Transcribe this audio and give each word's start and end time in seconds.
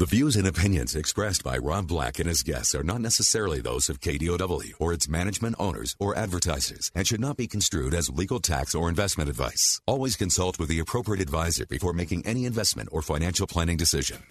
The 0.00 0.06
views 0.06 0.36
and 0.36 0.46
opinions 0.46 0.96
expressed 0.96 1.44
by 1.44 1.58
Rob 1.58 1.86
Black 1.86 2.18
and 2.18 2.26
his 2.26 2.42
guests 2.42 2.74
are 2.74 2.82
not 2.82 3.02
necessarily 3.02 3.60
those 3.60 3.90
of 3.90 4.00
KDOW 4.00 4.72
or 4.78 4.94
its 4.94 5.10
management 5.10 5.56
owners 5.58 5.94
or 5.98 6.16
advertisers 6.16 6.90
and 6.94 7.06
should 7.06 7.20
not 7.20 7.36
be 7.36 7.46
construed 7.46 7.92
as 7.92 8.08
legal 8.08 8.40
tax 8.40 8.74
or 8.74 8.88
investment 8.88 9.28
advice. 9.28 9.82
Always 9.84 10.16
consult 10.16 10.58
with 10.58 10.70
the 10.70 10.78
appropriate 10.78 11.20
advisor 11.20 11.66
before 11.66 11.92
making 11.92 12.24
any 12.24 12.46
investment 12.46 12.88
or 12.92 13.02
financial 13.02 13.46
planning 13.46 13.76
decision. 13.76 14.22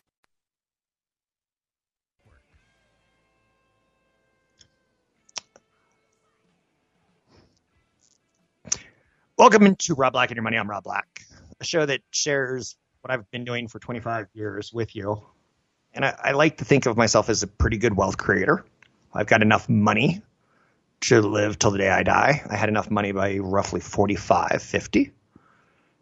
Welcome 9.37 9.67
into 9.67 9.93
Rob 9.93 10.13
Black 10.13 10.31
and 10.31 10.35
Your 10.35 10.43
Money. 10.43 10.57
I'm 10.57 10.67
Rob 10.67 10.83
Black, 10.83 11.05
a 11.59 11.63
show 11.63 11.85
that 11.85 12.01
shares 12.09 12.75
what 13.01 13.13
I've 13.13 13.29
been 13.29 13.45
doing 13.45 13.67
for 13.67 13.77
25 13.77 14.29
years 14.33 14.73
with 14.73 14.95
you. 14.95 15.21
And 15.93 16.05
I, 16.05 16.15
I 16.23 16.31
like 16.31 16.57
to 16.57 16.65
think 16.65 16.85
of 16.85 16.97
myself 16.97 17.29
as 17.29 17.43
a 17.43 17.47
pretty 17.47 17.77
good 17.77 17.95
wealth 17.95 18.17
creator. 18.17 18.65
I've 19.13 19.27
got 19.27 19.41
enough 19.41 19.67
money 19.67 20.21
to 21.01 21.21
live 21.21 21.57
till 21.57 21.71
the 21.71 21.77
day 21.77 21.89
I 21.89 22.03
die. 22.03 22.43
I 22.49 22.55
had 22.55 22.69
enough 22.69 22.91
money 22.91 23.11
by 23.11 23.37
roughly 23.37 23.79
45, 23.79 24.61
50 24.61 25.11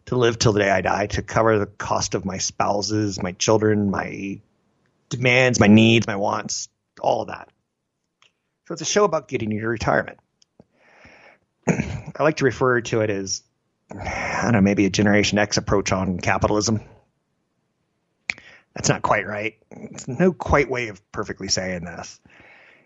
to 0.06 0.16
live 0.16 0.38
till 0.38 0.52
the 0.52 0.60
day 0.60 0.70
I 0.70 0.80
die 0.80 1.06
to 1.06 1.22
cover 1.22 1.58
the 1.58 1.66
cost 1.66 2.14
of 2.14 2.24
my 2.24 2.38
spouses, 2.38 3.22
my 3.22 3.32
children, 3.32 3.90
my 3.90 4.40
demands, 5.08 5.60
my 5.60 5.66
needs, 5.66 6.06
my 6.06 6.16
wants, 6.16 6.68
all 7.00 7.22
of 7.22 7.28
that. 7.28 7.48
So 8.66 8.72
it's 8.72 8.82
a 8.82 8.86
show 8.86 9.04
about 9.04 9.28
getting 9.28 9.50
you 9.50 9.60
to 9.60 9.68
retirement. 9.68 10.18
I 11.68 12.22
like 12.22 12.36
to 12.38 12.44
refer 12.44 12.80
to 12.82 13.00
it 13.02 13.10
as, 13.10 13.42
I 13.90 14.40
don't 14.42 14.52
know, 14.52 14.60
maybe 14.60 14.86
a 14.86 14.90
Generation 14.90 15.38
X 15.38 15.56
approach 15.56 15.92
on 15.92 16.18
capitalism. 16.18 16.80
That's 18.78 18.88
not 18.88 19.02
quite 19.02 19.26
right. 19.26 19.56
It's 19.72 20.06
no 20.06 20.32
quite 20.32 20.70
way 20.70 20.86
of 20.86 21.10
perfectly 21.10 21.48
saying 21.48 21.84
this. 21.84 22.20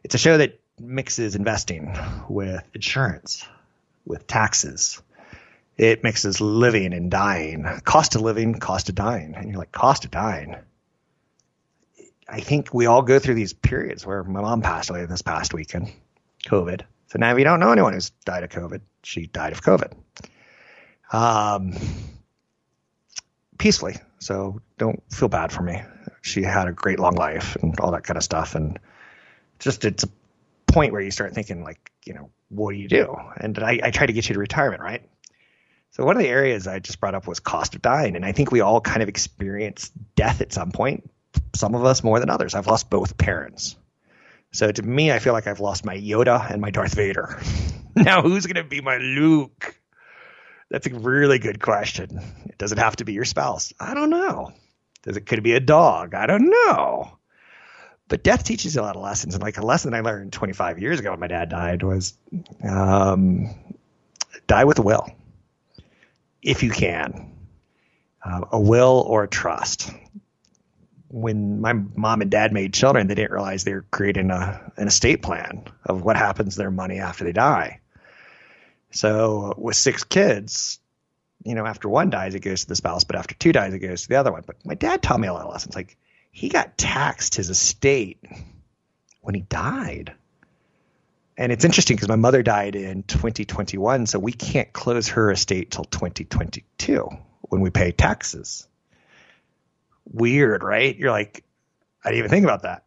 It's 0.03 0.15
a 0.15 0.19
show 0.19 0.39
that 0.39 0.59
mixes 0.81 1.37
investing 1.37 1.95
with 2.31 2.67
insurance, 2.73 3.47
with 4.07 4.27
taxes. 4.27 5.03
It 5.77 6.03
mixes 6.03 6.41
living 6.41 6.95
and 6.95 7.11
dying, 7.11 7.67
cost 7.85 8.15
of 8.15 8.23
living, 8.23 8.55
cost 8.55 8.89
of 8.89 8.95
dying. 8.95 9.35
And 9.37 9.51
you're 9.51 9.59
like, 9.59 9.71
cost 9.71 10.07
of 10.07 10.11
dying. 10.11 10.57
I 12.27 12.41
think 12.41 12.73
we 12.73 12.87
all 12.87 13.03
go 13.03 13.19
through 13.19 13.35
these 13.35 13.53
periods 13.53 14.07
where 14.07 14.25
my 14.25 14.41
mom 14.41 14.63
passed 14.63 14.89
away 14.89 15.05
this 15.05 15.21
past 15.21 15.53
weekend, 15.53 15.93
COVID. 16.47 16.81
So 17.09 17.19
now 17.19 17.35
we 17.35 17.45
don't 17.45 17.61
know 17.61 17.71
anyone 17.71 17.93
who's 17.93 18.09
died 18.25 18.45
of 18.45 18.49
COVID. 18.49 18.81
She 19.03 19.27
died 19.27 19.53
of 19.53 19.61
COVID. 19.61 19.93
Um, 21.13 21.75
peacefully. 23.63 23.95
So 24.19 24.61
don't 24.77 25.01
feel 25.13 25.29
bad 25.29 25.53
for 25.53 25.63
me. 25.63 25.81
She 26.21 26.43
had 26.43 26.67
a 26.67 26.73
great 26.73 26.99
long 26.99 27.15
life 27.15 27.57
and 27.63 27.79
all 27.79 27.93
that 27.93 28.03
kind 28.03 28.17
of 28.17 28.25
stuff. 28.25 28.57
And 28.57 28.81
just 29.61 29.85
it's 29.85 30.03
a 30.03 30.09
point 30.67 30.93
where 30.93 31.01
you 31.01 31.13
start 31.13 31.33
thinking 31.33 31.63
like, 31.63 31.93
you 32.05 32.13
know, 32.13 32.31
what 32.49 32.73
do 32.73 32.79
you 32.79 32.89
do? 32.89 33.15
And 33.37 33.57
I, 33.61 33.79
I 33.81 33.91
try 33.93 34.07
to 34.07 34.13
get 34.13 34.29
you 34.29 34.33
to 34.35 34.41
retirement, 34.41 34.83
right? 34.83 35.09
So 35.93 36.05
one 36.05 36.17
of 36.17 36.23
the 36.25 36.29
areas 36.29 36.67
I 36.67 36.81
just 36.81 36.99
brought 36.99 37.15
up 37.15 37.29
was 37.29 37.39
cost 37.39 37.77
of 37.77 37.83
dying. 37.83 38.17
And 38.17 38.25
I 38.25 38.33
think 38.33 38.51
we 38.51 38.63
all 38.63 38.81
kind 38.81 39.01
of 39.01 39.09
experience 39.09 39.93
death 40.17 40.41
at 40.41 40.53
some 40.53 40.73
point. 40.73 41.09
Some 41.55 41.77
of 41.77 41.85
us 41.85 42.03
more 42.03 42.19
than 42.19 42.31
others. 42.31 42.57
I've 42.57 42.67
lost 42.67 42.91
both 42.91 43.17
parents. 43.17 43.77
So 44.51 44.73
to 44.73 44.83
me, 44.83 45.13
I 45.13 45.21
feel 45.21 45.35
like 45.35 45.47
I've 45.47 45.61
lost 45.61 45.85
my 45.85 45.97
Yoda 45.97 46.51
and 46.51 46.61
my 46.61 46.71
Darth 46.71 46.95
Vader. 46.95 47.41
now, 47.95 48.23
who's 48.23 48.45
going 48.45 48.57
to 48.57 48.69
be 48.69 48.81
my 48.81 48.97
Luke? 48.97 49.77
That's 50.73 50.87
a 50.87 50.95
really 50.95 51.39
good 51.39 51.61
question. 51.61 52.19
It 52.47 52.57
Does 52.57 52.73
it 52.73 52.79
have 52.79 52.97
to 52.97 53.05
be 53.05 53.13
your 53.13 53.27
spouse? 53.27 53.75
I 53.79 53.93
don't 53.93 54.09
know. 54.09 54.53
Does 55.03 55.19
it 55.19 55.27
could 55.27 55.43
be 55.43 55.53
a 55.53 55.61
dog? 55.61 56.15
I 56.15 56.25
don't 56.25 56.49
know. 56.49 57.19
But 58.09 58.25
death 58.25 58.43
teaches 58.43 58.75
you 58.75 58.81
a 58.81 58.83
lot 58.83 58.97
of 58.97 59.03
lessons, 59.03 59.35
and 59.35 59.43
like 59.43 59.59
a 59.59 59.67
lesson 59.67 59.93
I 59.93 60.01
learned 60.01 60.33
25 60.33 60.79
years 60.79 60.99
ago 60.99 61.11
when 61.11 61.21
my 61.21 61.27
dad 61.27 61.51
died 61.51 61.83
was, 61.83 62.15
um, 62.67 63.55
die 64.47 64.65
with 64.65 64.79
a 64.79 64.83
will, 64.83 65.11
if 66.41 66.63
you 66.63 66.71
can, 66.71 67.35
uh, 68.25 68.47
a 68.53 68.61
will 68.61 69.05
or 69.07 69.25
a 69.25 69.29
trust 69.29 69.91
when 71.09 71.61
my 71.61 71.75
mom 71.75 72.23
and 72.23 72.31
dad 72.31 72.55
made 72.55 72.73
children, 72.73 73.07
they 73.07 73.15
didn't 73.15 73.33
realize 73.33 73.65
they 73.65 73.75
were 73.75 73.85
creating 73.91 74.31
a, 74.31 74.73
an 74.79 74.89
estate 74.89 75.21
plan 75.21 75.65
of 75.85 76.03
what 76.03 76.17
happens 76.17 76.55
to 76.55 76.59
their 76.61 76.71
money 76.71 76.99
after 76.99 77.25
they 77.25 77.33
die. 77.33 77.82
So 78.93 79.55
with 79.57 79.77
six 79.77 80.05
kids, 80.05 80.79
you 81.45 81.55
know, 81.55 81.67
after 81.67 81.89
one 81.89 82.11
dies, 82.11 82.35
it 82.35 82.41
goes 82.41 82.63
to 82.63 82.69
the 82.69 82.77
spouse, 82.77 83.05
but 83.05 83.17
after 83.17 83.35
two 83.35 83.53
dies, 83.53 83.75
it 83.75 83.81
goes 83.81 84.03
to 84.03 84.09
the 84.09 84.17
other 84.17 84.33
one. 84.33 84.43
But 84.47 84.65
my 84.65 84.75
dad 84.75 85.03
taught 85.03 85.21
me 85.21 85.29
a 85.29 85.33
lot 85.33 85.45
of 85.45 85.51
lessons. 85.51 85.75
Like 85.75 85.97
he 86.31 86.49
got 86.49 86.79
taxed 86.79 87.35
his 87.35 87.51
estate 87.51 88.19
when 89.21 89.35
he 89.35 89.41
died. 89.41 90.15
And 91.37 91.51
it's 91.51 91.65
interesting 91.65 91.97
because 91.97 92.09
my 92.09 92.17
mother 92.17 92.43
died 92.43 92.77
in 92.77 93.03
2021, 93.05 94.07
so 94.07 94.19
we 94.19 94.33
can't 94.33 94.73
close 94.73 95.09
her 95.09 95.31
estate 95.33 95.71
till 95.71 95.85
2022 95.85 97.09
when 97.41 97.61
we 97.63 97.71
pay 97.71 97.91
taxes 97.91 98.69
weird, 100.05 100.63
right? 100.63 100.97
You're 100.97 101.11
like, 101.11 101.45
I 102.05 102.11
didn't 102.11 102.19
even 102.21 102.31
think 102.31 102.45
about 102.45 102.63
that. 102.63 102.85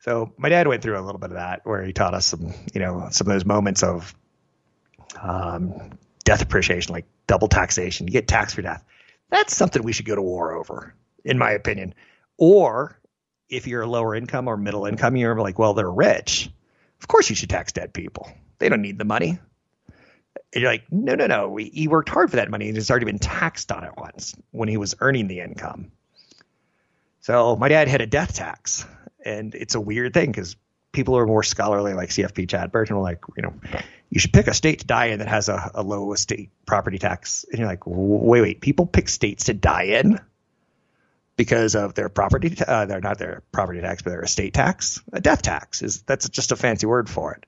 So 0.00 0.32
my 0.38 0.48
dad 0.48 0.66
went 0.66 0.82
through 0.82 0.98
a 0.98 1.02
little 1.02 1.18
bit 1.18 1.30
of 1.30 1.36
that 1.36 1.60
where 1.64 1.82
he 1.82 1.92
taught 1.92 2.14
us 2.14 2.26
some, 2.26 2.52
you 2.72 2.80
know, 2.80 3.08
some 3.10 3.26
of 3.26 3.32
those 3.32 3.44
moments 3.44 3.82
of 3.82 4.14
um, 5.20 5.98
death 6.24 6.42
appreciation, 6.42 6.92
like 6.92 7.06
double 7.26 7.48
taxation. 7.48 8.06
You 8.06 8.12
get 8.12 8.28
taxed 8.28 8.54
for 8.54 8.62
death. 8.62 8.84
That's 9.30 9.54
something 9.54 9.82
we 9.82 9.92
should 9.92 10.06
go 10.06 10.16
to 10.16 10.22
war 10.22 10.52
over, 10.52 10.94
in 11.24 11.38
my 11.38 11.52
opinion. 11.52 11.94
Or 12.36 13.00
if 13.48 13.66
you're 13.66 13.82
a 13.82 13.86
lower 13.86 14.14
income 14.14 14.48
or 14.48 14.56
middle 14.56 14.86
income, 14.86 15.16
you're 15.16 15.38
like, 15.40 15.58
well, 15.58 15.74
they're 15.74 15.90
rich. 15.90 16.50
Of 17.00 17.08
course 17.08 17.30
you 17.30 17.36
should 17.36 17.50
tax 17.50 17.72
dead 17.72 17.92
people. 17.92 18.30
They 18.58 18.68
don't 18.68 18.82
need 18.82 18.98
the 18.98 19.04
money. 19.04 19.38
And 20.52 20.62
you're 20.62 20.70
like, 20.70 20.84
no, 20.90 21.14
no, 21.14 21.26
no. 21.26 21.56
He 21.56 21.88
worked 21.88 22.08
hard 22.08 22.30
for 22.30 22.36
that 22.36 22.50
money 22.50 22.68
and 22.68 22.76
he's 22.76 22.90
already 22.90 23.06
been 23.06 23.18
taxed 23.18 23.70
on 23.72 23.84
it 23.84 23.92
once 23.96 24.34
when 24.50 24.68
he 24.68 24.76
was 24.76 24.94
earning 25.00 25.28
the 25.28 25.40
income. 25.40 25.92
So 27.20 27.56
my 27.56 27.68
dad 27.68 27.88
had 27.88 28.00
a 28.00 28.06
death 28.06 28.34
tax, 28.34 28.86
and 29.24 29.54
it's 29.54 29.74
a 29.74 29.80
weird 29.80 30.14
thing 30.14 30.32
because 30.32 30.56
people 30.92 31.14
who 31.14 31.20
are 31.20 31.26
more 31.26 31.42
scholarly, 31.42 31.94
like 31.94 32.10
CFP 32.10 32.48
Chad 32.48 32.72
Burton, 32.72 32.96
are 32.96 33.02
like, 33.02 33.20
you 33.36 33.42
know, 33.42 33.54
you 34.08 34.18
should 34.20 34.32
pick 34.32 34.48
a 34.48 34.54
state 34.54 34.80
to 34.80 34.86
die 34.86 35.06
in 35.06 35.20
that 35.20 35.28
has 35.28 35.48
a, 35.48 35.70
a 35.74 35.82
low 35.82 36.12
estate 36.12 36.50
property 36.66 36.98
tax. 36.98 37.44
And 37.48 37.58
you're 37.58 37.68
like, 37.68 37.82
wait, 37.86 38.40
wait, 38.40 38.60
people 38.60 38.86
pick 38.86 39.08
states 39.08 39.44
to 39.44 39.54
die 39.54 39.84
in 39.84 40.20
because 41.36 41.74
of 41.74 41.94
their 41.94 42.10
property, 42.10 42.54
uh, 42.66 42.84
they're 42.84 43.00
not 43.00 43.18
their 43.18 43.42
property 43.50 43.80
tax, 43.80 44.02
but 44.02 44.10
their 44.10 44.22
estate 44.22 44.52
tax. 44.52 45.00
A 45.12 45.20
death 45.20 45.40
tax 45.40 45.80
is 45.80 46.02
that's 46.02 46.28
just 46.28 46.52
a 46.52 46.56
fancy 46.56 46.86
word 46.86 47.08
for 47.08 47.32
it. 47.32 47.46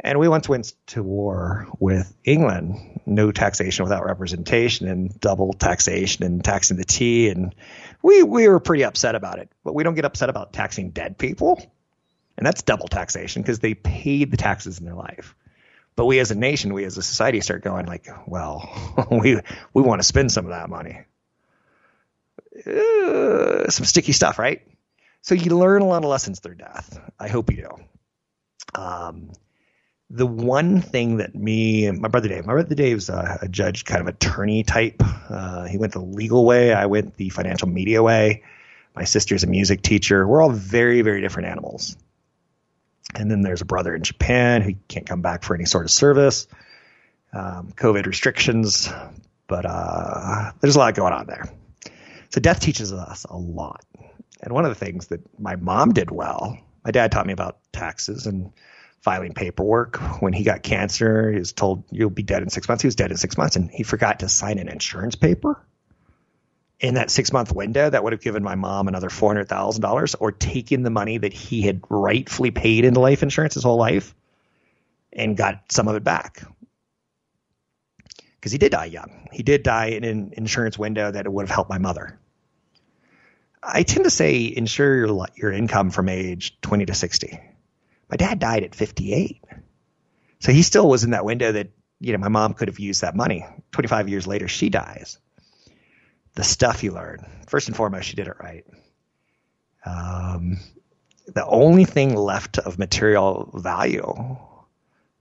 And 0.00 0.18
we 0.18 0.28
once 0.28 0.48
went 0.48 0.72
to 0.88 1.02
war 1.02 1.66
with 1.78 2.14
England, 2.24 3.00
no 3.06 3.32
taxation 3.32 3.84
without 3.84 4.04
representation 4.04 4.88
and 4.88 5.18
double 5.20 5.52
taxation 5.52 6.24
and 6.24 6.44
taxing 6.44 6.76
the 6.76 6.84
tea. 6.84 7.28
And 7.28 7.54
we, 8.02 8.22
we 8.22 8.48
were 8.48 8.60
pretty 8.60 8.84
upset 8.84 9.14
about 9.14 9.38
it. 9.38 9.50
But 9.64 9.74
we 9.74 9.82
don't 9.82 9.94
get 9.94 10.04
upset 10.04 10.28
about 10.28 10.52
taxing 10.52 10.90
dead 10.90 11.16
people. 11.16 11.62
And 12.36 12.46
that's 12.46 12.62
double 12.62 12.88
taxation 12.88 13.42
because 13.42 13.60
they 13.60 13.74
paid 13.74 14.30
the 14.30 14.36
taxes 14.36 14.78
in 14.78 14.84
their 14.84 14.94
life. 14.94 15.34
But 15.96 16.06
we 16.06 16.18
as 16.18 16.30
a 16.30 16.34
nation, 16.34 16.74
we 16.74 16.84
as 16.84 16.98
a 16.98 17.02
society 17.02 17.40
start 17.40 17.62
going 17.62 17.86
like, 17.86 18.08
well, 18.26 19.06
we, 19.10 19.40
we 19.72 19.82
want 19.82 20.00
to 20.00 20.06
spend 20.06 20.32
some 20.32 20.46
of 20.46 20.50
that 20.50 20.68
money. 20.68 21.02
Uh, 22.66 23.68
some 23.70 23.84
sticky 23.84 24.12
stuff, 24.12 24.38
right? 24.38 24.62
So 25.22 25.34
you 25.34 25.56
learn 25.56 25.82
a 25.82 25.86
lot 25.86 26.04
of 26.04 26.10
lessons 26.10 26.40
through 26.40 26.56
death. 26.56 27.00
I 27.18 27.28
hope 27.28 27.50
you 27.50 27.68
do. 27.68 28.80
Um, 28.80 29.30
the 30.10 30.26
one 30.26 30.80
thing 30.80 31.16
that 31.18 31.34
me 31.34 31.86
and 31.86 32.00
my 32.00 32.08
brother 32.08 32.28
Dave, 32.28 32.44
my 32.44 32.52
brother 32.52 32.74
Dave's 32.74 33.08
a, 33.08 33.38
a 33.42 33.48
judge, 33.48 33.84
kind 33.84 34.00
of 34.00 34.06
attorney 34.06 34.62
type. 34.62 35.02
Uh, 35.28 35.64
he 35.64 35.78
went 35.78 35.92
the 35.92 36.00
legal 36.00 36.44
way. 36.44 36.72
I 36.72 36.86
went 36.86 37.16
the 37.16 37.30
financial 37.30 37.68
media 37.68 38.02
way. 38.02 38.42
My 38.94 39.04
sister's 39.04 39.42
a 39.44 39.46
music 39.46 39.82
teacher. 39.82 40.26
We're 40.26 40.42
all 40.42 40.50
very, 40.50 41.02
very 41.02 41.20
different 41.20 41.48
animals. 41.48 41.96
And 43.14 43.30
then 43.30 43.42
there's 43.42 43.60
a 43.60 43.66
brother 43.66 43.94
in 43.94 44.02
Japan 44.02 44.62
who 44.62 44.74
can't 44.88 45.06
come 45.06 45.22
back 45.22 45.42
for 45.42 45.54
any 45.54 45.64
sort 45.64 45.84
of 45.84 45.90
service. 45.90 46.46
Um, 47.32 47.72
COVID 47.76 48.06
restrictions, 48.06 48.88
but 49.48 49.64
uh, 49.66 50.52
there's 50.60 50.76
a 50.76 50.78
lot 50.78 50.94
going 50.94 51.12
on 51.12 51.26
there. 51.26 51.48
So 52.30 52.40
death 52.40 52.60
teaches 52.60 52.92
us 52.92 53.24
a 53.28 53.36
lot. 53.36 53.84
And 54.40 54.52
one 54.52 54.64
of 54.64 54.70
the 54.70 54.84
things 54.84 55.08
that 55.08 55.20
my 55.38 55.56
mom 55.56 55.92
did 55.92 56.10
well, 56.10 56.56
my 56.84 56.90
dad 56.90 57.10
taught 57.10 57.26
me 57.26 57.32
about 57.32 57.58
taxes 57.72 58.26
and 58.26 58.52
filing 59.02 59.34
paperwork. 59.34 59.96
When 60.20 60.32
he 60.32 60.44
got 60.44 60.62
cancer, 60.62 61.30
he 61.30 61.38
was 61.38 61.52
told 61.52 61.84
you'll 61.90 62.10
be 62.10 62.22
dead 62.22 62.42
in 62.42 62.50
six 62.50 62.68
months. 62.68 62.82
He 62.82 62.86
was 62.86 62.94
dead 62.94 63.10
in 63.10 63.16
six 63.16 63.36
months, 63.36 63.56
and 63.56 63.70
he 63.70 63.82
forgot 63.82 64.20
to 64.20 64.28
sign 64.28 64.58
an 64.58 64.68
insurance 64.68 65.14
paper. 65.14 65.60
In 66.80 66.94
that 66.94 67.10
six 67.10 67.32
month 67.32 67.52
window, 67.52 67.88
that 67.88 68.02
would 68.02 68.12
have 68.12 68.20
given 68.20 68.42
my 68.42 68.56
mom 68.56 68.88
another 68.88 69.08
four 69.08 69.30
hundred 69.30 69.48
thousand 69.48 69.82
dollars, 69.82 70.14
or 70.14 70.32
taken 70.32 70.82
the 70.82 70.90
money 70.90 71.18
that 71.18 71.32
he 71.32 71.62
had 71.62 71.82
rightfully 71.88 72.50
paid 72.50 72.84
into 72.84 73.00
life 73.00 73.22
insurance 73.22 73.54
his 73.54 73.62
whole 73.62 73.78
life, 73.78 74.14
and 75.12 75.36
got 75.36 75.72
some 75.72 75.88
of 75.88 75.96
it 75.96 76.04
back. 76.04 76.42
Because 78.36 78.52
he 78.52 78.58
did 78.58 78.72
die 78.72 78.86
young. 78.86 79.28
He 79.32 79.42
did 79.42 79.62
die 79.62 79.86
in 79.86 80.04
an 80.04 80.34
insurance 80.36 80.78
window 80.78 81.10
that 81.10 81.32
would 81.32 81.46
have 81.46 81.54
helped 81.54 81.70
my 81.70 81.78
mother. 81.78 82.18
I 83.62 83.82
tend 83.82 84.04
to 84.04 84.10
say 84.10 84.52
insure 84.54 84.94
your 84.96 85.26
your 85.36 85.52
income 85.52 85.90
from 85.90 86.08
age 86.08 86.60
20 86.60 86.86
to 86.86 86.94
60. 86.94 87.40
My 88.10 88.16
dad 88.16 88.38
died 88.38 88.64
at 88.64 88.74
58. 88.74 89.42
So 90.40 90.52
he 90.52 90.62
still 90.62 90.88
was 90.88 91.04
in 91.04 91.12
that 91.12 91.24
window 91.24 91.52
that, 91.52 91.70
you 92.00 92.12
know, 92.12 92.18
my 92.18 92.28
mom 92.28 92.52
could 92.52 92.68
have 92.68 92.78
used 92.78 93.00
that 93.00 93.16
money. 93.16 93.46
25 93.72 94.10
years 94.10 94.26
later, 94.26 94.46
she 94.46 94.68
dies. 94.68 95.18
The 96.34 96.44
stuff 96.44 96.82
you 96.82 96.92
learn. 96.92 97.26
First 97.46 97.68
and 97.68 97.76
foremost, 97.76 98.08
she 98.08 98.16
did 98.16 98.28
it 98.28 98.36
right. 98.40 98.64
Um, 99.86 100.58
the 101.26 101.46
only 101.46 101.84
thing 101.84 102.16
left 102.16 102.58
of 102.58 102.78
material 102.78 103.50
value, 103.54 104.36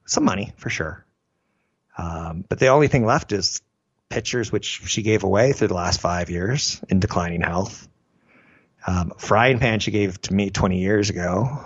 some 0.05 0.23
money 0.23 0.53
for 0.57 0.69
sure. 0.69 1.05
Um, 1.97 2.43
but 2.47 2.59
the 2.59 2.67
only 2.67 2.87
thing 2.87 3.05
left 3.05 3.31
is 3.31 3.61
pictures 4.09 4.51
which 4.51 4.81
she 4.85 5.01
gave 5.01 5.23
away 5.23 5.53
through 5.53 5.67
the 5.67 5.73
last 5.73 6.01
five 6.01 6.29
years 6.29 6.83
in 6.89 6.99
declining 6.99 7.41
health 7.41 7.87
um, 8.85 9.13
frying 9.17 9.59
pan 9.59 9.79
she 9.79 9.91
gave 9.91 10.19
to 10.21 10.33
me 10.33 10.49
20 10.49 10.79
years 10.79 11.09
ago, 11.09 11.59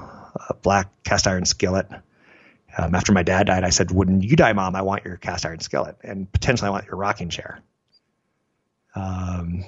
a 0.50 0.54
black 0.54 1.04
cast 1.04 1.28
iron 1.28 1.46
skillet. 1.46 1.88
Um, 2.78 2.94
after 2.94 3.12
my 3.12 3.24
dad 3.24 3.48
died, 3.48 3.64
I 3.64 3.72
said, 3.72 3.90
"When 3.92 4.22
you 4.22 4.36
die, 4.36 4.54
mom, 4.54 4.76
I 4.76 4.84
want 4.84 5.04
your 5.04 5.18
cast 5.18 5.46
iron 5.46 5.60
skillet, 5.60 5.98
and 6.04 6.32
potentially 6.32 6.68
I 6.68 6.72
want 6.72 6.86
your 6.86 6.96
rocking 6.96 7.30
chair." 7.30 7.60
Um, 8.96 9.64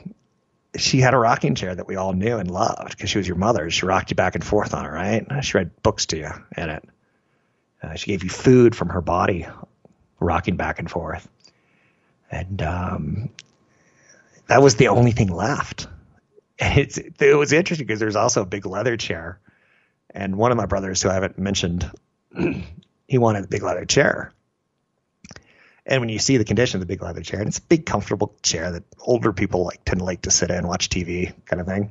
she 0.77 0.99
had 0.99 1.13
a 1.13 1.17
rocking 1.17 1.55
chair 1.55 1.73
that 1.73 1.87
we 1.87 1.95
all 1.95 2.13
knew 2.13 2.37
and 2.37 2.49
loved 2.49 2.91
because 2.91 3.09
she 3.09 3.17
was 3.17 3.27
your 3.27 3.37
mother. 3.37 3.69
She 3.69 3.85
rocked 3.85 4.11
you 4.11 4.15
back 4.15 4.35
and 4.35 4.43
forth 4.43 4.73
on 4.73 4.85
it, 4.85 4.89
right? 4.89 5.25
She 5.43 5.57
read 5.57 5.81
books 5.81 6.05
to 6.07 6.17
you 6.17 6.29
in 6.57 6.69
it. 6.69 6.83
Uh, 7.81 7.95
she 7.95 8.07
gave 8.07 8.23
you 8.23 8.29
food 8.29 8.75
from 8.75 8.89
her 8.89 9.01
body, 9.01 9.47
rocking 10.19 10.57
back 10.57 10.79
and 10.79 10.89
forth, 10.91 11.27
and 12.29 12.61
um, 12.61 13.29
that 14.47 14.61
was 14.61 14.75
the 14.75 14.89
only 14.89 15.11
thing 15.11 15.29
left 15.29 15.87
it's 16.59 16.97
it 16.97 17.37
was 17.37 17.53
interesting 17.53 17.87
because 17.87 17.99
there's 17.99 18.15
also 18.15 18.41
a 18.41 18.45
big 18.45 18.65
leather 18.65 18.97
chair, 18.97 19.39
and 20.11 20.35
one 20.35 20.51
of 20.51 20.57
my 20.57 20.65
brothers 20.65 21.01
who 21.01 21.09
I 21.09 21.13
haven't 21.13 21.39
mentioned, 21.39 21.89
he 23.07 23.17
wanted 23.17 23.45
a 23.45 23.47
big 23.47 23.63
leather 23.63 23.85
chair. 23.85 24.33
And 25.89 26.01
when 26.01 26.09
you 26.09 26.19
see 26.19 26.37
the 26.37 26.45
condition 26.45 26.77
of 26.77 26.81
the 26.81 26.85
big 26.85 27.01
leather 27.01 27.23
chair, 27.23 27.39
and 27.39 27.47
it's 27.49 27.57
a 27.57 27.63
big, 27.63 27.87
comfortable 27.87 28.35
chair 28.43 28.71
that 28.71 28.83
older 28.99 29.33
people 29.33 29.65
like 29.65 29.83
tend 29.83 29.99
to 29.99 30.05
like 30.05 30.21
to 30.21 30.31
sit 30.31 30.51
in, 30.51 30.67
watch 30.67 30.87
TV, 30.87 31.33
kind 31.45 31.59
of 31.59 31.65
thing. 31.65 31.89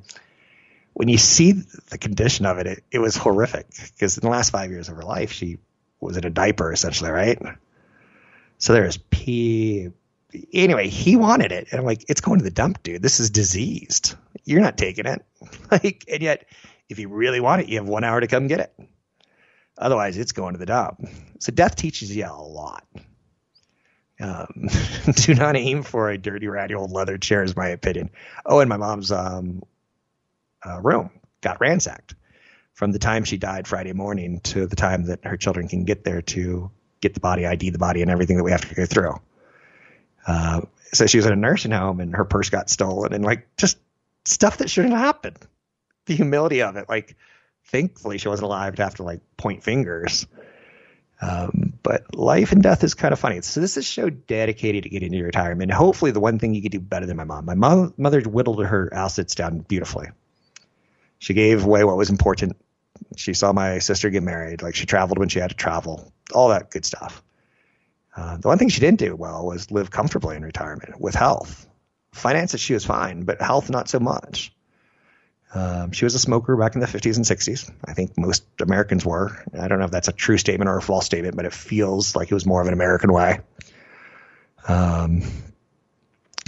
When 0.92 1.08
you 1.08 1.18
see 1.18 1.52
the 1.52 1.98
condition 1.98 2.46
of 2.46 2.58
it, 2.58 2.68
it, 2.68 2.84
it 2.92 2.98
was 3.00 3.16
horrific 3.16 3.66
because 3.92 4.16
in 4.16 4.22
the 4.22 4.30
last 4.30 4.50
five 4.50 4.70
years 4.70 4.88
of 4.88 4.94
her 4.94 5.02
life, 5.02 5.32
she 5.32 5.58
was 6.00 6.16
in 6.16 6.24
a 6.24 6.30
diaper 6.30 6.72
essentially, 6.72 7.10
right? 7.10 7.42
So 8.58 8.72
there 8.72 8.84
was 8.84 8.98
pee, 8.98 9.88
anyway, 10.52 10.88
he 10.88 11.16
wanted 11.16 11.50
it. 11.50 11.66
And 11.72 11.80
I'm 11.80 11.86
like, 11.86 12.04
it's 12.08 12.20
going 12.20 12.38
to 12.38 12.44
the 12.44 12.52
dump, 12.52 12.84
dude. 12.84 13.02
This 13.02 13.18
is 13.18 13.30
diseased. 13.30 14.14
You're 14.44 14.60
not 14.60 14.78
taking 14.78 15.06
it. 15.06 15.24
like, 15.72 16.04
and 16.08 16.22
yet, 16.22 16.46
if 16.88 17.00
you 17.00 17.08
really 17.08 17.40
want 17.40 17.62
it, 17.62 17.68
you 17.68 17.78
have 17.78 17.88
one 17.88 18.04
hour 18.04 18.20
to 18.20 18.28
come 18.28 18.46
get 18.46 18.60
it. 18.60 18.72
Otherwise, 19.76 20.16
it's 20.16 20.32
going 20.32 20.54
to 20.54 20.58
the 20.58 20.66
dump. 20.66 21.04
So 21.40 21.50
death 21.50 21.74
teaches 21.74 22.14
you 22.14 22.26
a 22.26 22.32
lot. 22.32 22.84
Um, 24.20 24.68
do 25.14 25.34
not 25.34 25.56
aim 25.56 25.82
for 25.82 26.10
a 26.10 26.18
dirty, 26.18 26.48
ratty 26.48 26.74
old 26.74 26.90
leather 26.90 27.18
chair, 27.18 27.42
is 27.42 27.56
my 27.56 27.68
opinion. 27.68 28.10
Oh, 28.44 28.60
and 28.60 28.68
my 28.68 28.76
mom's 28.76 29.12
um, 29.12 29.62
uh, 30.64 30.80
room 30.80 31.10
got 31.40 31.60
ransacked 31.60 32.14
from 32.72 32.92
the 32.92 32.98
time 32.98 33.24
she 33.24 33.36
died 33.36 33.66
Friday 33.66 33.92
morning 33.92 34.40
to 34.40 34.66
the 34.66 34.76
time 34.76 35.06
that 35.06 35.24
her 35.24 35.36
children 35.36 35.68
can 35.68 35.84
get 35.84 36.04
there 36.04 36.22
to 36.22 36.70
get 37.00 37.14
the 37.14 37.20
body, 37.20 37.46
ID 37.46 37.70
the 37.70 37.78
body, 37.78 38.02
and 38.02 38.10
everything 38.10 38.36
that 38.36 38.44
we 38.44 38.50
have 38.50 38.68
to 38.68 38.74
go 38.74 38.86
through. 38.86 39.14
Uh, 40.26 40.62
so 40.92 41.06
she 41.06 41.18
was 41.18 41.26
in 41.26 41.32
a 41.32 41.36
nursing 41.36 41.70
home 41.70 42.00
and 42.00 42.14
her 42.14 42.24
purse 42.24 42.50
got 42.50 42.70
stolen 42.70 43.12
and 43.12 43.24
like 43.24 43.48
just 43.56 43.78
stuff 44.24 44.58
that 44.58 44.70
shouldn't 44.70 44.94
happen. 44.94 45.36
The 46.06 46.14
humility 46.14 46.62
of 46.62 46.76
it. 46.76 46.88
Like, 46.88 47.16
thankfully 47.66 48.18
she 48.18 48.28
wasn't 48.28 48.46
alive 48.46 48.76
to 48.76 48.82
have 48.82 48.96
to 48.96 49.02
like 49.02 49.20
point 49.36 49.62
fingers. 49.62 50.26
Um, 51.20 51.67
but 51.88 52.14
life 52.14 52.52
and 52.52 52.62
death 52.62 52.84
is 52.84 52.92
kind 52.92 53.14
of 53.14 53.18
funny. 53.18 53.40
So 53.40 53.62
this 53.62 53.70
is 53.70 53.76
a 53.78 53.82
show 53.82 54.10
dedicated 54.10 54.82
to 54.82 54.90
getting 54.90 55.10
to 55.12 55.22
retirement. 55.22 55.72
Hopefully, 55.72 56.10
the 56.10 56.20
one 56.20 56.38
thing 56.38 56.52
you 56.52 56.60
could 56.60 56.70
do 56.70 56.80
better 56.80 57.06
than 57.06 57.16
my 57.16 57.24
mom. 57.24 57.46
My 57.46 57.54
mom, 57.54 57.94
mother 57.96 58.20
whittled 58.20 58.62
her 58.62 58.92
assets 58.92 59.34
down 59.34 59.60
beautifully. 59.60 60.08
She 61.18 61.32
gave 61.32 61.64
away 61.64 61.84
what 61.84 61.96
was 61.96 62.10
important. 62.10 62.58
She 63.16 63.32
saw 63.32 63.54
my 63.54 63.78
sister 63.78 64.10
get 64.10 64.22
married. 64.22 64.60
Like 64.60 64.74
she 64.74 64.84
traveled 64.84 65.18
when 65.18 65.30
she 65.30 65.38
had 65.38 65.48
to 65.48 65.56
travel. 65.56 66.12
All 66.34 66.50
that 66.50 66.70
good 66.70 66.84
stuff. 66.84 67.22
Uh, 68.14 68.36
the 68.36 68.48
one 68.48 68.58
thing 68.58 68.68
she 68.68 68.80
didn't 68.80 68.98
do 68.98 69.16
well 69.16 69.46
was 69.46 69.70
live 69.70 69.90
comfortably 69.90 70.36
in 70.36 70.42
retirement 70.42 71.00
with 71.00 71.14
health. 71.14 71.66
Finances, 72.12 72.60
she 72.60 72.74
was 72.74 72.84
fine, 72.84 73.22
but 73.22 73.40
health, 73.40 73.70
not 73.70 73.88
so 73.88 73.98
much. 73.98 74.52
Um, 75.54 75.92
she 75.92 76.04
was 76.04 76.14
a 76.14 76.18
smoker 76.18 76.56
back 76.56 76.74
in 76.74 76.80
the 76.80 76.86
50s 76.86 77.16
and 77.16 77.24
60s. 77.24 77.72
I 77.84 77.94
think 77.94 78.18
most 78.18 78.44
Americans 78.60 79.04
were. 79.04 79.42
I 79.58 79.68
don't 79.68 79.78
know 79.78 79.86
if 79.86 79.90
that's 79.90 80.08
a 80.08 80.12
true 80.12 80.38
statement 80.38 80.68
or 80.68 80.76
a 80.76 80.82
false 80.82 81.06
statement, 81.06 81.36
but 81.36 81.46
it 81.46 81.52
feels 81.52 82.14
like 82.14 82.30
it 82.30 82.34
was 82.34 82.44
more 82.44 82.60
of 82.60 82.66
an 82.66 82.74
American 82.74 83.12
way. 83.12 83.40
Um, 84.66 85.22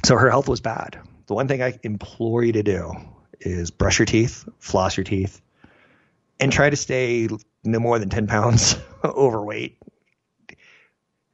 so 0.04 0.16
her 0.16 0.28
health 0.28 0.48
was 0.48 0.60
bad. 0.60 0.98
The 1.26 1.34
one 1.34 1.48
thing 1.48 1.62
I 1.62 1.78
implore 1.82 2.44
you 2.44 2.52
to 2.52 2.62
do 2.62 2.92
is 3.40 3.70
brush 3.70 3.98
your 3.98 4.06
teeth, 4.06 4.46
floss 4.58 4.96
your 4.96 5.04
teeth, 5.04 5.40
and 6.38 6.52
try 6.52 6.68
to 6.68 6.76
stay 6.76 7.28
no 7.64 7.78
more 7.78 7.98
than 7.98 8.10
10 8.10 8.26
pounds 8.26 8.76
overweight 9.04 9.78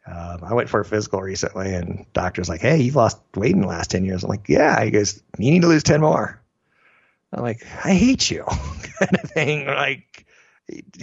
um, 0.07 0.45
I 0.45 0.55
went 0.55 0.69
for 0.69 0.81
a 0.81 0.85
physical 0.85 1.21
recently, 1.21 1.75
and 1.75 2.07
doctor's 2.12 2.49
like, 2.49 2.61
"Hey, 2.61 2.79
you've 2.79 2.95
lost 2.95 3.19
weight 3.35 3.53
in 3.53 3.61
the 3.61 3.67
last 3.67 3.91
ten 3.91 4.05
years." 4.05 4.23
I'm 4.23 4.31
like, 4.31 4.49
"Yeah." 4.49 4.83
He 4.85 4.91
goes, 4.91 5.21
"You 5.39 5.51
need 5.51 5.62
to 5.62 5.69
lose 5.69 5.83
ten 5.83 6.01
more." 6.01 6.41
I'm 7.32 7.43
like, 7.43 7.62
"I 7.84 7.94
hate 7.94 8.31
you," 8.31 8.44
kind 8.99 9.19
of 9.23 9.31
thing. 9.31 9.67
Like, 9.67 10.26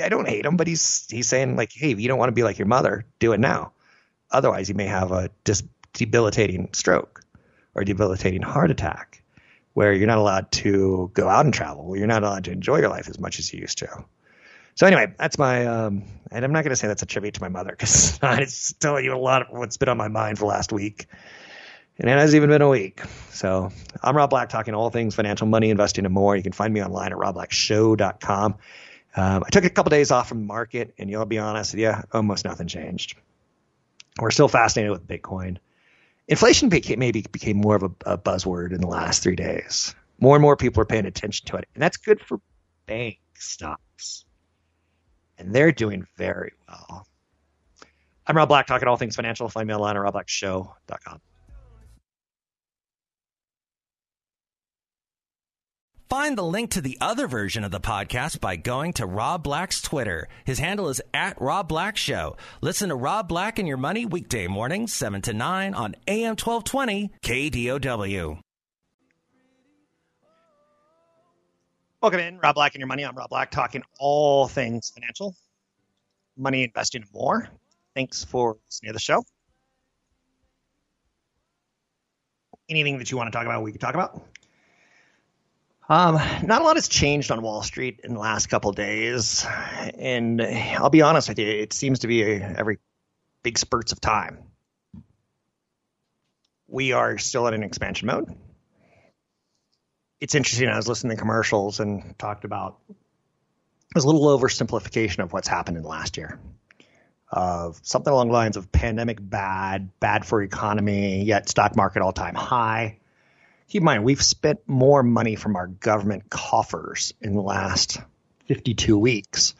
I 0.02 0.10
don't 0.10 0.28
hate 0.28 0.46
him, 0.46 0.58
but 0.58 0.68
he's 0.68 1.08
he's 1.10 1.28
saying 1.28 1.56
like, 1.56 1.72
"Hey, 1.74 1.94
you 1.94 2.08
don't 2.08 2.20
want 2.20 2.30
to 2.30 2.34
be 2.34 2.44
like 2.44 2.60
your 2.60 2.68
mother, 2.68 3.06
do 3.20 3.34
it 3.34 3.40
now. 3.40 3.74
Otherwise, 4.32 4.70
you 4.70 4.76
may 4.76 4.88
have 4.88 5.12
a 5.12 5.30
dis- 5.44 5.64
debilitating 5.94 6.70
stroke 6.74 7.24
or 7.76 7.84
debilitating 7.84 8.42
heart 8.42 8.72
attack, 8.72 9.24
where 9.74 9.94
you're 9.94 10.08
not 10.08 10.18
allowed 10.18 10.52
to 10.52 11.12
go 11.14 11.28
out 11.28 11.46
and 11.46 11.54
travel. 11.54 11.96
You're 11.96 12.08
not 12.08 12.24
allowed 12.24 12.46
to 12.46 12.52
enjoy 12.52 12.80
your 12.80 12.90
life 12.90 13.10
as 13.10 13.20
much 13.20 13.40
as 13.40 13.54
you 13.54 13.60
used 13.60 13.80
to." 13.80 14.06
So 14.76 14.88
anyway, 14.88 15.14
that's 15.18 15.38
my, 15.38 15.66
um, 15.68 16.04
and 16.32 16.44
I'm 16.44 16.52
not 16.52 16.64
going 16.64 16.72
to 16.72 16.76
say 16.76 16.88
that's 16.88 17.04
a 17.04 17.06
tribute 17.06 17.36
to 17.36 17.42
my 17.42 17.50
mother 17.50 17.72
because 17.72 18.20
it's 18.24 18.74
telling 18.74 19.06
you 19.06 19.14
a 19.14 19.18
lot 19.18 19.44
of 19.44 19.48
what's 19.52 19.78
been 19.78 19.90
on 19.90 19.98
my 19.98 20.08
mind 20.08 20.40
for 20.40 20.46
last 20.46 20.72
week. 20.72 21.06
And 22.00 22.10
it 22.10 22.14
hasn't 22.14 22.36
even 22.36 22.50
been 22.50 22.62
a 22.62 22.70
week. 22.70 23.02
So 23.32 23.72
I'm 24.02 24.18
Rob 24.18 24.30
Black 24.30 24.50
talking 24.50 24.74
all 24.74 24.90
things 24.90 25.16
financial, 25.16 25.48
money, 25.48 25.70
investing, 25.70 26.06
and 26.06 26.14
more. 26.14 26.36
You 26.36 26.44
can 26.44 26.52
find 26.52 26.74
me 26.74 26.84
online 26.84 27.12
at 27.12 27.18
robblackshow.com. 27.18 28.56
Um, 29.16 29.44
I 29.46 29.50
took 29.52 29.64
a 29.64 29.70
couple 29.70 29.92
days 29.92 30.10
off 30.10 30.28
from 30.28 30.40
the 30.40 30.46
market, 30.46 30.96
and 30.98 31.10
you'll 31.10 31.26
be 31.26 31.38
honest, 31.38 31.76
yeah, 31.76 32.02
almost 32.12 32.46
nothing 32.46 32.68
changed. 32.68 33.16
We're 34.20 34.32
still 34.32 34.48
fascinated 34.48 34.92
with 34.92 35.08
Bitcoin. 35.08 35.58
Inflation 36.28 36.70
became, 36.70 37.00
maybe 37.00 37.22
became 37.32 37.58
more 37.58 37.76
of 37.76 37.84
a, 37.84 37.92
a 38.14 38.18
buzzword 38.18 38.72
in 38.72 38.82
the 38.82 38.88
last 38.88 39.22
three 39.22 39.36
days. 39.36 39.94
More 40.20 40.36
and 40.36 40.42
more 40.42 40.58
people 40.58 40.82
are 40.82 40.86
paying 40.86 41.06
attention 41.06 41.46
to 41.48 41.58
it, 41.58 41.68
and 41.76 41.84
that's 41.84 41.98
good 41.98 42.22
for 42.22 42.40
bank 42.88 43.20
stocks 43.36 44.26
and 45.38 45.54
they're 45.54 45.72
doing 45.72 46.06
very 46.18 46.54
well. 46.68 47.08
I'm 48.26 48.38
Rob 48.38 48.48
Black, 48.48 48.68
talking 48.68 48.88
all 48.88 48.98
things 48.98 49.16
financial. 49.16 49.50
Find 49.50 49.68
me 49.68 49.74
online 49.74 49.98
at 49.98 50.02
robblackshow.com. 50.02 51.22
Find 56.10 56.38
the 56.38 56.44
link 56.44 56.72
to 56.72 56.82
the 56.82 56.98
other 57.02 57.28
version 57.28 57.64
of 57.64 57.72
the 57.72 57.80
podcast 57.80 58.40
by 58.40 58.56
going 58.56 58.94
to 58.94 59.06
Rob 59.06 59.44
Black's 59.44 59.82
Twitter. 59.82 60.28
His 60.46 60.60
handle 60.60 60.90
is 60.90 61.02
at 61.14 61.40
Rob 61.42 61.68
Black 61.68 61.98
Show. 61.98 62.36
Listen 62.62 62.90
to 62.90 62.96
Rob 62.96 63.28
Black 63.28 63.58
and 63.58 63.68
Your 63.68 63.78
Money 63.78 64.06
weekday 64.06 64.48
mornings, 64.48 64.94
7 64.94 65.22
to 65.24 65.34
9 65.34 65.74
on 65.74 65.96
AM 66.08 66.36
1220 66.36 67.12
KDOW. 67.22 68.40
Welcome 72.02 72.20
in, 72.20 72.38
Rob 72.40 72.56
Black 72.56 72.76
and 72.76 72.80
Your 72.82 72.88
Money. 72.88 73.04
I'm 73.04 73.16
Rob 73.16 73.30
Black, 73.30 73.50
talking 73.50 73.82
all 73.98 74.48
things 74.48 74.92
financial, 74.94 75.36
money, 76.38 76.64
investing, 76.64 77.02
and 77.02 77.14
more. 77.14 77.50
Thanks 77.96 78.26
for 78.26 78.58
listening 78.68 78.90
to 78.90 78.94
the 78.94 79.00
show. 79.00 79.24
Anything 82.70 82.98
that 82.98 83.10
you 83.10 83.18
want 83.18 83.32
to 83.32 83.38
talk 83.38 83.46
about, 83.46 83.64
we 83.64 83.72
can 83.72 83.80
talk 83.80 83.96
about. 83.96 84.22
Um, 85.90 86.16
not 86.44 86.62
a 86.62 86.64
lot 86.64 86.78
has 86.78 86.88
changed 86.88 87.30
on 87.30 87.42
Wall 87.42 87.62
Street 87.62 88.02
in 88.04 88.14
the 88.14 88.20
last 88.20 88.48
couple 88.48 88.72
days, 88.72 89.46
and 89.98 90.42
I'll 90.42 90.90
be 90.90 91.02
honest 91.02 91.28
with 91.28 91.40
you, 91.40 91.48
it 91.48 91.74
seems 91.74 92.00
to 92.00 92.08
be 92.08 92.24
every 92.24 92.80
big 93.44 93.58
spurts 93.58 93.92
of 93.92 94.00
time. 94.00 94.44
We 96.68 96.94
are 96.94 97.18
still 97.18 97.48
in 97.48 97.54
an 97.54 97.64
expansion 97.64 98.08
mode. 98.08 98.34
It's 100.22 100.36
interesting. 100.36 100.70
I 100.70 100.78
was 100.78 100.88
listening 100.88 101.18
to 101.18 101.22
commercials 101.22 101.82
and 101.82 102.18
talked 102.18 102.46
about 102.46 102.80
there's 103.94 104.06
a 104.06 104.10
little 104.10 104.26
oversimplification 104.40 105.20
of 105.20 105.34
what's 105.34 105.50
happened 105.50 105.76
in 105.76 105.84
the 105.84 105.90
last 105.90 106.16
year. 106.16 106.40
Of 107.30 107.80
something 107.84 108.12
along 108.12 108.28
the 108.28 108.34
lines 108.34 108.58
of 108.58 108.72
pandemic 108.72 109.18
bad, 109.20 109.90
bad 110.00 110.26
for 110.26 110.42
economy, 110.42 111.24
yet 111.24 111.50
stock 111.50 111.76
market 111.76 112.02
all 112.02 112.14
time 112.14 112.36
high 112.36 113.00
keep 113.74 113.82
in 113.82 113.86
mind, 113.86 114.04
we've 114.04 114.22
spent 114.22 114.60
more 114.68 115.02
money 115.02 115.34
from 115.34 115.56
our 115.56 115.66
government 115.66 116.30
coffers 116.30 117.12
in 117.22 117.34
the 117.34 117.42
last 117.42 118.00
52 118.46 118.96
weeks 119.00 119.56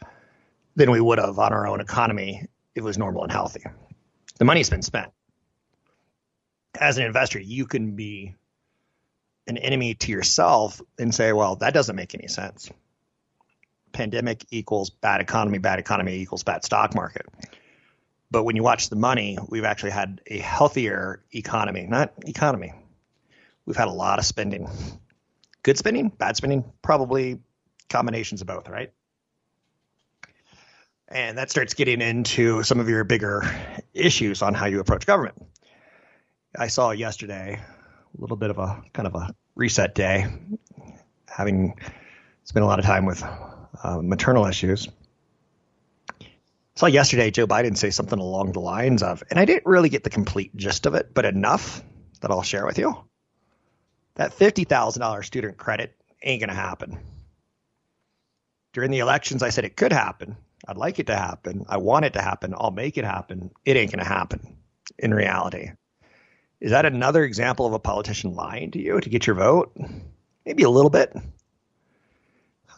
than 0.76 0.92
we 0.92 1.00
would 1.00 1.18
have 1.18 1.36
on 1.40 1.52
our 1.52 1.66
own 1.66 1.80
economy 1.80 2.46
if 2.76 2.82
it 2.82 2.84
was 2.84 2.96
normal 2.96 3.24
and 3.24 3.32
healthy. 3.32 3.64
The 4.38 4.44
money's 4.44 4.70
been 4.70 4.82
spent. 4.82 5.10
As 6.78 6.96
an 6.96 7.06
investor, 7.06 7.40
you 7.40 7.66
can 7.66 7.96
be 7.96 8.36
an 9.48 9.58
enemy 9.58 9.94
to 9.94 10.12
yourself 10.12 10.80
and 10.96 11.12
say, 11.12 11.32
well, 11.32 11.56
that 11.56 11.74
doesn't 11.74 11.96
make 11.96 12.14
any 12.14 12.28
sense. 12.28 12.70
Pandemic 13.90 14.44
equals 14.52 14.90
bad 14.90 15.22
economy, 15.22 15.58
bad 15.58 15.80
economy 15.80 16.20
equals 16.20 16.44
bad 16.44 16.64
stock 16.64 16.94
market. 16.94 17.26
But 18.30 18.44
when 18.44 18.54
you 18.54 18.62
watch 18.62 18.90
the 18.90 18.96
money, 18.96 19.38
we've 19.48 19.64
actually 19.64 19.90
had 19.90 20.20
a 20.28 20.38
healthier 20.38 21.24
economy, 21.32 21.88
not 21.88 22.12
economy, 22.24 22.74
we've 23.66 23.76
had 23.76 23.88
a 23.88 23.92
lot 23.92 24.18
of 24.18 24.24
spending. 24.24 24.68
Good 25.62 25.78
spending, 25.78 26.08
bad 26.08 26.36
spending, 26.36 26.64
probably 26.82 27.40
combinations 27.88 28.40
of 28.40 28.46
both, 28.46 28.68
right? 28.68 28.92
And 31.08 31.38
that 31.38 31.50
starts 31.50 31.74
getting 31.74 32.00
into 32.00 32.62
some 32.62 32.80
of 32.80 32.88
your 32.88 33.04
bigger 33.04 33.42
issues 33.92 34.42
on 34.42 34.54
how 34.54 34.66
you 34.66 34.80
approach 34.80 35.06
government. 35.06 35.36
I 36.58 36.68
saw 36.68 36.90
yesterday 36.90 37.60
a 37.60 38.20
little 38.20 38.36
bit 38.36 38.50
of 38.50 38.58
a 38.58 38.82
kind 38.92 39.06
of 39.06 39.14
a 39.14 39.34
reset 39.54 39.94
day, 39.94 40.26
having 41.28 41.78
spent 42.44 42.64
a 42.64 42.66
lot 42.66 42.78
of 42.78 42.84
time 42.84 43.06
with 43.06 43.22
uh, 43.82 44.00
maternal 44.02 44.46
issues. 44.46 44.88
Saw 46.76 46.86
yesterday 46.86 47.30
Joe 47.30 47.46
Biden 47.46 47.76
say 47.76 47.90
something 47.90 48.18
along 48.18 48.52
the 48.52 48.60
lines 48.60 49.02
of, 49.02 49.22
and 49.30 49.38
I 49.38 49.44
didn't 49.44 49.66
really 49.66 49.88
get 49.88 50.02
the 50.04 50.10
complete 50.10 50.54
gist 50.56 50.86
of 50.86 50.94
it, 50.94 51.14
but 51.14 51.24
enough 51.24 51.82
that 52.20 52.30
I'll 52.30 52.42
share 52.42 52.66
with 52.66 52.78
you 52.78 52.96
that 54.16 54.36
$50,000 54.36 55.24
student 55.24 55.56
credit 55.56 55.94
ain't 56.22 56.40
going 56.40 56.48
to 56.48 56.54
happen. 56.54 56.98
During 58.72 58.90
the 58.90 59.00
elections, 59.00 59.42
I 59.42 59.50
said 59.50 59.64
it 59.64 59.76
could 59.76 59.92
happen. 59.92 60.36
I'd 60.66 60.76
like 60.76 60.98
it 60.98 61.06
to 61.08 61.16
happen. 61.16 61.66
I 61.68 61.76
want 61.76 62.06
it 62.06 62.14
to 62.14 62.22
happen. 62.22 62.54
I'll 62.56 62.70
make 62.70 62.96
it 62.96 63.04
happen. 63.04 63.50
It 63.64 63.76
ain't 63.76 63.92
going 63.92 64.02
to 64.02 64.08
happen 64.08 64.56
in 64.98 65.12
reality. 65.12 65.70
Is 66.60 66.70
that 66.70 66.86
another 66.86 67.22
example 67.24 67.66
of 67.66 67.72
a 67.72 67.78
politician 67.78 68.34
lying 68.34 68.70
to 68.72 68.80
you 68.80 69.00
to 69.00 69.10
get 69.10 69.26
your 69.26 69.36
vote? 69.36 69.76
Maybe 70.46 70.62
a 70.62 70.70
little 70.70 70.90
bit. 70.90 71.14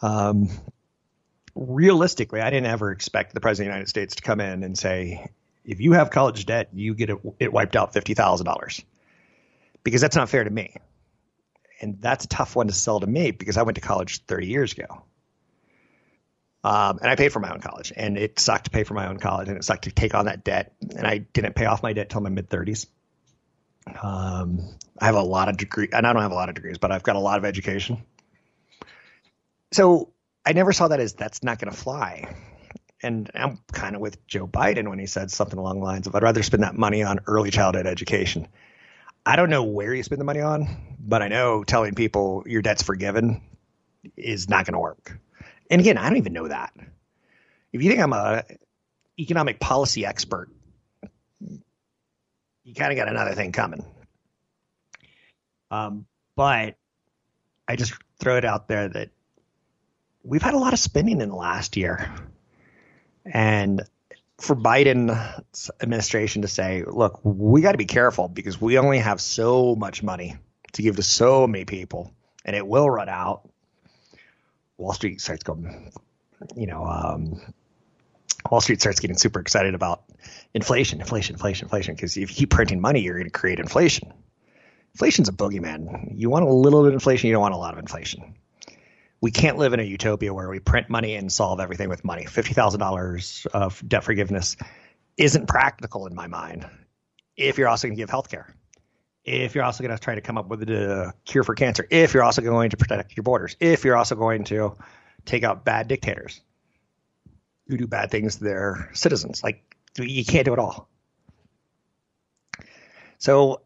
Um, 0.01 0.49
realistically, 1.55 2.41
I 2.41 2.49
didn't 2.49 2.67
ever 2.67 2.91
expect 2.91 3.33
the 3.33 3.39
president 3.39 3.67
of 3.67 3.73
the 3.73 3.77
United 3.77 3.89
States 3.89 4.15
to 4.15 4.23
come 4.23 4.41
in 4.41 4.63
and 4.63 4.77
say, 4.77 5.27
if 5.63 5.79
you 5.79 5.93
have 5.93 6.09
college 6.09 6.45
debt, 6.45 6.69
you 6.73 6.93
get 6.95 7.09
it, 7.09 7.17
it 7.39 7.53
wiped 7.53 7.75
out 7.75 7.93
$50,000. 7.93 8.83
Because 9.83 10.01
that's 10.01 10.15
not 10.15 10.29
fair 10.29 10.43
to 10.43 10.49
me 10.49 10.75
and 11.79 12.01
that's 12.01 12.25
a 12.25 12.27
tough 12.27 12.55
one 12.55 12.67
to 12.67 12.73
sell 12.73 12.99
to 12.99 13.07
me 13.07 13.31
because 13.31 13.57
I 13.57 13.63
went 13.63 13.75
to 13.75 13.81
college 13.81 14.23
30 14.25 14.47
years 14.47 14.73
ago. 14.73 15.03
Um, 16.63 16.99
and 17.01 17.09
I 17.09 17.15
paid 17.15 17.31
for 17.31 17.39
my 17.39 17.51
own 17.51 17.61
college, 17.61 17.93
and 17.95 18.17
it 18.17 18.39
sucked 18.39 18.65
to 18.65 18.71
pay 18.71 18.83
for 18.83 18.93
my 18.93 19.07
own 19.07 19.19
college, 19.19 19.47
and 19.47 19.57
it 19.57 19.63
sucked 19.63 19.85
to 19.85 19.91
take 19.91 20.15
on 20.15 20.25
that 20.25 20.43
debt. 20.43 20.73
And 20.81 21.05
I 21.07 21.19
didn't 21.19 21.55
pay 21.55 21.65
off 21.65 21.83
my 21.83 21.93
debt 21.93 22.09
till 22.09 22.21
my 22.21 22.29
mid 22.29 22.49
30s. 22.49 22.87
Um, 24.01 24.75
I 24.99 25.05
have 25.05 25.15
a 25.15 25.21
lot 25.21 25.49
of 25.49 25.57
degrees, 25.57 25.89
and 25.93 26.05
I 26.05 26.13
don't 26.13 26.21
have 26.21 26.31
a 26.31 26.35
lot 26.35 26.49
of 26.49 26.55
degrees, 26.55 26.77
but 26.77 26.91
I've 26.91 27.03
got 27.03 27.15
a 27.15 27.19
lot 27.19 27.37
of 27.37 27.45
education. 27.45 28.03
So 29.71 30.11
I 30.45 30.53
never 30.53 30.73
saw 30.73 30.87
that 30.89 30.99
as 30.99 31.13
that's 31.13 31.43
not 31.43 31.59
going 31.59 31.71
to 31.71 31.77
fly. 31.77 32.35
And 33.03 33.29
I'm 33.35 33.59
kind 33.71 33.95
of 33.95 34.01
with 34.01 34.25
Joe 34.27 34.47
Biden 34.47 34.89
when 34.89 34.97
he 34.99 35.05
said 35.05 35.29
something 35.29 35.59
along 35.59 35.79
the 35.79 35.85
lines 35.85 36.07
of, 36.07 36.15
I'd 36.15 36.23
rather 36.23 36.41
spend 36.41 36.63
that 36.63 36.75
money 36.75 37.03
on 37.03 37.19
early 37.27 37.51
childhood 37.51 37.85
education. 37.85 38.47
I 39.27 39.35
don't 39.35 39.49
know 39.49 39.63
where 39.63 39.93
you 39.93 40.03
spend 40.03 40.21
the 40.21 40.25
money 40.25 40.39
on, 40.39 40.95
but 40.97 41.21
I 41.21 41.27
know 41.27 41.65
telling 41.65 41.95
people 41.95 42.43
your 42.45 42.61
debt's 42.61 42.81
forgiven 42.81 43.41
is 44.15 44.47
not 44.47 44.65
going 44.65 44.73
to 44.73 44.79
work. 44.79 45.19
And 45.69 45.81
again, 45.81 45.97
I 45.97 46.07
don't 46.07 46.17
even 46.17 46.31
know 46.31 46.47
that. 46.47 46.73
If 47.73 47.83
you 47.83 47.89
think 47.89 48.01
I'm 48.01 48.13
a 48.13 48.45
economic 49.19 49.59
policy 49.59 50.05
expert, 50.05 50.47
you 51.41 52.73
kind 52.73 52.93
of 52.93 52.97
got 52.97 53.09
another 53.09 53.33
thing 53.33 53.51
coming. 53.51 53.85
Um, 55.71 56.05
but 56.37 56.77
I 57.67 57.75
just 57.75 57.95
throw 58.19 58.37
it 58.37 58.45
out 58.45 58.69
there 58.69 58.87
that 58.87 59.09
we've 60.23 60.41
had 60.41 60.53
a 60.53 60.57
lot 60.57 60.71
of 60.71 60.79
spending 60.79 61.19
in 61.19 61.27
the 61.27 61.35
last 61.35 61.75
year. 61.75 62.15
And 63.25 63.81
for 64.39 64.55
Biden's 64.55 65.71
administration 65.81 66.43
to 66.43 66.47
say, 66.47 66.83
look, 66.85 67.19
we 67.23 67.61
got 67.61 67.71
to 67.71 67.77
be 67.77 67.85
careful 67.85 68.27
because 68.27 68.61
we 68.61 68.77
only 68.77 68.99
have 68.99 69.19
so 69.19 69.75
much 69.75 70.03
money 70.03 70.35
to 70.73 70.81
give 70.81 70.95
to 70.97 71.03
so 71.03 71.47
many 71.47 71.65
people 71.65 72.13
and 72.45 72.55
it 72.55 72.65
will 72.65 72.89
run 72.89 73.09
out. 73.09 73.49
Wall 74.77 74.93
Street 74.93 75.21
starts 75.21 75.43
going, 75.43 75.91
you 76.55 76.67
know, 76.67 76.85
um, 76.85 77.41
Wall 78.49 78.61
Street 78.61 78.79
starts 78.79 78.99
getting 78.99 79.17
super 79.17 79.39
excited 79.39 79.73
about 79.73 80.03
inflation, 80.53 81.01
inflation, 81.01 81.35
inflation, 81.35 81.65
inflation. 81.65 81.95
Because 81.95 82.15
if 82.15 82.29
you 82.29 82.35
keep 82.35 82.51
printing 82.51 82.79
money, 82.79 83.01
you're 83.01 83.15
going 83.15 83.25
to 83.25 83.31
create 83.31 83.59
inflation. 83.59 84.13
Inflation's 84.93 85.29
a 85.29 85.33
boogeyman. 85.33 86.13
You 86.15 86.29
want 86.29 86.45
a 86.45 86.49
little 86.49 86.83
bit 86.83 86.89
of 86.89 86.93
inflation, 86.93 87.27
you 87.27 87.33
don't 87.33 87.41
want 87.41 87.55
a 87.55 87.57
lot 87.57 87.73
of 87.73 87.79
inflation 87.79 88.35
we 89.21 89.31
can't 89.31 89.57
live 89.57 89.73
in 89.73 89.79
a 89.79 89.83
utopia 89.83 90.33
where 90.33 90.49
we 90.49 90.59
print 90.59 90.89
money 90.89 91.15
and 91.15 91.31
solve 91.31 91.59
everything 91.59 91.89
with 91.89 92.03
money. 92.03 92.25
Fifty 92.25 92.53
thousand 92.53 92.79
dollars 92.79 93.47
of 93.53 93.81
debt 93.87 94.03
forgiveness 94.03 94.57
isn't 95.17 95.47
practical 95.47 96.05
in 96.07 96.15
my 96.15 96.27
mind. 96.27 96.67
If 97.35 97.57
you're 97.57 97.67
also 97.67 97.87
going 97.87 97.95
to 97.95 98.01
give 98.01 98.09
health 98.09 98.29
care, 98.29 98.53
if 99.23 99.55
you're 99.55 99.63
also 99.63 99.83
going 99.83 99.95
to 99.95 100.01
try 100.01 100.15
to 100.15 100.21
come 100.21 100.37
up 100.37 100.47
with 100.47 100.63
a 100.69 101.13
cure 101.25 101.43
for 101.43 101.55
cancer, 101.55 101.85
if 101.89 102.13
you're 102.13 102.23
also 102.23 102.41
going 102.41 102.71
to 102.71 102.77
protect 102.77 103.17
your 103.17 103.23
borders, 103.23 103.55
if 103.59 103.83
you're 103.83 103.97
also 103.97 104.15
going 104.15 104.45
to 104.45 104.75
take 105.25 105.43
out 105.43 105.65
bad 105.65 105.87
dictators 105.87 106.39
who 107.67 107.77
do 107.77 107.87
bad 107.87 108.11
things 108.11 108.37
to 108.37 108.43
their 108.43 108.89
citizens, 108.93 109.43
like 109.43 109.75
you 109.97 110.23
can't 110.23 110.45
do 110.45 110.53
it 110.53 110.59
all. 110.59 110.89
So 113.17 113.61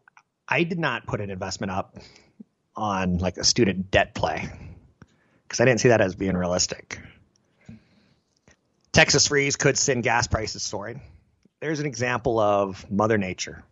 I 0.48 0.64
did 0.64 0.78
not 0.78 1.06
put 1.06 1.20
an 1.20 1.30
investment 1.30 1.70
up 1.70 1.96
on 2.74 3.18
like 3.18 3.36
a 3.36 3.44
student 3.44 3.90
debt 3.90 4.14
play 4.14 4.50
because 5.52 5.60
I 5.60 5.66
didn't 5.66 5.80
see 5.80 5.88
that 5.88 6.00
as 6.00 6.14
being 6.14 6.34
realistic. 6.34 6.98
Texas 8.90 9.28
freeze 9.28 9.56
could 9.56 9.76
send 9.76 10.02
gas 10.02 10.26
prices 10.26 10.62
soaring. 10.62 11.02
There's 11.60 11.78
an 11.78 11.84
example 11.84 12.40
of 12.40 12.90
Mother 12.90 13.18
Nature 13.18 13.62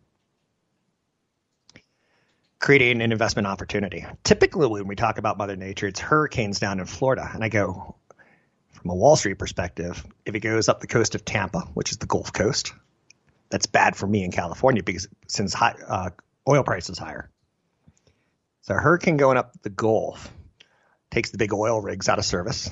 creating 2.59 3.01
an 3.01 3.13
investment 3.13 3.49
opportunity. 3.49 4.05
Typically, 4.25 4.69
when 4.69 4.87
we 4.89 4.95
talk 4.95 5.17
about 5.17 5.39
Mother 5.39 5.57
Nature, 5.57 5.87
it's 5.87 6.01
hurricanes 6.01 6.61
down 6.61 6.81
in 6.81 6.85
Florida. 6.85 7.31
And 7.33 7.43
I 7.43 7.49
go, 7.49 7.97
from 8.73 8.91
a 8.91 8.95
Wall 8.95 9.17
Street 9.17 9.39
perspective, 9.39 10.07
if 10.27 10.35
it 10.35 10.41
goes 10.41 10.69
up 10.69 10.83
the 10.83 10.87
coast 10.87 11.15
of 11.15 11.25
Tampa, 11.25 11.61
which 11.73 11.93
is 11.93 11.97
the 11.97 12.05
Gulf 12.05 12.35
Coast, 12.35 12.75
that's 13.49 13.65
bad 13.65 13.97
for 13.97 14.07
me 14.07 14.23
in 14.23 14.33
California 14.33 14.83
because 14.83 15.09
since 15.29 15.55
high, 15.55 15.77
uh, 15.89 16.11
oil 16.47 16.63
price 16.63 16.91
is 16.91 16.99
higher. 16.99 17.31
So 18.61 18.75
a 18.75 18.79
hurricane 18.79 19.17
going 19.17 19.39
up 19.39 19.55
the 19.63 19.71
Gulf 19.71 20.31
takes 21.11 21.31
the 21.31 21.39
big 21.39 21.53
oil 21.53 21.81
rigs 21.81 22.09
out 22.09 22.19
of 22.19 22.25
service. 22.25 22.71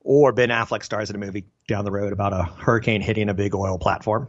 Or 0.00 0.32
Ben 0.32 0.48
Affleck 0.48 0.82
stars 0.82 1.10
in 1.10 1.16
a 1.16 1.18
movie 1.18 1.46
down 1.68 1.84
the 1.84 1.92
road 1.92 2.12
about 2.12 2.32
a 2.32 2.42
hurricane 2.42 3.00
hitting 3.00 3.28
a 3.28 3.34
big 3.34 3.54
oil 3.54 3.78
platform. 3.78 4.28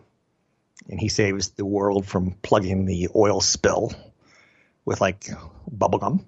And 0.89 0.99
he 0.99 1.07
saves 1.07 1.49
the 1.49 1.65
world 1.65 2.05
from 2.05 2.35
plugging 2.41 2.85
the 2.85 3.09
oil 3.15 3.41
spill 3.41 3.93
with 4.85 5.01
like 5.01 5.27
bubblegum. 5.71 6.25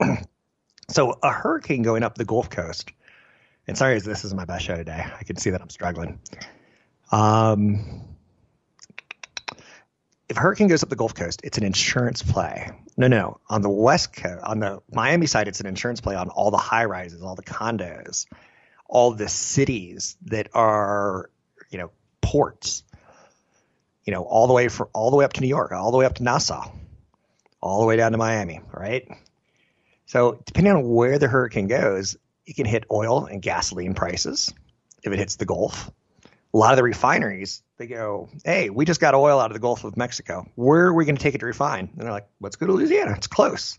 so 0.88 1.18
a 1.22 1.30
hurricane 1.30 1.82
going 1.82 2.02
up 2.02 2.16
the 2.16 2.24
Gulf 2.24 2.50
Coast. 2.50 2.92
And 3.66 3.76
sorry, 3.76 3.98
this 4.00 4.24
is 4.24 4.34
my 4.34 4.44
best 4.44 4.64
show 4.64 4.76
today. 4.76 5.04
I 5.18 5.24
can 5.24 5.36
see 5.36 5.50
that 5.50 5.62
I'm 5.62 5.70
struggling. 5.70 6.20
Um, 7.12 8.09
if 10.30 10.36
hurricane 10.36 10.68
goes 10.68 10.84
up 10.84 10.88
the 10.88 10.96
Gulf 10.96 11.14
Coast, 11.14 11.40
it's 11.42 11.58
an 11.58 11.64
insurance 11.64 12.22
play. 12.22 12.70
No, 12.96 13.08
no. 13.08 13.40
On 13.48 13.62
the 13.62 13.68
West 13.68 14.12
Coast, 14.12 14.42
on 14.44 14.60
the 14.60 14.80
Miami 14.90 15.26
side, 15.26 15.48
it's 15.48 15.58
an 15.58 15.66
insurance 15.66 16.00
play 16.00 16.14
on 16.14 16.28
all 16.28 16.52
the 16.52 16.56
high 16.56 16.84
rises, 16.84 17.20
all 17.20 17.34
the 17.34 17.42
condos, 17.42 18.26
all 18.86 19.10
the 19.10 19.28
cities 19.28 20.16
that 20.26 20.48
are, 20.54 21.30
you 21.70 21.78
know, 21.78 21.90
ports. 22.20 22.84
You 24.04 24.14
know, 24.14 24.22
all 24.22 24.46
the 24.46 24.54
way 24.54 24.68
for 24.68 24.88
all 24.92 25.10
the 25.10 25.16
way 25.16 25.24
up 25.24 25.34
to 25.34 25.40
New 25.40 25.48
York, 25.48 25.72
all 25.72 25.90
the 25.90 25.98
way 25.98 26.06
up 26.06 26.14
to 26.14 26.22
Nassau, 26.22 26.70
all 27.60 27.80
the 27.80 27.86
way 27.86 27.96
down 27.96 28.12
to 28.12 28.18
Miami, 28.18 28.60
right? 28.72 29.06
So 30.06 30.40
depending 30.46 30.72
on 30.72 30.88
where 30.88 31.18
the 31.18 31.28
hurricane 31.28 31.66
goes, 31.66 32.16
it 32.46 32.56
can 32.56 32.66
hit 32.66 32.84
oil 32.90 33.26
and 33.26 33.42
gasoline 33.42 33.94
prices 33.94 34.54
if 35.02 35.12
it 35.12 35.18
hits 35.18 35.36
the 35.36 35.44
Gulf. 35.44 35.90
A 36.54 36.56
lot 36.56 36.72
of 36.72 36.76
the 36.76 36.82
refineries, 36.82 37.62
they 37.80 37.86
go, 37.86 38.28
hey, 38.44 38.68
we 38.68 38.84
just 38.84 39.00
got 39.00 39.14
oil 39.14 39.40
out 39.40 39.46
of 39.46 39.54
the 39.54 39.58
Gulf 39.58 39.84
of 39.84 39.96
Mexico. 39.96 40.46
Where 40.54 40.88
are 40.88 40.92
we 40.92 41.06
going 41.06 41.16
to 41.16 41.22
take 41.22 41.34
it 41.34 41.38
to 41.38 41.46
refine? 41.46 41.88
And 41.90 42.02
they're 42.02 42.12
like, 42.12 42.28
let's 42.38 42.56
go 42.56 42.66
to 42.66 42.74
Louisiana. 42.74 43.14
It's 43.16 43.26
close. 43.26 43.78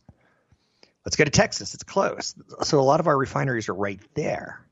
Let's 1.06 1.16
go 1.16 1.24
to 1.24 1.30
Texas. 1.30 1.76
It's 1.76 1.84
close. 1.84 2.34
So 2.64 2.80
a 2.80 2.82
lot 2.82 3.00
of 3.00 3.06
our 3.06 3.16
refineries 3.16 3.70
are 3.70 3.76
right 3.76 4.00
there. 4.16 4.66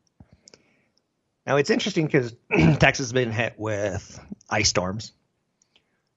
Now 1.46 1.58
it's 1.58 1.70
interesting 1.70 2.08
because 2.08 2.34
Texas 2.52 3.06
has 3.06 3.14
been 3.14 3.32
hit 3.32 3.54
with 3.60 4.20
ice 4.50 4.70
storms. 4.70 5.14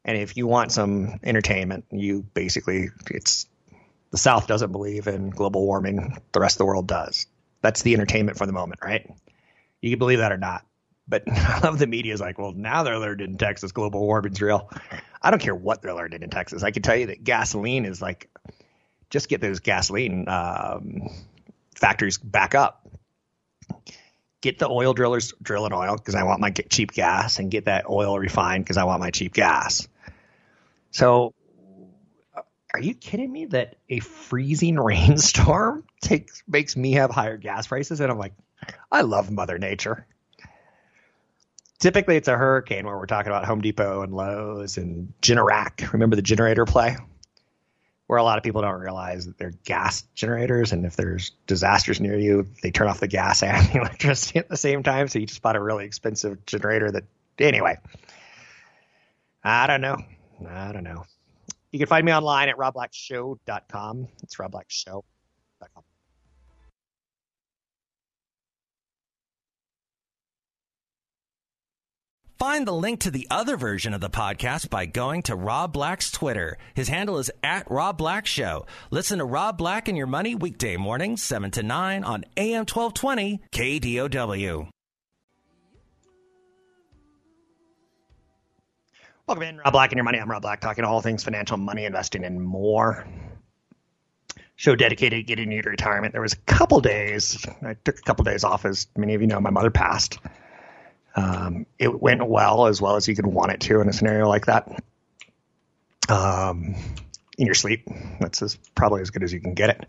And 0.06 0.16
if 0.16 0.38
you 0.38 0.46
want 0.46 0.72
some 0.72 1.20
entertainment, 1.22 1.84
you 1.90 2.22
basically, 2.22 2.88
it's 3.10 3.46
the 4.10 4.16
South 4.16 4.46
doesn't 4.46 4.72
believe 4.72 5.06
in 5.06 5.28
global 5.28 5.66
warming. 5.66 6.16
The 6.32 6.40
rest 6.40 6.54
of 6.54 6.58
the 6.60 6.64
world 6.64 6.88
does. 6.88 7.26
That's 7.60 7.82
the 7.82 7.92
entertainment 7.92 8.38
for 8.38 8.46
the 8.46 8.52
moment, 8.52 8.80
right? 8.82 9.06
You 9.82 9.90
can 9.90 9.98
believe 9.98 10.20
that 10.20 10.32
or 10.32 10.38
not. 10.38 10.64
But 11.12 11.24
I 11.30 11.60
love 11.60 11.78
the 11.78 11.86
media 11.86 12.14
is 12.14 12.22
like, 12.22 12.38
well, 12.38 12.52
now 12.52 12.84
they're 12.84 12.98
learning 12.98 13.32
in 13.32 13.36
Texas 13.36 13.70
global 13.70 14.00
warming's 14.00 14.40
real. 14.40 14.70
I 15.20 15.30
don't 15.30 15.40
care 15.40 15.54
what 15.54 15.82
they're 15.82 15.94
learning 15.94 16.22
in 16.22 16.30
Texas. 16.30 16.62
I 16.62 16.70
can 16.70 16.82
tell 16.82 16.96
you 16.96 17.08
that 17.08 17.22
gasoline 17.22 17.84
is 17.84 18.00
like, 18.00 18.30
just 19.10 19.28
get 19.28 19.42
those 19.42 19.60
gasoline 19.60 20.26
um, 20.26 21.10
factories 21.74 22.16
back 22.16 22.54
up. 22.54 22.88
Get 24.40 24.58
the 24.58 24.70
oil 24.70 24.94
drillers 24.94 25.34
drilling 25.42 25.74
oil 25.74 25.96
because 25.96 26.14
I 26.14 26.22
want 26.22 26.40
my 26.40 26.48
cheap 26.50 26.92
gas, 26.92 27.38
and 27.38 27.50
get 27.50 27.66
that 27.66 27.88
oil 27.90 28.18
refined 28.18 28.64
because 28.64 28.78
I 28.78 28.84
want 28.84 29.00
my 29.00 29.10
cheap 29.10 29.34
gas. 29.34 29.86
So, 30.92 31.34
are 32.72 32.80
you 32.80 32.94
kidding 32.94 33.30
me 33.30 33.44
that 33.46 33.76
a 33.90 34.00
freezing 34.00 34.76
rainstorm 34.80 35.84
takes 36.00 36.42
makes 36.48 36.74
me 36.74 36.92
have 36.92 37.10
higher 37.10 37.36
gas 37.36 37.66
prices? 37.66 38.00
And 38.00 38.10
I'm 38.10 38.18
like, 38.18 38.32
I 38.90 39.02
love 39.02 39.30
Mother 39.30 39.58
Nature. 39.58 40.06
Typically, 41.82 42.14
it's 42.14 42.28
a 42.28 42.36
hurricane 42.36 42.86
where 42.86 42.96
we're 42.96 43.06
talking 43.06 43.32
about 43.32 43.44
Home 43.44 43.60
Depot 43.60 44.02
and 44.02 44.14
Lowe's 44.14 44.76
and 44.76 45.12
Generac. 45.20 45.92
Remember 45.92 46.14
the 46.14 46.22
generator 46.22 46.64
play? 46.64 46.96
Where 48.06 48.20
a 48.20 48.22
lot 48.22 48.38
of 48.38 48.44
people 48.44 48.62
don't 48.62 48.78
realize 48.78 49.26
that 49.26 49.36
they're 49.36 49.54
gas 49.64 50.02
generators, 50.14 50.70
and 50.70 50.86
if 50.86 50.94
there's 50.94 51.32
disasters 51.48 52.00
near 52.00 52.16
you, 52.16 52.46
they 52.62 52.70
turn 52.70 52.86
off 52.86 53.00
the 53.00 53.08
gas 53.08 53.42
and 53.42 53.66
the 53.72 53.80
electricity 53.80 54.38
at 54.38 54.48
the 54.48 54.56
same 54.56 54.84
time. 54.84 55.08
So 55.08 55.18
you 55.18 55.26
just 55.26 55.42
bought 55.42 55.56
a 55.56 55.60
really 55.60 55.84
expensive 55.84 56.46
generator 56.46 56.92
that, 56.92 57.02
anyway, 57.40 57.76
I 59.42 59.66
don't 59.66 59.80
know. 59.80 59.96
I 60.48 60.70
don't 60.70 60.84
know. 60.84 61.04
You 61.72 61.80
can 61.80 61.88
find 61.88 62.06
me 62.06 62.14
online 62.14 62.48
at 62.48 62.58
robblackshow.com. 62.58 64.06
It's 64.22 64.36
robblackshow.com. 64.36 65.02
Find 72.42 72.66
the 72.66 72.72
link 72.72 72.98
to 73.02 73.12
the 73.12 73.28
other 73.30 73.56
version 73.56 73.94
of 73.94 74.00
the 74.00 74.10
podcast 74.10 74.68
by 74.68 74.84
going 74.84 75.22
to 75.22 75.36
Rob 75.36 75.72
Black's 75.72 76.10
Twitter. 76.10 76.58
His 76.74 76.88
handle 76.88 77.18
is 77.18 77.30
at 77.44 77.70
Rob 77.70 77.96
Black 77.96 78.26
Show. 78.26 78.66
Listen 78.90 79.20
to 79.20 79.24
Rob 79.24 79.56
Black 79.56 79.86
and 79.86 79.96
Your 79.96 80.08
Money 80.08 80.34
weekday 80.34 80.76
mornings, 80.76 81.22
7 81.22 81.52
to 81.52 81.62
9 81.62 82.02
on 82.02 82.24
AM 82.36 82.66
1220 82.66 83.42
KDOW. 83.52 84.68
Welcome 89.28 89.42
in, 89.44 89.58
Rob 89.58 89.72
Black 89.72 89.92
and 89.92 89.98
Your 89.98 90.04
Money. 90.04 90.18
I'm 90.18 90.28
Rob 90.28 90.42
Black, 90.42 90.60
talking 90.60 90.84
all 90.84 91.00
things 91.00 91.22
financial, 91.22 91.58
money, 91.58 91.84
investing, 91.84 92.24
and 92.24 92.42
more. 92.42 93.06
Show 94.56 94.74
dedicated 94.74 95.16
to 95.20 95.22
getting 95.22 95.52
you 95.52 95.62
to 95.62 95.70
retirement. 95.70 96.10
There 96.10 96.20
was 96.20 96.32
a 96.32 96.38
couple 96.38 96.80
days, 96.80 97.46
I 97.64 97.74
took 97.84 98.00
a 98.00 98.02
couple 98.02 98.24
days 98.24 98.42
off, 98.42 98.64
as 98.64 98.88
many 98.96 99.14
of 99.14 99.20
you 99.20 99.28
know, 99.28 99.40
my 99.40 99.50
mother 99.50 99.70
passed. 99.70 100.18
Um, 101.14 101.66
it 101.78 102.00
went 102.00 102.26
well, 102.26 102.66
as 102.66 102.80
well 102.80 102.96
as 102.96 103.06
you 103.06 103.14
could 103.14 103.26
want 103.26 103.52
it 103.52 103.60
to 103.62 103.80
in 103.80 103.88
a 103.88 103.92
scenario 103.92 104.28
like 104.28 104.46
that. 104.46 104.82
Um, 106.08 106.74
in 107.38 107.46
your 107.46 107.54
sleep, 107.54 107.88
that's 108.20 108.42
as, 108.42 108.56
probably 108.74 109.02
as 109.02 109.10
good 109.10 109.22
as 109.22 109.32
you 109.32 109.40
can 109.40 109.54
get 109.54 109.70
it. 109.70 109.88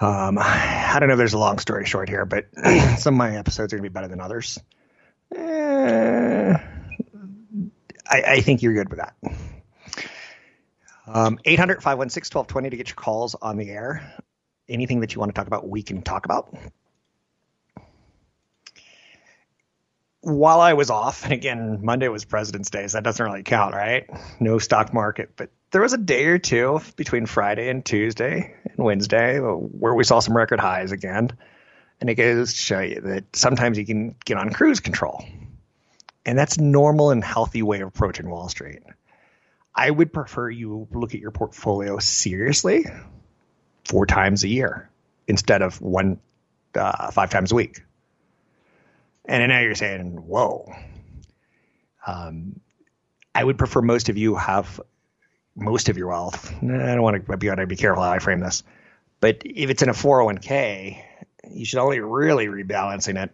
Um, 0.00 0.38
I 0.40 0.96
don't 0.98 1.08
know 1.08 1.14
if 1.14 1.18
there's 1.18 1.34
a 1.34 1.38
long 1.38 1.58
story 1.58 1.86
short 1.86 2.08
here, 2.08 2.24
but 2.24 2.46
some 2.98 3.14
of 3.14 3.18
my 3.18 3.36
episodes 3.36 3.72
are 3.72 3.76
to 3.76 3.82
be 3.82 3.88
better 3.88 4.08
than 4.08 4.20
others. 4.20 4.58
Eh, 5.34 6.56
I, 8.06 8.22
I, 8.22 8.40
think 8.40 8.62
you're 8.62 8.74
good 8.74 8.88
with 8.88 8.98
that. 8.98 9.14
Um, 11.06 11.38
800 11.44 11.82
516 11.82 12.36
1220 12.36 12.70
to 12.70 12.76
get 12.76 12.88
your 12.88 12.96
calls 12.96 13.34
on 13.34 13.56
the 13.56 13.70
air. 13.70 14.14
Anything 14.68 15.00
that 15.00 15.14
you 15.14 15.20
want 15.20 15.34
to 15.34 15.38
talk 15.38 15.46
about, 15.46 15.68
we 15.68 15.82
can 15.82 16.02
talk 16.02 16.24
about. 16.24 16.54
While 20.24 20.60
I 20.60 20.72
was 20.72 20.90
off, 20.90 21.24
and 21.24 21.32
again, 21.40 21.80
Monday 21.82 22.08
was 22.08 22.24
President's 22.24 22.70
Day, 22.70 22.86
so 22.86 22.98
that 22.98 23.04
doesn't 23.04 23.24
really 23.24 23.42
count, 23.42 23.74
right? 23.74 24.08
No 24.40 24.58
stock 24.58 24.92
market, 24.92 25.30
but 25.36 25.50
there 25.70 25.82
was 25.82 25.92
a 25.92 25.98
day 25.98 26.26
or 26.26 26.38
two 26.38 26.80
between 26.96 27.26
Friday 27.26 27.68
and 27.68 27.84
Tuesday 27.84 28.54
and 28.64 28.84
Wednesday 28.84 29.38
where 29.38 29.94
we 29.94 30.04
saw 30.04 30.20
some 30.20 30.36
record 30.36 30.60
highs 30.60 30.92
again. 30.92 31.30
And 32.00 32.10
it 32.10 32.14
goes 32.14 32.52
to 32.52 32.58
show 32.58 32.80
you 32.80 33.00
that 33.00 33.34
sometimes 33.34 33.78
you 33.78 33.86
can 33.86 34.14
get 34.24 34.36
on 34.36 34.50
cruise 34.50 34.80
control. 34.80 35.24
And 36.26 36.38
that's 36.38 36.58
normal 36.58 37.10
and 37.10 37.24
healthy 37.24 37.62
way 37.62 37.80
of 37.80 37.88
approaching 37.88 38.28
Wall 38.28 38.48
Street. 38.48 38.80
I 39.74 39.90
would 39.90 40.12
prefer 40.12 40.48
you 40.48 40.86
look 40.92 41.14
at 41.14 41.20
your 41.20 41.30
portfolio 41.32 41.98
seriously 41.98 42.86
four 43.84 44.06
times 44.06 44.44
a 44.44 44.48
year 44.48 44.90
instead 45.26 45.62
of 45.62 45.80
one 45.80 46.20
uh, 46.74 47.10
five 47.10 47.30
times 47.30 47.52
a 47.52 47.54
week. 47.54 47.82
And 49.26 49.48
now 49.48 49.60
you're 49.60 49.74
saying, 49.74 50.16
whoa. 50.26 50.72
Um, 52.06 52.60
I 53.34 53.42
would 53.42 53.58
prefer 53.58 53.80
most 53.80 54.08
of 54.08 54.16
you 54.16 54.34
have 54.36 54.80
most 55.56 55.88
of 55.88 55.96
your 55.96 56.08
wealth. 56.08 56.52
I 56.62 56.66
don't 56.66 57.02
want 57.02 57.26
to 57.26 57.36
be, 57.36 57.48
to 57.48 57.66
be 57.66 57.76
careful 57.76 58.02
how 58.02 58.10
I 58.10 58.18
frame 58.18 58.40
this. 58.40 58.62
But 59.20 59.42
if 59.44 59.70
it's 59.70 59.82
in 59.82 59.88
a 59.88 59.92
401k, 59.92 61.02
you 61.50 61.64
should 61.64 61.78
only 61.78 62.00
really 62.00 62.46
rebalancing 62.46 63.22
it. 63.22 63.30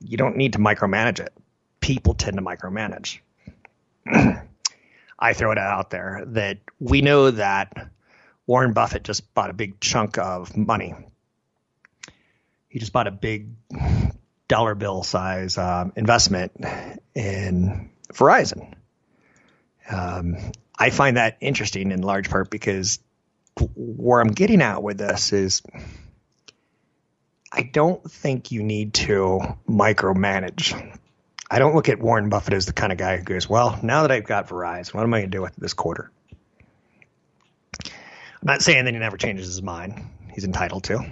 You 0.00 0.16
don't 0.16 0.36
need 0.36 0.54
to 0.54 0.58
micromanage 0.58 1.20
it. 1.20 1.32
People 1.80 2.14
tend 2.14 2.36
to 2.36 2.42
micromanage. 2.42 3.20
I 5.18 5.32
throw 5.34 5.52
it 5.52 5.58
out 5.58 5.90
there 5.90 6.24
that 6.28 6.58
we 6.78 7.02
know 7.02 7.30
that 7.30 7.90
Warren 8.46 8.72
Buffett 8.72 9.04
just 9.04 9.32
bought 9.34 9.50
a 9.50 9.54
big 9.54 9.78
chunk 9.80 10.18
of 10.18 10.56
money. 10.56 10.94
He 12.68 12.78
just 12.78 12.92
bought 12.92 13.06
a 13.06 13.12
big 13.12 13.48
dollar 14.50 14.74
bill 14.74 15.04
size 15.04 15.56
um, 15.56 15.92
investment 15.94 16.52
in 17.14 17.88
Verizon. 18.12 18.74
Um, 19.88 20.36
I 20.76 20.90
find 20.90 21.16
that 21.16 21.38
interesting 21.40 21.92
in 21.92 22.02
large 22.02 22.28
part 22.28 22.50
because 22.50 22.98
where 23.76 24.20
I'm 24.20 24.32
getting 24.32 24.60
at 24.60 24.82
with 24.82 24.98
this 24.98 25.32
is 25.32 25.62
I 27.52 27.62
don't 27.62 28.02
think 28.10 28.50
you 28.50 28.62
need 28.64 28.94
to 28.94 29.40
micromanage. 29.68 30.98
I 31.48 31.58
don't 31.60 31.74
look 31.74 31.88
at 31.88 32.00
Warren 32.00 32.28
Buffett 32.28 32.54
as 32.54 32.66
the 32.66 32.72
kind 32.72 32.90
of 32.92 32.98
guy 32.98 33.18
who 33.18 33.24
goes, 33.24 33.48
well, 33.48 33.78
now 33.82 34.02
that 34.02 34.10
I've 34.10 34.26
got 34.26 34.48
Verizon, 34.48 34.94
what 34.94 35.04
am 35.04 35.14
I 35.14 35.20
going 35.20 35.30
to 35.30 35.36
do 35.36 35.42
with 35.42 35.54
this 35.56 35.74
quarter? 35.74 36.10
I'm 37.84 38.46
not 38.46 38.62
saying 38.62 38.84
that 38.84 38.94
he 38.94 38.98
never 38.98 39.16
changes 39.16 39.46
his 39.46 39.62
mind. 39.62 40.02
He's 40.32 40.44
entitled 40.44 40.84
to 40.84 41.04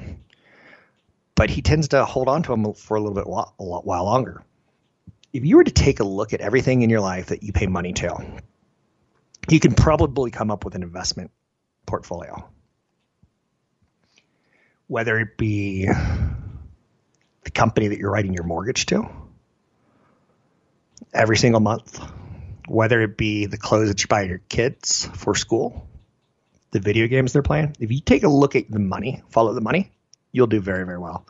but 1.38 1.50
he 1.50 1.62
tends 1.62 1.86
to 1.86 2.04
hold 2.04 2.28
on 2.28 2.42
to 2.42 2.50
them 2.50 2.74
for 2.74 2.96
a 2.96 3.00
little 3.00 3.14
bit 3.14 3.24
a 3.24 3.30
lot 3.30 3.86
while 3.86 4.04
longer. 4.04 4.42
If 5.32 5.44
you 5.44 5.56
were 5.56 5.62
to 5.62 5.70
take 5.70 6.00
a 6.00 6.04
look 6.04 6.32
at 6.32 6.40
everything 6.40 6.82
in 6.82 6.90
your 6.90 7.00
life 7.00 7.26
that 7.26 7.44
you 7.44 7.52
pay 7.52 7.68
money 7.68 7.92
to, 7.92 8.40
you 9.48 9.60
can 9.60 9.72
probably 9.74 10.32
come 10.32 10.50
up 10.50 10.64
with 10.64 10.74
an 10.74 10.82
investment 10.82 11.30
portfolio. 11.86 12.50
Whether 14.88 15.20
it 15.20 15.38
be 15.38 15.86
the 15.86 17.50
company 17.52 17.86
that 17.86 17.98
you're 17.98 18.10
writing 18.10 18.34
your 18.34 18.42
mortgage 18.42 18.86
to 18.86 19.08
every 21.14 21.36
single 21.36 21.60
month, 21.60 22.00
whether 22.66 23.00
it 23.00 23.16
be 23.16 23.46
the 23.46 23.58
clothes 23.58 23.90
that 23.90 24.02
you 24.02 24.08
buy 24.08 24.22
your 24.22 24.42
kids 24.48 25.08
for 25.14 25.36
school, 25.36 25.88
the 26.72 26.80
video 26.80 27.06
games 27.06 27.32
they're 27.32 27.42
playing. 27.42 27.76
If 27.78 27.92
you 27.92 28.00
take 28.00 28.24
a 28.24 28.28
look 28.28 28.56
at 28.56 28.68
the 28.68 28.80
money, 28.80 29.22
follow 29.28 29.54
the 29.54 29.60
money, 29.60 29.92
you'll 30.32 30.46
do 30.46 30.60
very, 30.60 30.84
very 30.84 30.98
well. 30.98 31.26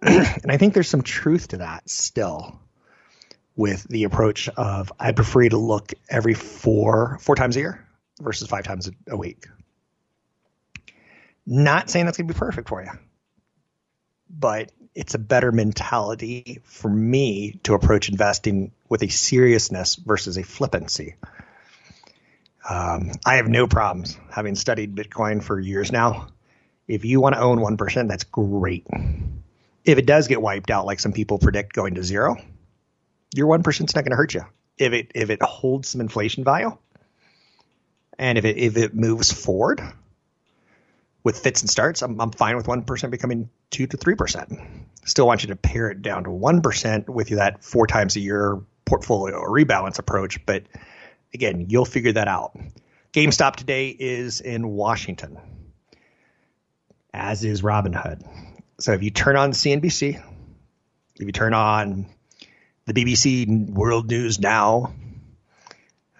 and 0.02 0.50
I 0.50 0.56
think 0.56 0.74
there's 0.74 0.88
some 0.88 1.02
truth 1.02 1.48
to 1.48 1.58
that 1.58 1.88
still 1.88 2.60
with 3.56 3.82
the 3.84 4.04
approach 4.04 4.48
of 4.48 4.92
I 4.98 5.12
prefer 5.12 5.48
to 5.48 5.58
look 5.58 5.92
every 6.08 6.34
four 6.34 7.18
four 7.20 7.34
times 7.34 7.56
a 7.56 7.60
year 7.60 7.86
versus 8.20 8.48
five 8.48 8.64
times 8.64 8.88
a 9.08 9.16
week. 9.16 9.46
Not 11.44 11.90
saying 11.90 12.04
that's 12.04 12.18
going 12.18 12.28
to 12.28 12.34
be 12.34 12.38
perfect 12.38 12.68
for 12.68 12.82
you, 12.82 12.90
but 14.30 14.70
it's 14.94 15.14
a 15.14 15.18
better 15.18 15.50
mentality 15.50 16.60
for 16.64 16.88
me 16.88 17.58
to 17.64 17.74
approach 17.74 18.08
investing 18.08 18.72
with 18.88 19.02
a 19.02 19.08
seriousness 19.08 19.96
versus 19.96 20.36
a 20.36 20.42
flippancy. 20.42 21.16
Um, 22.68 23.12
I 23.24 23.36
have 23.36 23.48
no 23.48 23.66
problems 23.66 24.18
having 24.30 24.54
studied 24.54 24.94
Bitcoin 24.94 25.42
for 25.42 25.58
years 25.58 25.90
now 25.90 26.28
If 26.88 27.04
you 27.04 27.20
want 27.20 27.34
to 27.34 27.40
own 27.40 27.58
1%, 27.58 28.08
that's 28.08 28.24
great. 28.24 28.86
If 29.84 29.98
it 29.98 30.06
does 30.06 30.26
get 30.26 30.42
wiped 30.42 30.70
out, 30.70 30.86
like 30.86 31.00
some 31.00 31.12
people 31.12 31.38
predict 31.38 31.74
going 31.74 31.94
to 31.94 32.02
zero, 32.02 32.36
your 33.34 33.46
1% 33.46 33.68
is 33.68 33.94
not 33.94 34.04
going 34.04 34.10
to 34.10 34.16
hurt 34.16 34.34
you. 34.34 34.44
If 34.78 34.92
it, 34.92 35.12
if 35.14 35.30
it 35.30 35.42
holds 35.42 35.88
some 35.88 36.00
inflation 36.00 36.44
value 36.44 36.76
and 38.18 38.38
if 38.38 38.44
it, 38.44 38.56
if 38.56 38.76
it 38.76 38.94
moves 38.94 39.30
forward 39.30 39.82
with 41.22 41.38
fits 41.38 41.60
and 41.60 41.70
starts, 41.70 42.02
I'm, 42.02 42.20
I'm 42.20 42.30
fine 42.30 42.56
with 42.56 42.66
1% 42.66 43.10
becoming 43.10 43.50
2 43.70 43.86
to 43.88 43.96
3%. 43.96 44.86
Still 45.04 45.26
want 45.26 45.42
you 45.42 45.48
to 45.48 45.56
pare 45.56 45.90
it 45.90 46.00
down 46.00 46.24
to 46.24 46.30
1% 46.30 47.08
with 47.08 47.28
that 47.30 47.62
four 47.62 47.86
times 47.86 48.16
a 48.16 48.20
year 48.20 48.60
portfolio 48.84 49.42
rebalance 49.42 49.98
approach. 49.98 50.44
But 50.46 50.64
again, 51.34 51.66
you'll 51.68 51.84
figure 51.84 52.12
that 52.12 52.28
out. 52.28 52.58
GameStop 53.12 53.56
today 53.56 53.88
is 53.88 54.40
in 54.40 54.68
Washington, 54.68 55.38
as 57.12 57.44
is 57.44 57.62
Robinhood. 57.62 58.22
So 58.80 58.92
if 58.92 59.02
you 59.02 59.10
turn 59.10 59.36
on 59.36 59.52
CNBC, 59.52 60.22
if 61.16 61.26
you 61.26 61.32
turn 61.32 61.54
on 61.54 62.06
the 62.86 62.94
BBC 62.94 63.68
World 63.68 64.08
News 64.08 64.38
Now, 64.38 64.94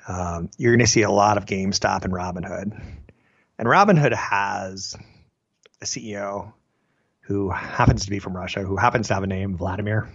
um, 0.08 0.50
you're 0.56 0.72
going 0.72 0.84
to 0.84 0.90
see 0.90 1.02
a 1.02 1.10
lot 1.10 1.36
of 1.36 1.46
GameStop 1.46 2.04
and 2.04 2.12
Robinhood. 2.12 2.80
And 3.58 3.68
Robinhood 3.68 4.14
has 4.14 4.96
a 5.80 5.84
CEO 5.84 6.52
who 7.20 7.50
happens 7.50 8.04
to 8.06 8.10
be 8.10 8.18
from 8.18 8.36
Russia, 8.36 8.62
who 8.62 8.76
happens 8.76 9.08
to 9.08 9.14
have 9.14 9.22
a 9.22 9.26
name, 9.26 9.56
Vladimir. 9.56 10.08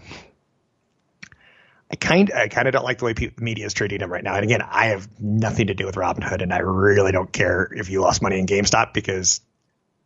I 1.91 1.95
kind 1.95 2.31
I 2.33 2.47
kind 2.47 2.67
of 2.67 2.73
don't 2.73 2.83
like 2.83 2.97
the 2.97 3.05
way 3.05 3.13
people, 3.13 3.43
media 3.43 3.67
is 3.67 3.73
treating 3.73 3.99
him 3.99 4.11
right 4.11 4.23
now. 4.23 4.33
And 4.33 4.43
again, 4.43 4.63
I 4.63 4.87
have 4.87 5.07
nothing 5.21 5.67
to 5.67 5.75
do 5.75 5.85
with 5.85 5.93
Robinhood, 5.93 6.41
and 6.41 6.51
I 6.51 6.57
really 6.59 7.11
don't 7.11 7.31
care 7.31 7.69
if 7.71 7.89
you 7.91 8.01
lost 8.01 8.23
money 8.23 8.39
in 8.39 8.47
GameStop 8.47 8.93
because 8.93 9.41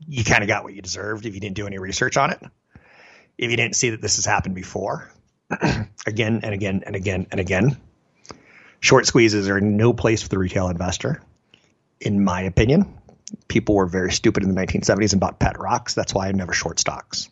you 0.05 0.23
kind 0.23 0.43
of 0.43 0.47
got 0.47 0.63
what 0.63 0.73
you 0.73 0.81
deserved 0.81 1.25
if 1.25 1.33
you 1.33 1.39
didn't 1.39 1.55
do 1.55 1.67
any 1.67 1.77
research 1.77 2.17
on 2.17 2.31
it. 2.31 2.41
If 3.37 3.51
you 3.51 3.57
didn't 3.57 3.75
see 3.75 3.91
that 3.91 4.01
this 4.01 4.15
has 4.17 4.25
happened 4.25 4.55
before, 4.55 5.11
again 6.07 6.41
and 6.43 6.53
again 6.53 6.83
and 6.85 6.95
again 6.95 7.27
and 7.31 7.39
again, 7.39 7.77
short 8.79 9.05
squeezes 9.05 9.47
are 9.49 9.61
no 9.61 9.93
place 9.93 10.23
for 10.23 10.29
the 10.29 10.37
retail 10.37 10.69
investor, 10.69 11.21
in 11.99 12.23
my 12.23 12.41
opinion. 12.41 12.97
People 13.47 13.75
were 13.75 13.85
very 13.85 14.11
stupid 14.11 14.43
in 14.43 14.53
the 14.53 14.59
1970s 14.59 15.11
and 15.11 15.19
bought 15.19 15.39
pet 15.39 15.59
rocks. 15.59 15.93
That's 15.93 16.13
why 16.13 16.27
I 16.27 16.31
never 16.31 16.53
short 16.53 16.79
stocks. 16.79 17.29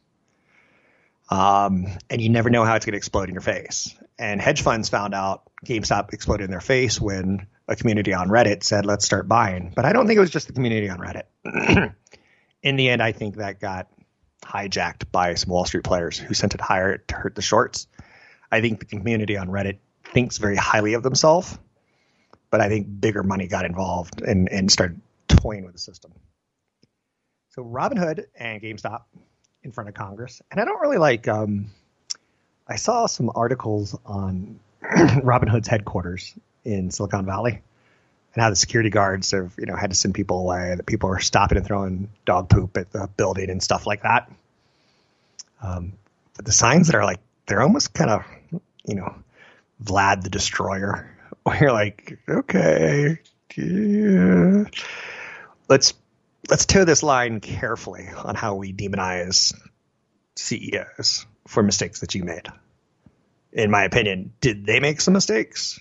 Um, 1.30 1.88
and 2.10 2.22
you 2.22 2.30
never 2.30 2.50
know 2.50 2.66
how 2.66 2.76
it's 2.76 2.86
going 2.86 2.94
to 2.94 2.98
explode 2.98 3.30
in 3.30 3.36
your 3.36 3.42
face. 3.42 3.96
And 4.20 4.42
hedge 4.42 4.62
funds 4.62 4.90
found 4.90 5.14
out 5.14 5.44
GameStop 5.66 6.14
exploded 6.14 6.46
in 6.46 6.52
their 6.52 6.62
face 6.62 7.02
when 7.02 7.48
a 7.68 7.76
community 7.76 8.14
on 8.14 8.30
Reddit 8.30 8.64
said, 8.64 8.86
let's 8.86 9.06
start 9.06 9.28
buying. 9.28 9.74
But 9.76 9.86
I 9.86 9.94
don't 9.94 10.06
think 10.08 10.18
it 10.18 10.22
was 10.22 10.30
just 10.30 10.48
the 10.48 10.54
community 10.54 10.90
on 10.90 11.00
Reddit. 11.00 11.24
in 12.66 12.78
the 12.78 12.90
end, 12.90 13.02
I 13.02 13.12
think 13.12 13.36
that 13.36 13.62
got 13.62 13.88
hijacked 14.42 15.12
by 15.12 15.36
some 15.36 15.52
Wall 15.52 15.66
Street 15.66 15.84
players 15.84 16.18
who 16.18 16.34
sent 16.34 16.56
it 16.56 16.62
higher 16.62 16.98
to 16.98 17.16
hurt 17.16 17.36
the 17.36 17.42
shorts. 17.42 17.88
I 18.52 18.60
think 18.60 18.80
the 18.80 18.86
community 18.86 19.38
on 19.38 19.50
Reddit 19.50 19.78
thinks 20.04 20.40
very 20.40 20.56
highly 20.56 20.96
of 20.96 21.04
themselves, 21.04 21.58
but 22.50 22.62
I 22.62 22.68
think 22.68 22.88
bigger 23.00 23.22
money 23.22 23.48
got 23.48 23.66
involved 23.66 24.22
and, 24.22 24.50
and 24.52 24.72
started 24.72 25.00
toying 25.28 25.64
with 25.64 25.74
the 25.74 25.80
system. 25.80 26.12
So 27.50 27.64
Robinhood 27.64 28.26
and 28.36 28.62
GameStop 28.62 29.04
in 29.64 29.72
front 29.72 29.88
of 29.88 29.96
Congress, 29.96 30.42
and 30.50 30.60
I 30.60 30.66
don't 30.66 30.82
really 30.82 30.98
like. 30.98 31.28
Um, 31.28 31.68
I 32.68 32.78
saw 32.78 33.06
some 33.06 33.32
articles 33.36 33.96
on 34.06 34.60
Robinhood's 34.84 35.68
headquarters 35.68 36.34
in 36.64 36.90
Silicon 36.90 37.28
Valley, 37.28 37.62
and 38.36 38.44
how 38.44 38.50
the 38.50 38.56
security 38.56 38.90
guards 38.90 39.32
have 39.32 39.54
you 39.58 39.66
know 39.66 39.76
had 39.76 39.90
to 39.90 39.96
send 39.96 40.14
people 40.14 40.40
away. 40.40 40.76
That 40.76 40.86
people 40.86 41.10
are 41.10 41.20
stopping 41.20 41.58
and 41.58 41.66
throwing 41.66 42.10
dog 42.26 42.50
poop 42.50 42.78
at 42.78 42.92
the 42.92 43.10
building 43.18 43.50
and 43.50 43.64
stuff 43.64 43.88
like 43.88 44.04
that. 44.04 44.30
Um, 45.64 45.94
but 46.36 46.46
the 46.46 46.52
signs 46.52 46.88
that 46.88 46.96
are 46.96 47.06
like 47.06 47.22
they're 47.48 47.62
almost 47.62 47.94
kind 47.94 48.12
of 48.12 48.26
you 48.86 48.96
know 48.96 49.16
Vlad 49.84 50.22
the 50.22 50.30
Destroyer. 50.30 51.12
Where 51.44 51.60
you're 51.60 51.72
like, 51.72 52.18
okay, 52.28 53.20
yeah. 53.56 54.64
let's 55.70 55.94
let's 56.50 56.66
toe 56.66 56.86
this 56.86 57.04
line 57.04 57.40
carefully 57.40 58.08
on 58.16 58.36
how 58.36 58.56
we 58.56 58.74
demonize 58.74 59.54
CEOs 60.36 61.26
for 61.48 61.62
mistakes 61.62 62.00
that 62.00 62.16
you 62.16 62.24
made. 62.24 62.48
In 63.54 63.72
my 63.72 63.84
opinion, 63.84 64.34
did 64.42 64.66
they 64.66 64.80
make 64.80 65.02
some 65.02 65.14
mistakes? 65.14 65.80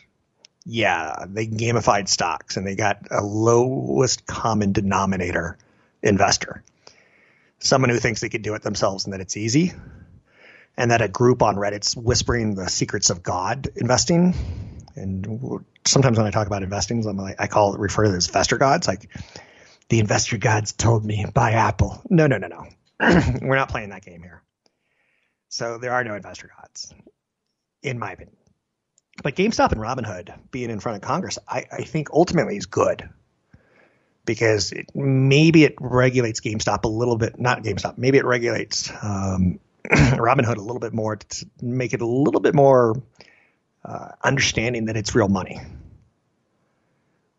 Yeah, 0.67 1.27
they 1.29 1.47
gamified 1.47 2.09
stocks 2.09 2.57
and 2.57 2.67
they 2.67 2.75
got 2.75 2.99
a 3.11 3.23
lowest 3.23 4.27
common 4.27 4.73
denominator 4.73 5.59
investor. 6.03 6.63
Someone 7.59 7.91
who 7.91 7.99
thinks 7.99 8.21
they 8.21 8.29
can 8.29 8.43
do 8.43 8.55
it 8.55 8.63
themselves 8.63 9.05
and 9.05 9.13
that 9.13 9.21
it's 9.21 9.37
easy. 9.37 9.73
And 10.77 10.91
that 10.91 11.03
a 11.03 11.09
group 11.09 11.43
on 11.43 11.55
Reddit's 11.55 11.97
whispering 11.97 12.57
the 12.57 12.69
secrets 12.69 13.11
of 13.11 13.23
God 13.23 13.69
investing. 13.77 14.35
And 14.97 15.65
sometimes 15.85 16.19
when 16.19 16.27
I 16.27 16.31
talk 16.31 16.47
about 16.47 16.63
investing, 16.63 17.07
I'm 17.07 17.17
like, 17.17 17.37
I 17.39 17.47
call 17.47 17.75
it 17.75 17.81
refer 17.81 18.05
to 18.05 18.09
them 18.09 18.19
as 18.19 18.27
investor 18.27 18.59
gods. 18.59 18.89
Like 18.89 19.09
the 19.89 20.01
investor 20.01 20.39
gods 20.39 20.73
told 20.73 21.05
me 21.05 21.27
buy 21.33 21.53
Apple. 21.53 22.03
No, 22.11 22.27
no, 22.27 22.39
no, 22.39 22.49
no. 22.49 22.67
We're 23.43 23.57
not 23.57 23.69
playing 23.69 23.91
that 23.91 24.05
game 24.05 24.23
here. 24.23 24.43
So 25.49 25.79
there 25.79 25.93
are 25.93 26.03
no 26.03 26.15
investor 26.15 26.51
gods, 26.59 26.93
in 27.83 27.99
my 27.99 28.13
opinion. 28.13 28.37
But 29.23 29.37
GameStop 29.37 29.73
and 29.73 29.81
Robinhood 29.81 30.35
being 30.51 30.71
in 30.71 30.81
front 30.81 30.97
of 30.97 31.03
Congress, 31.03 31.39
I, 31.49 31.65
I 31.71 31.83
think 31.83 32.11
ultimately 32.13 32.57
is 32.57 32.67
good 32.67 33.09
because 34.25 34.73
it, 34.73 34.87
maybe 34.95 35.65
it 35.65 35.75
regulates 35.81 36.41
GameStop 36.41 36.85
a 36.85 36.89
little 36.89 37.17
bit, 37.17 37.39
not 37.39 37.63
GameStop, 37.63 37.99
maybe 37.99 38.19
it 38.19 38.25
regulates 38.25 38.91
um, 39.03 39.61
Robinhood 39.91 40.57
a 40.57 40.63
little 40.63 40.81
bit 40.81 40.93
more 40.93 41.17
to 41.17 41.47
make 41.61 41.93
it 41.93 42.01
a 42.01 42.07
little 42.07 42.41
bit 42.41 42.55
more 42.55 43.01
uh, 43.85 44.09
understanding 44.23 44.87
that 44.87 44.97
it's 44.97 45.15
real 45.15 45.29
money. 45.29 45.61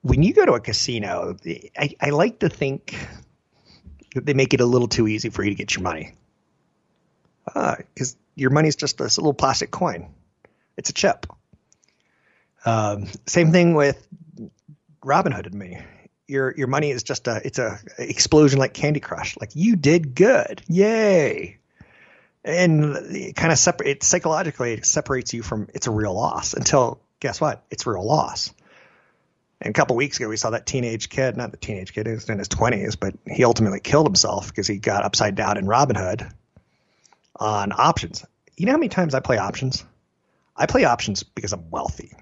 When 0.01 0.21
you 0.21 0.33
go 0.33 0.45
to 0.45 0.53
a 0.53 0.59
casino, 0.59 1.35
I, 1.77 1.95
I 1.99 2.11
like 2.11 2.39
to 2.39 2.49
think 2.49 2.95
that 4.13 4.25
they 4.25 4.35
make 4.35 4.53
it 4.53 4.61
a 4.61 4.65
little 4.65 4.87
too 4.87 5.07
easy 5.07 5.29
for 5.29 5.43
you 5.43 5.49
to 5.49 5.55
get 5.55 5.75
your 5.75 5.81
money 5.81 6.13
because 7.45 8.13
uh, 8.13 8.17
your 8.35 8.51
money's 8.51 8.75
just 8.75 8.97
this 8.97 9.17
little 9.17 9.33
plastic 9.33 9.71
coin. 9.71 10.13
It's 10.77 10.89
a 10.89 10.93
chip. 10.93 11.25
Um, 12.65 13.07
same 13.27 13.51
thing 13.51 13.75
with 13.75 14.05
Robinhood 15.03 15.45
and 15.45 15.55
me. 15.55 15.79
Your 16.27 16.53
your 16.57 16.67
money 16.67 16.89
is 16.89 17.03
just 17.03 17.27
a 17.27 17.39
it's 17.45 17.59
a 17.59 17.77
explosion 17.99 18.57
like 18.57 18.73
Candy 18.73 18.99
Crush. 18.99 19.37
Like 19.37 19.51
you 19.53 19.75
did 19.75 20.15
good, 20.15 20.63
yay! 20.67 21.59
And 22.43 22.95
it 23.15 23.35
kind 23.35 23.51
of 23.51 23.59
separate 23.59 23.89
it 23.89 24.03
psychologically 24.03 24.73
it 24.73 24.85
separates 24.85 25.33
you 25.33 25.43
from 25.43 25.67
it's 25.75 25.85
a 25.85 25.91
real 25.91 26.15
loss 26.15 26.53
until 26.53 26.99
guess 27.19 27.39
what? 27.39 27.63
It's 27.69 27.85
real 27.85 28.03
loss. 28.03 28.51
And 29.61 29.69
a 29.69 29.73
couple 29.73 29.95
weeks 29.95 30.17
ago, 30.17 30.27
we 30.27 30.37
saw 30.37 30.49
that 30.49 30.65
teenage 30.65 31.09
kid, 31.09 31.37
not 31.37 31.51
the 31.51 31.57
teenage 31.57 31.93
kid, 31.93 32.07
he 32.07 32.13
was 32.13 32.29
in 32.29 32.39
his 32.39 32.49
20s, 32.49 32.99
but 32.99 33.15
he 33.25 33.45
ultimately 33.45 33.79
killed 33.79 34.05
himself 34.05 34.47
because 34.49 34.67
he 34.67 34.77
got 34.77 35.03
upside 35.03 35.35
down 35.35 35.57
in 35.57 35.65
Robinhood 35.65 36.29
on 37.35 37.71
options. 37.71 38.25
You 38.57 38.65
know 38.65 38.73
how 38.73 38.77
many 38.77 38.89
times 38.89 39.15
I 39.15 39.21
play 39.21 39.37
options? 39.37 39.85
I 40.55 40.65
play 40.65 40.83
options 40.83 41.23
because 41.23 41.53
I'm 41.53 41.69
wealthy. 41.69 42.13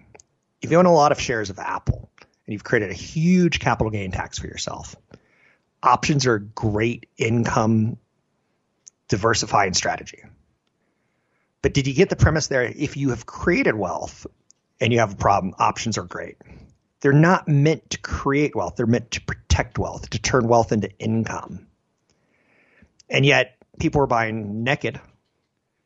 If 0.64 0.72
you 0.72 0.80
own 0.80 0.86
a 0.86 0.94
lot 0.94 1.12
of 1.12 1.20
shares 1.20 1.50
of 1.50 1.60
Apple 1.60 2.10
and 2.18 2.54
you've 2.54 2.64
created 2.64 2.90
a 2.90 2.96
huge 2.96 3.60
capital 3.60 3.92
gain 3.92 4.12
tax 4.12 4.40
for 4.40 4.48
yourself, 4.48 4.96
options 5.84 6.26
are 6.26 6.36
a 6.36 6.40
great 6.40 7.08
income 7.18 7.98
diversifying 9.10 9.74
strategy. 9.74 10.24
But 11.62 11.74
did 11.74 11.86
you 11.86 11.94
get 11.94 12.10
the 12.10 12.16
premise 12.16 12.48
there? 12.48 12.64
If 12.64 12.96
you 12.96 13.10
have 13.10 13.26
created 13.26 13.76
wealth 13.76 14.26
and 14.80 14.94
you 14.94 15.00
have 15.00 15.14
a 15.14 15.18
problem, 15.18 15.54
options 15.60 15.98
are 15.98 16.06
great. 16.06 16.38
They're 17.02 17.12
not 17.12 17.50
meant 17.50 17.90
to 17.90 17.98
create 18.00 18.56
wealth, 18.56 18.78
they're 18.78 18.86
meant 18.86 19.12
to 19.12 19.22
protect 19.22 19.78
wealth, 19.78 20.10
to 20.12 20.20
turn 20.20 20.48
wealth 20.48 20.72
into 20.72 20.90
income. 20.98 21.68
And 23.10 23.26
yet, 23.26 23.58
people 23.80 24.02
are 24.02 24.08
buying 24.08 24.64
naked 24.64 25.02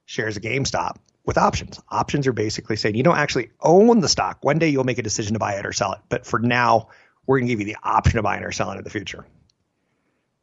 shares 0.06 0.38
of 0.38 0.44
GameStop 0.44 0.98
with 1.28 1.38
options. 1.38 1.80
Options 1.90 2.26
are 2.26 2.34
basically 2.34 2.78
saying 2.78 2.96
you 2.96 3.04
don't 3.04 3.18
actually 3.18 3.52
own 3.62 4.00
the 4.00 4.08
stock. 4.08 4.40
One 4.42 4.58
day 4.58 4.70
you'll 4.70 4.86
make 4.86 4.98
a 4.98 5.04
decision 5.04 5.34
to 5.34 5.40
buy 5.40 5.56
it 5.56 5.66
or 5.66 5.74
sell 5.74 5.92
it, 5.92 6.00
but 6.10 6.26
for 6.26 6.40
now, 6.40 6.88
we're 7.28 7.40
going 7.40 7.48
to 7.50 7.54
give 7.54 7.60
you 7.60 7.66
the 7.66 7.78
option 7.84 8.18
of 8.18 8.24
buying 8.24 8.44
or 8.44 8.54
selling 8.54 8.78
in 8.78 8.86
the 8.86 8.90
future. 8.90 9.28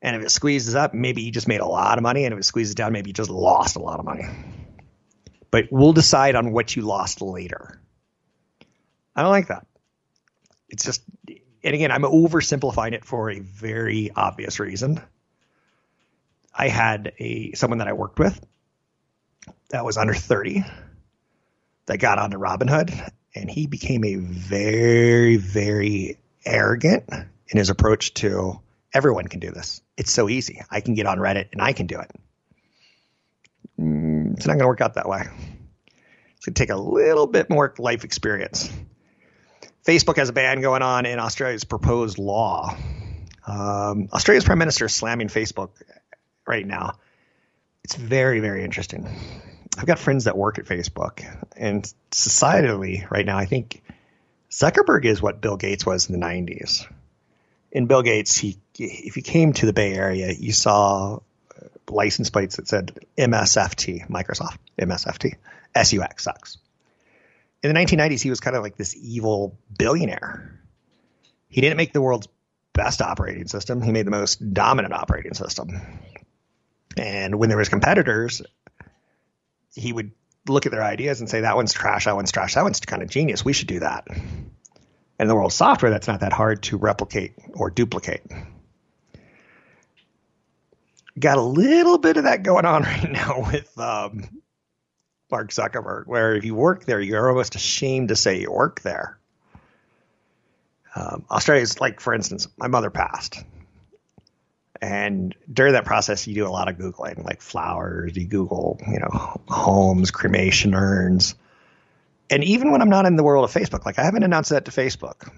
And 0.03 0.15
if 0.15 0.23
it 0.23 0.31
squeezes 0.31 0.75
up, 0.75 0.93
maybe 0.93 1.23
you 1.23 1.33
just 1.33 1.49
made 1.49 1.63
a 1.63 1.67
lot 1.67 1.97
of 1.97 2.03
money, 2.03 2.27
and 2.27 2.35
if 2.35 2.39
it 2.39 2.45
squeezes 2.45 2.75
down, 2.75 2.93
maybe 2.93 3.09
you 3.09 3.15
just 3.15 3.31
lost 3.31 3.77
a 3.77 3.79
lot 3.79 3.99
of 3.99 4.05
money. 4.05 4.27
But 5.51 5.69
we'll 5.71 5.95
decide 5.95 6.35
on 6.35 6.53
what 6.53 6.77
you 6.77 6.83
lost 6.83 7.23
later. 7.23 7.81
I 9.17 9.23
don't 9.23 9.31
like 9.31 9.49
that. 9.49 9.67
It's 10.69 10.85
just, 10.85 11.03
and 11.27 11.75
again, 11.75 11.91
I'm 11.91 12.03
oversimplifying 12.03 12.93
it 12.93 13.07
for 13.07 13.31
a 13.31 13.39
very 13.39 14.11
obvious 14.15 14.61
reason. 14.61 15.01
I 16.55 16.69
had 16.69 17.15
a 17.19 17.53
someone 17.55 17.79
that 17.79 17.89
I 17.89 17.95
worked 17.95 18.19
with 18.19 18.39
that 19.75 19.85
was 19.85 19.97
under 19.97 20.15
30 20.15 20.65
that 21.87 21.99
got 21.99 22.21
onto 22.21 22.39
Robinhood, 22.39 23.11
and 23.35 23.51
he 23.51 23.67
became 23.67 24.05
a 24.05 24.15
very, 24.15 25.37
very 25.37 26.17
arrogant 26.47 27.11
in 27.49 27.59
his 27.59 27.71
approach 27.71 28.15
to 28.15 28.61
everyone 28.93 29.27
can 29.27 29.41
do 29.41 29.51
this. 29.51 29.83
it's 29.97 30.13
so 30.13 30.29
easy. 30.29 30.63
I 30.71 30.81
can 30.81 30.95
get 30.95 31.07
on 31.07 31.19
Reddit 31.19 31.49
and 31.51 31.61
I 31.61 31.73
can 31.73 31.89
do 31.89 31.99
it. 31.99 32.11
Mm, 33.81 34.37
it's 34.37 34.47
not 34.47 34.53
going 34.53 34.63
to 34.63 34.69
work 34.69 34.81
out 34.81 34.95
that 34.95 35.09
way. 35.09 35.23
It's 36.37 36.47
going 36.47 36.55
to 36.55 36.63
take 36.63 36.71
a 36.71 36.77
little 36.77 37.27
bit 37.27 37.51
more 37.51 37.75
life 37.77 38.05
experience. 38.05 38.71
Facebook 39.85 40.19
has 40.19 40.29
a 40.29 40.33
ban 40.33 40.61
going 40.61 40.83
on 40.83 41.05
in 41.05 41.19
Australia's 41.19 41.65
proposed 41.65 42.19
law. 42.19 42.77
Um, 43.45 44.09
Australia's 44.13 44.45
prime 44.45 44.59
minister 44.59 44.85
is 44.85 44.95
slamming 44.95 45.27
Facebook 45.27 45.71
right 46.47 46.65
now. 46.65 46.93
It's 47.83 47.97
very, 47.97 48.39
very 48.39 48.63
interesting. 48.63 49.09
I've 49.77 49.87
got 49.87 49.99
friends 49.99 50.25
that 50.25 50.37
work 50.37 50.59
at 50.59 50.67
Facebook, 50.67 51.25
and 51.57 51.83
societally, 52.11 53.11
right 53.11 53.27
now, 53.27 53.37
I 53.37 53.47
think 53.47 53.83
Zuckerberg 54.51 55.05
is 55.05 55.21
what 55.21 55.41
Bill 55.41 55.57
Gates 55.57 55.85
was 55.85 56.09
in 56.09 56.19
the 56.19 56.25
90s. 56.25 56.87
In 57.73 57.87
Bill 57.87 58.03
Gates, 58.03 58.37
he 58.37 58.59
if 58.79 59.17
you 59.17 59.23
came 59.23 59.53
to 59.55 59.67
the 59.67 59.73
Bay 59.73 59.95
Area, 59.95 60.33
you 60.33 60.53
saw 60.53 61.17
uh, 61.17 61.19
license 61.89 62.31
plates 62.31 62.57
that 62.57 62.69
said 62.69 63.01
MSFT, 63.19 64.09
Microsoft, 64.09 64.59
MSFT, 64.79 65.35
SUX 65.77 66.23
sucks. 66.23 66.59
In 67.63 67.73
the 67.73 67.81
1990s, 67.81 68.21
he 68.21 68.31
was 68.31 68.41
kind 68.41 68.57
of 68.57 68.63
like 68.63 68.77
this 68.77 68.95
evil 68.97 69.59
billionaire. 69.77 70.61
He 71.49 71.61
didn't 71.61 71.77
make 71.77 71.93
the 71.93 72.03
world's 72.03 72.29
best 72.75 73.01
operating 73.01 73.49
system. 73.49 73.81
He 73.81 73.91
made 73.91 74.07
the 74.07 74.11
most 74.11 74.53
dominant 74.53 74.93
operating 74.93 75.35
system. 75.35 75.81
And 76.97 77.37
when 77.37 77.49
there 77.49 77.59
was 77.59 77.69
competitors, 77.69 78.43
he 79.75 79.93
would 79.93 80.13
look 80.47 80.67
at 80.67 80.73
their 80.73 80.85
ideas 80.85 81.21
and 81.21 81.29
say, 81.29 81.43
that 81.43 81.57
one's 81.57 81.73
trash, 81.73 82.05
that 82.05 82.17
one's 82.17 82.33
trash, 82.33 82.55
that 82.55 82.63
one's 82.63 82.81
kind 82.81 83.03
of 83.03 83.09
genius. 83.09 83.45
We 83.45 83.53
should 83.53 83.69
do 83.69 83.81
that. 83.81 84.07
And 84.09 84.51
in 85.19 85.29
the 85.29 85.35
world 85.35 85.51
of 85.51 85.55
software, 85.55 85.91
that's 85.91 86.09
not 86.09 86.21
that 86.21 86.33
hard 86.33 86.63
to 86.65 86.77
replicate 86.77 87.35
or 87.55 87.71
duplicate. 87.71 88.31
Got 91.19 91.39
a 91.39 91.43
little 91.43 91.99
bit 91.99 92.17
of 92.17 92.25
that 92.25 92.43
going 92.43 92.67
on 92.67 92.83
right 92.85 93.11
now 93.11 93.47
with 93.51 93.79
um, 93.79 94.29
Mark 95.31 95.51
Zuckerberg, 95.51 96.07
where 96.07 96.35
if 96.35 96.45
you 96.45 96.55
work 96.55 96.85
there, 96.85 97.01
you're 97.01 97.29
almost 97.29 97.55
ashamed 97.55 98.09
to 98.09 98.17
say 98.17 98.41
you 98.41 98.51
work 98.51 98.81
there. 98.83 99.19
Um, 100.97 101.25
is 101.49 101.81
like, 101.81 102.01
for 102.01 102.15
instance, 102.15 102.47
my 102.57 102.69
mother 102.69 102.91
passed. 102.91 103.43
And 104.85 105.35
during 105.51 105.73
that 105.73 105.87
process, 105.87 106.27
you 106.27 106.35
do 106.35 106.47
a 106.47 106.53
lot 106.53 106.69
of 106.69 106.77
Googling, 106.77 107.25
like 107.25 107.41
flowers, 107.41 108.15
you 108.15 108.27
Google, 108.27 108.79
you 108.87 108.99
know, 108.99 109.41
homes, 109.49 110.11
cremation 110.11 110.75
urns. 110.75 111.37
And 112.29 112.45
even 112.45 112.71
when 112.71 112.83
I'm 112.83 112.91
not 112.91 113.07
in 113.07 113.17
the 113.17 113.25
world 113.25 113.47
of 113.47 113.51
Facebook, 113.51 113.87
like 113.87 113.99
I 113.99 114.05
haven't 114.05 114.25
announced 114.25 114.51
that 114.51 114.67
to 114.67 114.71
Facebook. 114.71 115.33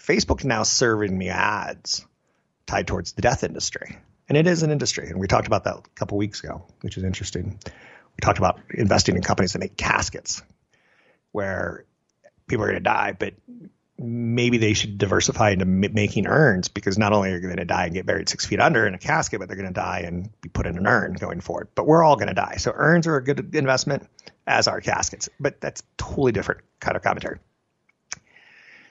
Facebook's 0.00 0.44
now 0.44 0.62
serving 0.62 1.18
me 1.18 1.30
ads 1.30 2.06
tied 2.64 2.86
towards 2.86 3.10
the 3.14 3.22
death 3.22 3.42
industry. 3.42 3.98
And 4.28 4.38
it 4.38 4.46
is 4.46 4.62
an 4.62 4.70
industry. 4.70 5.08
And 5.08 5.18
we 5.18 5.26
talked 5.26 5.48
about 5.48 5.64
that 5.64 5.74
a 5.74 5.82
couple 5.96 6.16
weeks 6.16 6.44
ago, 6.44 6.64
which 6.82 6.96
is 6.96 7.02
interesting. 7.02 7.58
We 7.66 8.20
talked 8.22 8.38
about 8.38 8.60
investing 8.72 9.16
in 9.16 9.22
companies 9.22 9.54
that 9.54 9.58
make 9.58 9.76
caskets 9.76 10.44
where 11.32 11.86
people 12.46 12.64
are 12.66 12.68
going 12.68 12.78
to 12.78 12.84
die, 12.84 13.16
but 13.18 13.34
maybe 14.02 14.58
they 14.58 14.74
should 14.74 14.98
diversify 14.98 15.50
into 15.50 15.64
m- 15.64 15.94
making 15.94 16.26
urns 16.26 16.68
because 16.68 16.98
not 16.98 17.12
only 17.12 17.30
are 17.30 17.40
they 17.40 17.46
going 17.46 17.56
to 17.56 17.64
die 17.64 17.86
and 17.86 17.94
get 17.94 18.06
buried 18.06 18.28
six 18.28 18.44
feet 18.46 18.60
under 18.60 18.86
in 18.86 18.94
a 18.94 18.98
casket, 18.98 19.40
but 19.40 19.48
they're 19.48 19.56
going 19.56 19.68
to 19.68 19.74
die 19.74 20.00
and 20.00 20.30
be 20.40 20.48
put 20.48 20.66
in 20.66 20.76
an 20.76 20.86
urn 20.86 21.14
going 21.14 21.40
forward. 21.40 21.68
But 21.74 21.86
we're 21.86 22.02
all 22.02 22.16
going 22.16 22.28
to 22.28 22.34
die. 22.34 22.56
So 22.56 22.72
urns 22.74 23.06
are 23.06 23.16
a 23.16 23.24
good 23.24 23.54
investment, 23.54 24.08
as 24.46 24.68
are 24.68 24.80
caskets. 24.80 25.28
But 25.40 25.60
that's 25.60 25.82
totally 25.96 26.32
different 26.32 26.62
kind 26.80 26.96
of 26.96 27.02
commentary. 27.02 27.38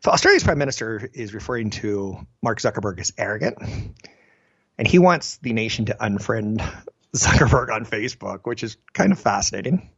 So 0.03 0.11
Australia's 0.11 0.43
prime 0.43 0.57
minister 0.57 1.09
is 1.13 1.33
referring 1.33 1.69
to 1.71 2.25
Mark 2.41 2.59
Zuckerberg 2.59 2.99
as 2.99 3.13
arrogant, 3.17 3.57
and 4.77 4.87
he 4.87 4.97
wants 4.97 5.37
the 5.37 5.53
nation 5.53 5.85
to 5.85 5.93
unfriend 5.93 6.57
Zuckerberg 7.15 7.69
on 7.71 7.85
Facebook, 7.85 8.41
which 8.45 8.63
is 8.63 8.77
kind 8.93 9.11
of 9.11 9.19
fascinating. 9.19 9.89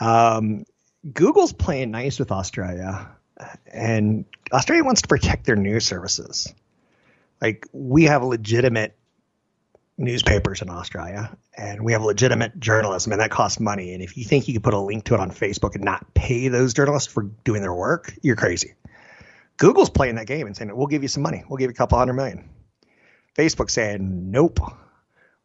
Um, 0.00 0.64
Google's 1.12 1.52
playing 1.52 1.92
nice 1.92 2.18
with 2.18 2.32
Australia 2.32 3.15
and 3.66 4.24
Australia 4.52 4.84
wants 4.84 5.02
to 5.02 5.08
protect 5.08 5.46
their 5.46 5.56
news 5.56 5.84
services. 5.84 6.52
Like 7.40 7.66
we 7.72 8.04
have 8.04 8.22
legitimate 8.22 8.96
newspapers 9.98 10.62
in 10.62 10.70
Australia, 10.70 11.36
and 11.56 11.82
we 11.82 11.92
have 11.92 12.02
legitimate 12.02 12.58
journalism, 12.58 13.12
and 13.12 13.20
that 13.20 13.30
costs 13.30 13.60
money. 13.60 13.94
And 13.94 14.02
if 14.02 14.16
you 14.16 14.24
think 14.24 14.46
you 14.46 14.54
could 14.54 14.62
put 14.64 14.74
a 14.74 14.78
link 14.78 15.04
to 15.04 15.14
it 15.14 15.20
on 15.20 15.30
Facebook 15.30 15.74
and 15.74 15.84
not 15.84 16.14
pay 16.14 16.48
those 16.48 16.74
journalists 16.74 17.12
for 17.12 17.22
doing 17.22 17.62
their 17.62 17.74
work, 17.74 18.12
you're 18.22 18.36
crazy. 18.36 18.74
Google's 19.56 19.90
playing 19.90 20.16
that 20.16 20.26
game 20.26 20.46
and 20.46 20.56
saying, 20.56 20.74
"We'll 20.74 20.86
give 20.86 21.02
you 21.02 21.08
some 21.08 21.22
money. 21.22 21.44
We'll 21.48 21.56
give 21.56 21.70
you 21.70 21.74
a 21.74 21.76
couple 21.76 21.98
hundred 21.98 22.14
million. 22.14 22.50
Facebook 23.36 23.70
saying, 23.70 24.30
"Nope." 24.30 24.60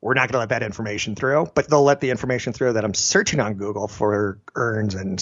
We're 0.01 0.15
not 0.15 0.29
going 0.29 0.33
to 0.33 0.39
let 0.39 0.49
that 0.49 0.63
information 0.63 1.15
through, 1.15 1.51
but 1.53 1.69
they'll 1.69 1.83
let 1.83 2.01
the 2.01 2.09
information 2.09 2.53
through 2.53 2.73
that 2.73 2.83
I'm 2.83 2.95
searching 2.95 3.39
on 3.39 3.53
Google 3.53 3.87
for 3.87 4.39
urns 4.55 4.95
and 4.95 5.21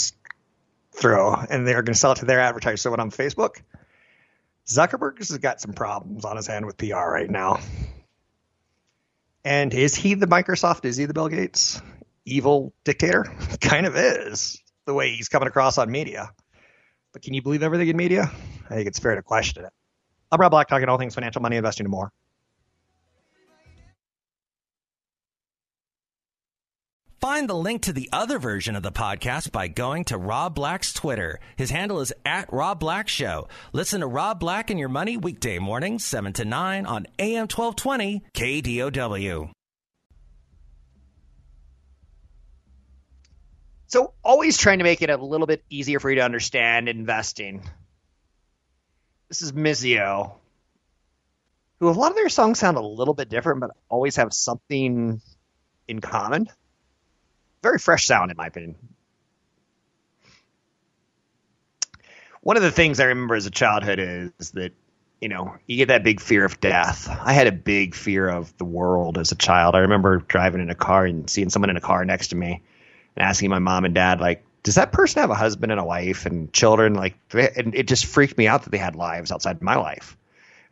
throw, 1.00 1.34
and 1.34 1.68
they're 1.68 1.82
going 1.82 1.94
to 1.94 2.00
sell 2.00 2.12
it 2.12 2.16
to 2.16 2.26
their 2.26 2.40
advertisers. 2.40 2.82
So 2.82 2.92
when 2.92 3.00
I'm 3.00 3.08
on 3.08 3.12
Facebook, 3.12 3.62
Zuckerberg 4.68 5.18
has 5.18 5.36
got 5.38 5.62
some 5.62 5.74
problems 5.74 6.26
on 6.26 6.38
his 6.38 6.48
hand 6.48 6.66
with 6.66 6.78
PR 6.78 6.96
right 6.96 7.30
now. 7.30 7.60
And 9.44 9.74
is 9.74 9.96
he 9.96 10.14
the 10.14 10.28
Microsoft? 10.28 10.86
Is 10.86 10.98
he 10.98 11.06
the 11.06 11.14
Bill 11.14 11.30
Gates 11.30 11.82
evil 12.26 12.74
dictator? 12.84 13.24
kind 13.62 13.86
of 13.86 13.96
is 13.96 14.62
the 14.86 14.94
way 14.94 15.12
he's 15.16 15.30
coming 15.30 15.48
across 15.48 15.78
on 15.78 15.90
media. 15.90 16.30
But 17.14 17.24
can 17.24 17.34
you 17.34 17.42
believe 17.42 17.64
everything 17.64 17.88
in 17.88 17.98
media? 17.98 18.32
I 18.70 18.76
think 18.76 18.88
it's 18.88 19.00
fair 19.00 19.16
to 19.16 19.24
question 19.24 19.66
it. 19.66 19.74
I'm 20.32 20.40
Rob 20.40 20.52
Black, 20.52 20.68
talking 20.68 20.88
all 20.90 21.00
things 21.00 21.16
financial, 21.16 21.42
money, 21.42 21.56
investing, 21.56 21.86
and 21.86 21.92
more. 21.92 22.12
Find 27.20 27.50
the 27.50 27.56
link 27.56 27.82
to 27.82 27.92
the 27.92 28.08
other 28.14 28.40
version 28.40 28.78
of 28.78 28.84
the 28.84 28.94
podcast 28.94 29.52
by 29.52 29.68
going 29.68 30.06
to 30.06 30.18
Rob 30.18 30.56
Black's 30.56 30.94
Twitter. 30.94 31.42
His 31.58 31.70
handle 31.70 32.00
is 32.00 32.14
at 32.26 32.52
Rob 32.54 32.80
Black 32.80 33.10
Show. 33.10 33.50
Listen 33.74 34.00
to 34.00 34.08
Rob 34.08 34.40
Black 34.40 34.70
and 34.70 34.80
Your 34.80 34.88
Money 34.88 35.18
weekday 35.18 35.60
mornings, 35.60 36.06
7 36.06 36.32
to 36.32 36.46
9 36.46 36.86
on 36.86 37.08
AM 37.20 37.50
1220 37.50 38.24
KDOW. 38.34 39.52
So, 43.88 44.14
always 44.24 44.58
trying 44.58 44.78
to 44.78 44.86
make 44.86 45.02
it 45.02 45.10
a 45.10 45.18
little 45.18 45.48
bit 45.48 45.66
easier 45.70 46.00
for 46.00 46.10
you 46.10 46.16
to 46.18 46.24
understand 46.24 46.88
investing. 46.88 47.64
This 49.28 49.42
is 49.42 49.52
Mizio, 49.52 50.36
who 51.82 51.90
a 51.90 51.92
lot 51.92 52.12
of 52.12 52.16
their 52.16 52.30
songs 52.30 52.60
sound 52.60 52.78
a 52.78 52.82
little 52.82 53.14
bit 53.14 53.28
different, 53.28 53.60
but 53.60 53.72
always 53.90 54.16
have 54.16 54.34
something 54.34 55.20
in 55.90 56.00
common 56.00 56.48
very 57.62 57.80
fresh 57.80 58.06
sound 58.06 58.32
in 58.32 58.38
my 58.38 58.48
opinion. 58.48 58.76
One 62.42 62.58
of 62.58 62.64
the 62.64 62.72
things 62.72 63.00
I 63.00 63.06
remember 63.06 63.36
as 63.36 63.46
a 63.46 63.52
childhood 63.52 64.00
is 64.00 64.52
that 64.52 64.74
you 65.22 65.28
know 65.28 65.56
you 65.68 65.78
get 65.78 65.90
that 65.90 66.04
big 66.04 66.22
fear 66.22 66.46
of 66.46 66.60
death. 66.60 67.10
I 67.10 67.34
had 67.34 67.48
a 67.48 67.52
big 67.52 67.96
fear 67.96 68.30
of 68.30 68.56
the 68.58 68.66
world 68.66 69.18
as 69.18 69.32
a 69.32 69.36
child. 69.36 69.76
I 69.76 69.80
remember 69.80 70.18
driving 70.20 70.62
in 70.62 70.70
a 70.70 70.76
car 70.76 71.06
and 71.06 71.30
seeing 71.30 71.50
someone 71.50 71.70
in 71.70 71.78
a 71.78 71.82
car 71.82 72.06
next 72.06 72.30
to 72.30 72.36
me 72.36 72.62
and 73.16 73.28
asking 73.28 73.50
my 73.50 73.60
mom 73.60 73.86
and 73.86 73.94
dad 73.94 74.22
like 74.22 74.44
does 74.64 74.76
that 74.76 74.92
person 74.92 75.22
have 75.22 75.30
a 75.30 75.36
husband 75.36 75.72
and 75.72 75.80
a 75.80 75.84
wife 75.84 76.26
and 76.26 76.52
children 76.54 76.94
like 76.94 77.16
and 77.34 77.76
it 77.76 77.88
just 77.88 78.06
freaked 78.06 78.38
me 78.38 78.48
out 78.48 78.64
that 78.64 78.72
they 78.72 78.78
had 78.78 78.96
lives 78.96 79.32
outside 79.32 79.62
my 79.62 79.76
life 79.76 80.18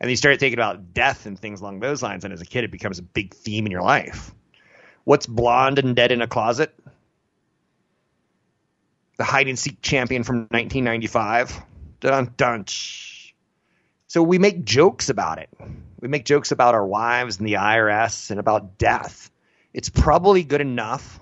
and 0.00 0.10
you 0.10 0.16
start 0.16 0.38
thinking 0.40 0.58
about 0.58 0.94
death 0.94 1.26
and 1.26 1.38
things 1.38 1.60
along 1.60 1.80
those 1.80 2.02
lines 2.02 2.24
and 2.24 2.32
as 2.32 2.40
a 2.40 2.46
kid 2.46 2.64
it 2.64 2.70
becomes 2.70 2.98
a 2.98 3.02
big 3.02 3.34
theme 3.34 3.66
in 3.66 3.72
your 3.72 3.82
life 3.82 4.32
What's 5.08 5.24
blonde 5.24 5.78
and 5.78 5.96
dead 5.96 6.12
in 6.12 6.20
a 6.20 6.26
closet? 6.26 6.78
The 9.16 9.24
hide 9.24 9.48
and 9.48 9.58
seek 9.58 9.80
champion 9.80 10.22
from 10.22 10.40
1995. 10.50 11.62
Dun 12.00 12.34
dun. 12.36 12.66
So 14.06 14.22
we 14.22 14.38
make 14.38 14.66
jokes 14.66 15.08
about 15.08 15.38
it. 15.38 15.48
We 15.98 16.08
make 16.08 16.26
jokes 16.26 16.52
about 16.52 16.74
our 16.74 16.86
wives 16.86 17.38
and 17.38 17.48
the 17.48 17.54
IRS 17.54 18.30
and 18.30 18.38
about 18.38 18.76
death. 18.76 19.30
It's 19.72 19.88
probably 19.88 20.44
good 20.44 20.60
enough 20.60 21.18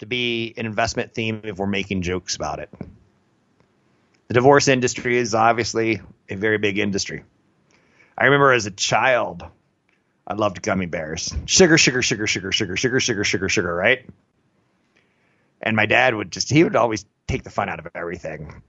to 0.00 0.06
be 0.06 0.52
an 0.56 0.66
investment 0.66 1.14
theme 1.14 1.42
if 1.44 1.56
we're 1.56 1.68
making 1.68 2.02
jokes 2.02 2.34
about 2.34 2.58
it. 2.58 2.70
The 4.26 4.34
divorce 4.34 4.66
industry 4.66 5.18
is 5.18 5.36
obviously 5.36 6.00
a 6.28 6.34
very 6.34 6.58
big 6.58 6.78
industry. 6.78 7.22
I 8.18 8.24
remember 8.24 8.52
as 8.52 8.66
a 8.66 8.72
child 8.72 9.44
I 10.26 10.34
loved 10.34 10.62
gummy 10.62 10.86
bears. 10.86 11.34
Sugar, 11.46 11.76
sugar, 11.76 12.02
sugar, 12.02 12.26
sugar, 12.26 12.50
sugar, 12.50 12.76
sugar, 12.76 13.00
sugar, 13.00 13.24
sugar, 13.24 13.48
sugar, 13.48 13.74
right? 13.74 14.08
And 15.60 15.76
my 15.76 15.86
dad 15.86 16.14
would 16.14 16.30
just 16.30 16.50
he 16.50 16.64
would 16.64 16.76
always 16.76 17.04
take 17.26 17.42
the 17.42 17.50
fun 17.50 17.68
out 17.68 17.78
of 17.78 17.88
everything. 17.94 18.62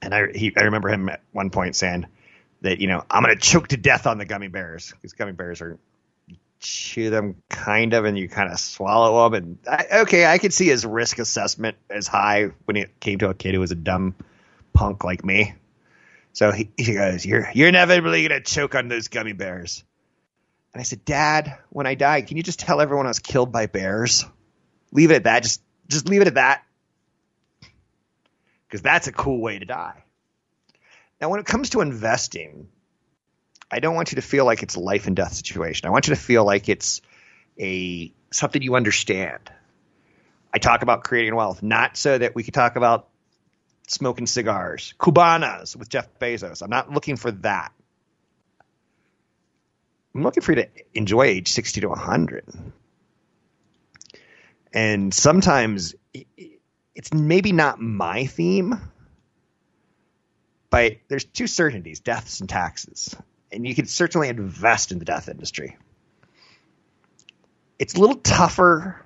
And 0.00 0.14
I 0.14 0.28
he 0.34 0.52
I 0.56 0.62
remember 0.62 0.88
him 0.88 1.08
at 1.08 1.20
one 1.32 1.50
point 1.50 1.76
saying 1.76 2.06
that, 2.62 2.78
you 2.78 2.88
know, 2.88 3.04
I'm 3.10 3.22
gonna 3.22 3.36
choke 3.36 3.68
to 3.68 3.76
death 3.76 4.06
on 4.06 4.18
the 4.18 4.24
gummy 4.24 4.48
bears. 4.48 4.90
Because 4.92 5.12
gummy 5.12 5.32
bears 5.32 5.60
are 5.60 5.78
chew 6.60 7.10
them 7.10 7.36
kind 7.48 7.92
of 7.94 8.04
and 8.04 8.18
you 8.18 8.28
kind 8.28 8.50
of 8.50 8.58
swallow 8.58 9.30
them 9.30 9.34
and 9.34 9.58
I, 9.70 10.00
okay 10.00 10.26
i 10.26 10.38
could 10.38 10.52
see 10.52 10.66
his 10.66 10.84
risk 10.84 11.20
assessment 11.20 11.76
as 11.88 12.08
high 12.08 12.50
when 12.64 12.76
it 12.76 12.98
came 12.98 13.20
to 13.20 13.28
a 13.28 13.34
kid 13.34 13.54
who 13.54 13.60
was 13.60 13.70
a 13.70 13.76
dumb 13.76 14.16
punk 14.72 15.04
like 15.04 15.24
me 15.24 15.54
so 16.32 16.50
he, 16.50 16.70
he 16.76 16.94
goes 16.94 17.24
you're 17.24 17.48
you're 17.54 17.70
really 17.70 18.26
gonna 18.26 18.40
choke 18.40 18.74
on 18.74 18.88
those 18.88 19.06
gummy 19.06 19.34
bears 19.34 19.84
And 20.72 20.80
I 20.80 20.84
said, 20.84 21.04
Dad, 21.04 21.58
when 21.70 21.86
I 21.86 21.94
die, 21.94 22.22
can 22.22 22.36
you 22.36 22.42
just 22.42 22.60
tell 22.60 22.80
everyone 22.80 23.06
I 23.06 23.10
was 23.10 23.18
killed 23.18 23.52
by 23.52 23.66
bears? 23.66 24.24
Leave 24.92 25.10
it 25.10 25.16
at 25.16 25.24
that. 25.24 25.42
Just 25.42 25.62
just 25.88 26.08
leave 26.08 26.20
it 26.20 26.26
at 26.26 26.34
that. 26.34 26.62
Because 28.66 28.82
that's 28.82 29.06
a 29.06 29.12
cool 29.12 29.40
way 29.40 29.58
to 29.58 29.64
die. 29.64 30.04
Now, 31.20 31.30
when 31.30 31.40
it 31.40 31.46
comes 31.46 31.70
to 31.70 31.80
investing, 31.80 32.68
I 33.70 33.80
don't 33.80 33.94
want 33.94 34.12
you 34.12 34.16
to 34.16 34.22
feel 34.22 34.44
like 34.44 34.62
it's 34.62 34.76
a 34.76 34.80
life 34.80 35.06
and 35.06 35.16
death 35.16 35.32
situation. 35.32 35.88
I 35.88 35.90
want 35.90 36.06
you 36.08 36.14
to 36.14 36.20
feel 36.20 36.44
like 36.44 36.68
it's 36.68 37.00
a 37.58 38.12
something 38.30 38.62
you 38.62 38.76
understand. 38.76 39.50
I 40.52 40.58
talk 40.58 40.82
about 40.82 41.04
creating 41.04 41.34
wealth, 41.34 41.62
not 41.62 41.96
so 41.96 42.16
that 42.16 42.34
we 42.34 42.42
could 42.42 42.54
talk 42.54 42.76
about 42.76 43.08
smoking 43.88 44.26
cigars, 44.26 44.94
Cubanas 44.98 45.76
with 45.76 45.88
Jeff 45.88 46.18
Bezos. 46.18 46.62
I'm 46.62 46.70
not 46.70 46.90
looking 46.90 47.16
for 47.16 47.30
that. 47.32 47.72
I'm 50.14 50.22
looking 50.22 50.42
for 50.42 50.52
you 50.52 50.62
to 50.62 50.68
enjoy 50.94 51.24
age 51.24 51.48
60 51.52 51.82
to 51.82 51.88
100. 51.88 52.44
And 54.72 55.12
sometimes 55.14 55.94
it's 56.94 57.12
maybe 57.12 57.52
not 57.52 57.80
my 57.80 58.26
theme, 58.26 58.80
but 60.70 60.96
there's 61.08 61.24
two 61.24 61.46
certainties 61.46 62.00
deaths 62.00 62.40
and 62.40 62.48
taxes. 62.48 63.16
And 63.50 63.66
you 63.66 63.74
can 63.74 63.86
certainly 63.86 64.28
invest 64.28 64.92
in 64.92 64.98
the 64.98 65.04
death 65.04 65.28
industry. 65.28 65.76
It's 67.78 67.94
a 67.94 68.00
little 68.00 68.16
tougher 68.16 69.00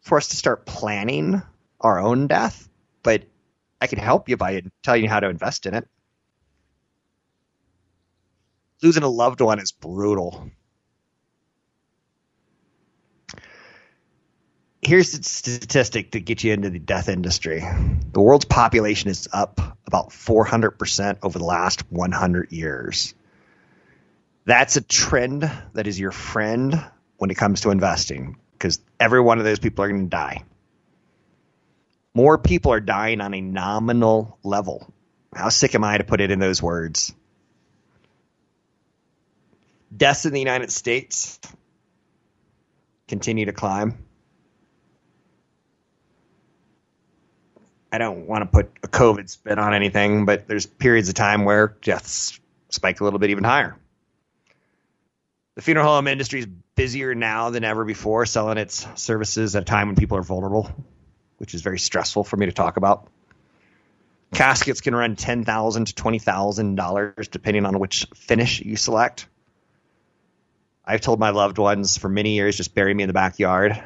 for 0.00 0.16
us 0.16 0.28
to 0.28 0.36
start 0.36 0.64
planning 0.64 1.42
our 1.80 1.98
own 1.98 2.26
death, 2.26 2.68
but 3.02 3.24
I 3.80 3.86
can 3.86 3.98
help 3.98 4.28
you 4.28 4.36
by 4.36 4.62
telling 4.82 5.02
you 5.02 5.08
how 5.10 5.20
to 5.20 5.28
invest 5.28 5.66
in 5.66 5.74
it. 5.74 5.86
Losing 8.82 9.02
a 9.02 9.08
loved 9.08 9.40
one 9.40 9.58
is 9.58 9.72
brutal. 9.72 10.50
Here's 14.80 15.12
a 15.12 15.22
statistic 15.22 16.12
to 16.12 16.20
get 16.20 16.44
you 16.44 16.52
into 16.52 16.70
the 16.70 16.78
death 16.78 17.08
industry. 17.08 17.64
The 18.12 18.20
world's 18.20 18.44
population 18.44 19.10
is 19.10 19.28
up 19.32 19.60
about 19.86 20.10
400% 20.10 21.18
over 21.22 21.38
the 21.38 21.44
last 21.44 21.90
100 21.90 22.52
years. 22.52 23.14
That's 24.44 24.76
a 24.76 24.80
trend 24.80 25.50
that 25.74 25.86
is 25.86 25.98
your 25.98 26.12
friend 26.12 26.82
when 27.16 27.30
it 27.30 27.36
comes 27.36 27.62
to 27.62 27.70
investing 27.70 28.38
because 28.52 28.80
every 28.98 29.20
one 29.20 29.38
of 29.38 29.44
those 29.44 29.58
people 29.58 29.84
are 29.84 29.88
going 29.88 30.04
to 30.04 30.08
die. 30.08 30.44
More 32.14 32.38
people 32.38 32.72
are 32.72 32.80
dying 32.80 33.20
on 33.20 33.34
a 33.34 33.40
nominal 33.40 34.38
level. 34.42 34.92
How 35.34 35.50
sick 35.50 35.74
am 35.74 35.84
I 35.84 35.98
to 35.98 36.04
put 36.04 36.20
it 36.20 36.30
in 36.30 36.38
those 36.38 36.62
words? 36.62 37.12
Deaths 39.94 40.26
in 40.26 40.32
the 40.32 40.38
United 40.38 40.70
States 40.70 41.40
continue 43.08 43.46
to 43.46 43.52
climb. 43.52 44.04
I 47.90 47.98
don't 47.98 48.26
want 48.26 48.42
to 48.42 48.46
put 48.46 48.70
a 48.82 48.88
COVID 48.88 49.30
spin 49.30 49.58
on 49.58 49.72
anything, 49.72 50.26
but 50.26 50.46
there's 50.46 50.66
periods 50.66 51.08
of 51.08 51.14
time 51.14 51.44
where 51.44 51.76
deaths 51.80 52.38
spike 52.68 53.00
a 53.00 53.04
little 53.04 53.18
bit 53.18 53.30
even 53.30 53.44
higher. 53.44 53.76
The 55.54 55.62
funeral 55.62 55.86
home 55.86 56.06
industry 56.06 56.40
is 56.40 56.46
busier 56.76 57.14
now 57.14 57.50
than 57.50 57.64
ever 57.64 57.84
before, 57.84 58.26
selling 58.26 58.58
its 58.58 58.86
services 58.94 59.56
at 59.56 59.62
a 59.62 59.64
time 59.64 59.88
when 59.88 59.96
people 59.96 60.18
are 60.18 60.22
vulnerable, 60.22 60.70
which 61.38 61.54
is 61.54 61.62
very 61.62 61.78
stressful 61.78 62.24
for 62.24 62.36
me 62.36 62.46
to 62.46 62.52
talk 62.52 62.76
about. 62.76 63.08
Caskets 64.34 64.82
can 64.82 64.94
run 64.94 65.16
ten 65.16 65.44
thousand 65.44 65.86
to 65.86 65.94
twenty 65.94 66.18
thousand 66.18 66.74
dollars 66.74 67.28
depending 67.28 67.64
on 67.64 67.78
which 67.78 68.06
finish 68.14 68.60
you 68.60 68.76
select. 68.76 69.26
I've 70.88 71.02
told 71.02 71.20
my 71.20 71.30
loved 71.30 71.58
ones 71.58 71.98
for 71.98 72.08
many 72.08 72.34
years 72.34 72.56
just 72.56 72.74
bury 72.74 72.94
me 72.94 73.02
in 73.02 73.08
the 73.08 73.12
backyard. 73.12 73.78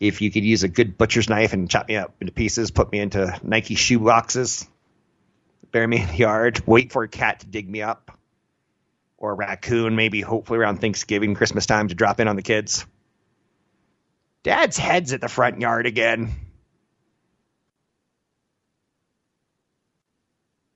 If 0.00 0.20
you 0.20 0.28
could 0.32 0.44
use 0.44 0.64
a 0.64 0.68
good 0.68 0.98
butcher's 0.98 1.28
knife 1.28 1.52
and 1.52 1.70
chop 1.70 1.86
me 1.86 1.94
up 1.94 2.12
into 2.20 2.32
pieces, 2.32 2.72
put 2.72 2.90
me 2.90 2.98
into 2.98 3.38
Nike 3.44 3.76
shoe 3.76 4.00
boxes, 4.00 4.66
bury 5.70 5.86
me 5.86 6.02
in 6.02 6.08
the 6.08 6.16
yard, 6.16 6.60
wait 6.66 6.90
for 6.90 7.04
a 7.04 7.08
cat 7.08 7.40
to 7.40 7.46
dig 7.46 7.70
me 7.70 7.82
up, 7.82 8.18
or 9.16 9.30
a 9.30 9.34
raccoon, 9.34 9.94
maybe 9.94 10.20
hopefully 10.22 10.58
around 10.58 10.80
Thanksgiving, 10.80 11.36
Christmas 11.36 11.66
time 11.66 11.86
to 11.86 11.94
drop 11.94 12.18
in 12.18 12.26
on 12.26 12.34
the 12.34 12.42
kids. 12.42 12.84
Dad's 14.42 14.76
head's 14.76 15.12
at 15.12 15.20
the 15.20 15.28
front 15.28 15.60
yard 15.60 15.86
again. 15.86 16.34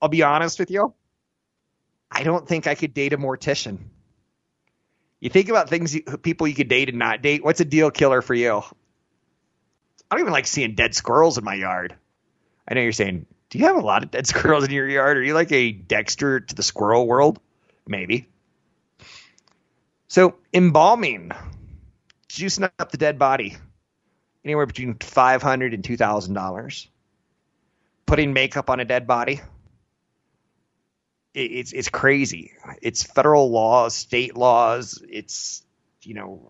I'll 0.01 0.09
be 0.09 0.23
honest 0.23 0.61
with 0.61 0.71
you. 0.71 0.95
I 2.13 2.23
don't 2.23 2.47
think 2.47 2.69
I 2.69 2.77
could 2.77 2.95
date 2.95 3.13
a 3.13 3.19
mortician. 3.19 3.79
You 5.25 5.31
think 5.31 5.49
about 5.49 5.71
things, 5.71 5.95
you, 5.95 6.03
people 6.03 6.47
you 6.47 6.55
could 6.55 6.69
date 6.69 6.91
and 6.91 6.99
not 6.99 7.23
date. 7.23 7.43
What's 7.43 7.59
a 7.59 7.65
deal 7.65 7.91
killer 7.91 8.21
for 8.21 8.35
you? 8.35 8.59
I 8.59 8.63
don't 10.11 10.21
even 10.21 10.35
like 10.35 10.47
seeing 10.47 10.75
dead 10.75 10.95
squirrels 10.95 11.39
in 11.39 11.45
my 11.45 11.55
yard. 11.55 11.95
I 12.69 12.75
know 12.75 12.83
you're 12.83 12.93
saying, 12.93 13.25
do 13.49 13.59
you 13.59 13.65
have 13.65 13.77
a 13.77 13.81
lot 13.81 14.03
of 14.03 14.11
dead 14.11 14.27
squirrels 14.27 14.65
in 14.65 14.71
your 14.71 14.87
yard? 14.87 15.17
Are 15.17 15.23
you 15.23 15.33
like 15.33 15.51
a 15.51 15.73
Dexter 15.73 16.41
to 16.41 16.55
the 16.55 16.63
squirrel 16.63 17.07
world? 17.07 17.41
Maybe. 17.89 18.29
So 20.09 20.35
embalming, 20.53 21.31
juicing 22.29 22.71
up 22.79 22.93
the 22.93 22.99
dead 22.99 23.19
body, 23.19 23.57
anywhere 24.45 24.67
between 24.67 24.93
five 24.99 25.41
hundred 25.41 25.73
and 25.73 25.83
two 25.83 25.97
thousand 25.97 26.35
dollars. 26.35 26.87
Putting 28.05 28.35
makeup 28.35 28.69
on 28.69 28.79
a 28.79 28.85
dead 28.85 29.07
body, 29.07 29.41
it's 31.35 31.73
it's 31.73 31.89
crazy. 31.89 32.53
It's 32.81 33.03
federal 33.03 33.51
laws, 33.51 33.95
state 33.95 34.37
laws. 34.37 35.03
It's 35.09 35.63
you 36.03 36.15
know, 36.15 36.49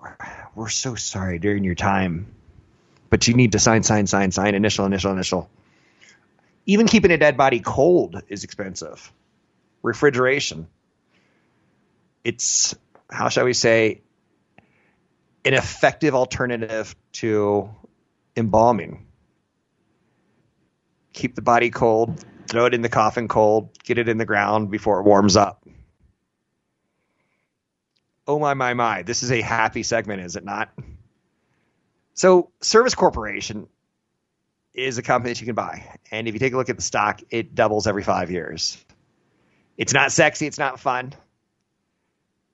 we're 0.55 0.69
so 0.69 0.95
sorry 0.95 1.39
during 1.39 1.65
your 1.65 1.75
time, 1.75 2.27
but 3.09 3.27
you 3.29 3.35
need 3.35 3.53
to 3.53 3.59
sign, 3.59 3.83
sign, 3.83 4.07
sign, 4.07 4.31
sign, 4.31 4.55
initial, 4.55 4.85
initial, 4.85 5.13
initial. 5.13 5.49
Even 6.67 6.87
keeping 6.87 7.11
a 7.11 7.19
dead 7.19 7.37
body 7.37 7.61
cold 7.61 8.23
is 8.29 8.45
expensive. 8.45 9.13
Refrigeration. 9.83 10.67
It's 12.25 12.75
how 13.11 13.29
shall 13.29 13.45
we 13.45 13.53
say 13.53 14.01
an 15.45 15.55
effective 15.55 16.15
alternative 16.15 16.97
to 17.13 17.71
embalming. 18.37 19.07
Keep 21.13 21.37
the 21.37 21.43
body 21.43 21.71
cold, 21.71 22.25
throw 22.49 22.67
it 22.67 22.75
in 22.75 22.83
the 22.83 22.89
coffin 22.89 23.29
cold, 23.29 23.71
get 23.83 23.99
it 23.99 24.09
in 24.09 24.19
the 24.19 24.25
ground 24.25 24.71
before 24.71 25.01
it 25.01 25.05
warms 25.05 25.37
up. 25.37 25.67
Oh 28.27 28.39
my 28.39 28.55
my 28.55 28.75
my, 28.75 29.03
this 29.03 29.23
is 29.23 29.31
a 29.31 29.41
happy 29.41 29.83
segment, 29.83 30.23
is 30.23 30.37
it 30.37 30.45
not? 30.45 30.73
So, 32.15 32.51
Service 32.61 32.95
Corporation 32.95 33.67
is 34.73 34.99
a 34.99 35.03
company 35.03 35.33
that 35.33 35.41
you 35.41 35.47
can 35.47 35.55
buy. 35.55 35.99
And 36.11 36.27
if 36.27 36.35
you 36.35 36.41
take 36.41 36.53
a 36.53 36.57
look 36.57 36.71
at 36.71 36.77
the 36.77 36.83
stock, 36.83 37.21
it 37.31 37.55
doubles 37.55 37.87
every 37.87 38.03
5 38.03 38.31
years. 38.31 38.83
It's 39.77 39.93
not 39.93 40.13
sexy, 40.13 40.47
it's 40.47 40.59
not 40.59 40.81
fun. 40.81 41.13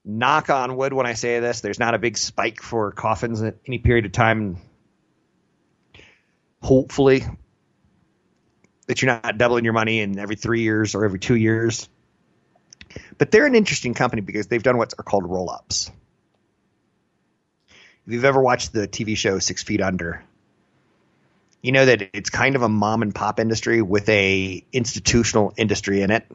Knock 0.05 0.49
on 0.49 0.77
wood 0.77 0.93
when 0.93 1.07
I 1.07 1.13
say 1.13 1.41
this, 1.41 1.61
there's 1.61 1.79
not 1.79 1.95
a 1.95 1.99
big 1.99 2.17
spike 2.17 2.63
for 2.63 2.91
coffins 2.93 3.43
at 3.43 3.57
any 3.67 3.79
period 3.79 4.07
of 4.07 4.13
time. 4.13 4.57
Hopefully, 6.63 7.25
that 8.91 9.01
you're 9.01 9.21
not 9.23 9.39
doubling 9.39 9.63
your 9.63 9.73
money 9.73 10.01
in 10.01 10.19
every 10.19 10.35
three 10.35 10.63
years 10.63 10.97
or 10.97 11.05
every 11.05 11.21
two 11.21 11.37
years. 11.37 11.89
But 13.19 13.31
they're 13.31 13.47
an 13.47 13.55
interesting 13.55 13.95
company 13.95 14.21
because 14.21 14.49
they've 14.49 14.65
done 14.65 14.79
what 14.79 14.93
are 14.99 15.05
called 15.05 15.31
roll 15.31 15.49
ups. 15.49 15.93
If 17.69 18.13
you've 18.13 18.25
ever 18.25 18.43
watched 18.43 18.73
the 18.73 18.89
TV 18.89 19.17
show 19.17 19.39
Six 19.39 19.63
Feet 19.63 19.81
Under, 19.81 20.25
you 21.63 21.71
know 21.71 21.87
that 21.87 22.03
it's 22.15 22.31
kind 22.31 22.57
of 22.57 22.63
a 22.63 22.69
mom 22.69 23.03
and 23.03 23.15
pop 23.15 23.39
industry 23.39 23.81
with 23.81 24.09
a 24.09 24.65
institutional 24.73 25.55
industry 25.57 26.03
in 26.03 26.11
it. 26.11 26.27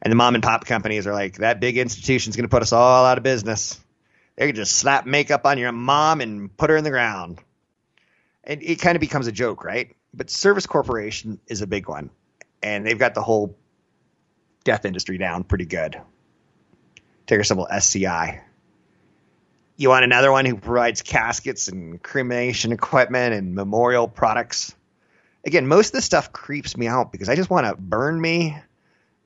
And 0.00 0.10
the 0.10 0.16
mom 0.16 0.36
and 0.36 0.42
pop 0.42 0.64
companies 0.64 1.06
are 1.06 1.12
like, 1.12 1.36
that 1.36 1.60
big 1.60 1.76
institution's 1.76 2.36
going 2.36 2.48
to 2.48 2.50
put 2.50 2.62
us 2.62 2.72
all 2.72 3.04
out 3.04 3.18
of 3.18 3.22
business. 3.22 3.78
They 4.36 4.46
can 4.46 4.56
just 4.56 4.72
slap 4.72 5.04
makeup 5.04 5.44
on 5.44 5.58
your 5.58 5.72
mom 5.72 6.22
and 6.22 6.56
put 6.56 6.70
her 6.70 6.76
in 6.78 6.84
the 6.84 6.90
ground. 6.90 7.38
And 8.44 8.62
it 8.62 8.76
kind 8.76 8.96
of 8.96 9.00
becomes 9.00 9.26
a 9.26 9.32
joke, 9.32 9.62
right? 9.62 9.94
But 10.14 10.30
Service 10.30 10.66
Corporation 10.66 11.38
is 11.46 11.62
a 11.62 11.66
big 11.66 11.88
one, 11.88 12.10
and 12.62 12.86
they've 12.86 12.98
got 12.98 13.14
the 13.14 13.22
whole 13.22 13.56
death 14.64 14.84
industry 14.84 15.18
down 15.18 15.44
pretty 15.44 15.66
good. 15.66 16.00
Ticker 17.26 17.44
symbol 17.44 17.68
SCI. 17.70 18.42
You 19.76 19.88
want 19.88 20.04
another 20.04 20.30
one 20.30 20.44
who 20.44 20.56
provides 20.56 21.00
caskets 21.00 21.68
and 21.68 22.02
cremation 22.02 22.72
equipment 22.72 23.34
and 23.34 23.54
memorial 23.54 24.08
products? 24.08 24.74
Again, 25.46 25.66
most 25.66 25.88
of 25.88 25.92
this 25.92 26.04
stuff 26.04 26.32
creeps 26.32 26.76
me 26.76 26.86
out 26.86 27.12
because 27.12 27.30
I 27.30 27.36
just 27.36 27.48
want 27.48 27.66
to 27.66 27.80
burn 27.80 28.20
me 28.20 28.58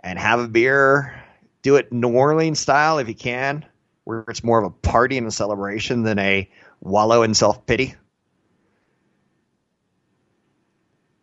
and 0.01 0.18
have 0.18 0.39
a 0.39 0.47
beer. 0.47 1.20
Do 1.62 1.76
it 1.76 1.93
New 1.93 2.12
Orleans 2.12 2.61
style 2.61 2.99
if 2.99 3.09
you 3.09 3.14
can, 3.14 3.64
where 4.05 4.24
it's 4.28 4.45
more 4.45 4.59
of 4.59 4.64
a 4.64 4.70
party 4.70 5.18
and 5.18 5.26
a 5.26 5.32
celebration 5.32 6.05
than 6.05 6.18
a 6.18 6.49
wallow 6.80 7.22
in 7.22 7.35
self 7.35 7.66
pity. 7.66 7.95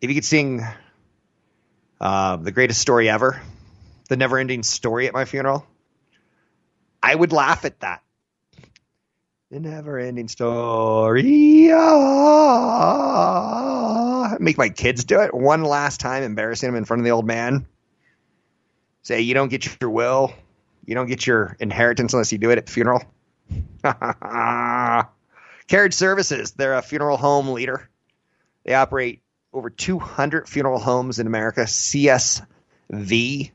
If 0.02 0.10
you 0.10 0.14
could 0.16 0.26
sing 0.26 0.62
uh, 2.00 2.36
the 2.36 2.50
greatest 2.50 2.80
story 2.80 3.08
ever, 3.08 3.40
the 4.08 4.16
never 4.16 4.36
ending 4.36 4.64
story 4.64 5.06
at 5.06 5.14
my 5.14 5.24
funeral, 5.24 5.64
I 7.00 7.14
would 7.14 7.32
laugh 7.32 7.64
at 7.64 7.78
that. 7.80 8.02
The 9.50 9.60
never 9.60 9.98
ending 9.98 10.26
story. 10.28 11.70
Ah. 11.72 11.86
Make 14.40 14.58
my 14.58 14.70
kids 14.70 15.04
do 15.04 15.20
it 15.20 15.32
one 15.32 15.62
last 15.62 16.00
time, 16.00 16.24
embarrassing 16.24 16.68
them 16.68 16.74
in 16.76 16.84
front 16.84 17.00
of 17.00 17.04
the 17.04 17.12
old 17.12 17.26
man. 17.26 17.66
Say, 19.02 19.20
you 19.20 19.34
don't 19.34 19.50
get 19.50 19.80
your 19.80 19.90
will, 19.90 20.34
you 20.84 20.96
don't 20.96 21.06
get 21.06 21.24
your 21.26 21.56
inheritance 21.60 22.12
unless 22.12 22.32
you 22.32 22.38
do 22.38 22.50
it 22.50 22.58
at 22.58 22.66
the 22.66 22.72
funeral. 22.72 23.04
Carriage 25.68 25.94
Services, 25.94 26.50
they're 26.52 26.74
a 26.74 26.82
funeral 26.82 27.16
home 27.16 27.48
leader. 27.50 27.88
They 28.64 28.74
operate 28.74 29.22
over 29.52 29.70
200 29.70 30.48
funeral 30.48 30.78
homes 30.78 31.18
in 31.18 31.26
America. 31.26 31.62
CSV. 31.62 33.50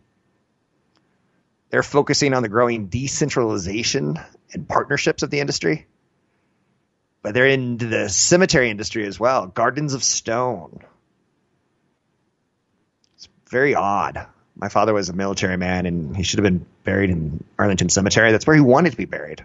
They're 1.70 1.84
focusing 1.84 2.34
on 2.34 2.44
the 2.44 2.50
growing 2.50 2.88
decentralization 2.88 4.18
and 4.54 4.68
partnerships 4.68 5.24
of 5.24 5.30
the 5.30 5.40
industry. 5.40 5.88
But 7.22 7.34
they're 7.34 7.48
into 7.48 7.88
the 7.88 8.10
cemetery 8.10 8.70
industry 8.70 9.06
as 9.06 9.20
well. 9.20 9.48
Gardens 9.48 9.94
of 9.94 10.04
Stone. 10.04 10.80
It's 13.16 13.28
very 13.50 13.76
odd. 13.76 14.28
My 14.56 14.70
father 14.70 14.94
was 14.94 15.10
a 15.10 15.14
military 15.14 15.58
man 15.58 15.86
and 15.86 16.16
he 16.16 16.24
should 16.24 16.40
have 16.40 16.46
been 16.46 16.66
buried 16.84 17.10
in 17.10 17.44
Arlington 17.60 17.90
Cemetery. 17.90 18.32
That's 18.32 18.48
where 18.48 18.56
he 18.56 18.62
wanted 18.62 18.92
to 18.92 18.98
be 18.98 19.06
buried 19.06 19.44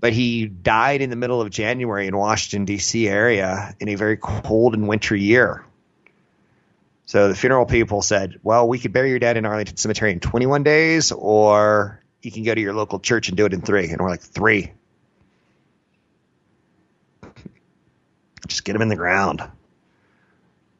but 0.00 0.12
he 0.12 0.46
died 0.46 1.00
in 1.00 1.10
the 1.10 1.16
middle 1.16 1.40
of 1.40 1.50
January 1.50 2.06
in 2.06 2.16
Washington 2.16 2.64
D.C. 2.64 3.08
area 3.08 3.74
in 3.80 3.88
a 3.88 3.94
very 3.94 4.16
cold 4.16 4.74
and 4.74 4.88
wintry 4.88 5.20
year. 5.20 5.64
So 7.06 7.28
the 7.28 7.34
funeral 7.34 7.66
people 7.66 8.02
said, 8.02 8.38
"Well, 8.42 8.68
we 8.68 8.78
could 8.78 8.92
bury 8.92 9.10
your 9.10 9.18
dad 9.18 9.36
in 9.36 9.46
Arlington 9.46 9.76
Cemetery 9.76 10.12
in 10.12 10.20
21 10.20 10.62
days, 10.62 11.10
or 11.10 12.02
you 12.22 12.30
can 12.30 12.42
go 12.42 12.54
to 12.54 12.60
your 12.60 12.74
local 12.74 12.98
church 12.98 13.28
and 13.28 13.36
do 13.36 13.46
it 13.46 13.52
in 13.52 13.60
three. 13.60 13.88
And 13.88 14.00
we're 14.00 14.10
like, 14.10 14.20
three. 14.20 14.72
Just 18.46 18.64
get 18.64 18.74
him 18.74 18.82
in 18.82 18.88
the 18.88 18.96
ground. 18.96 19.42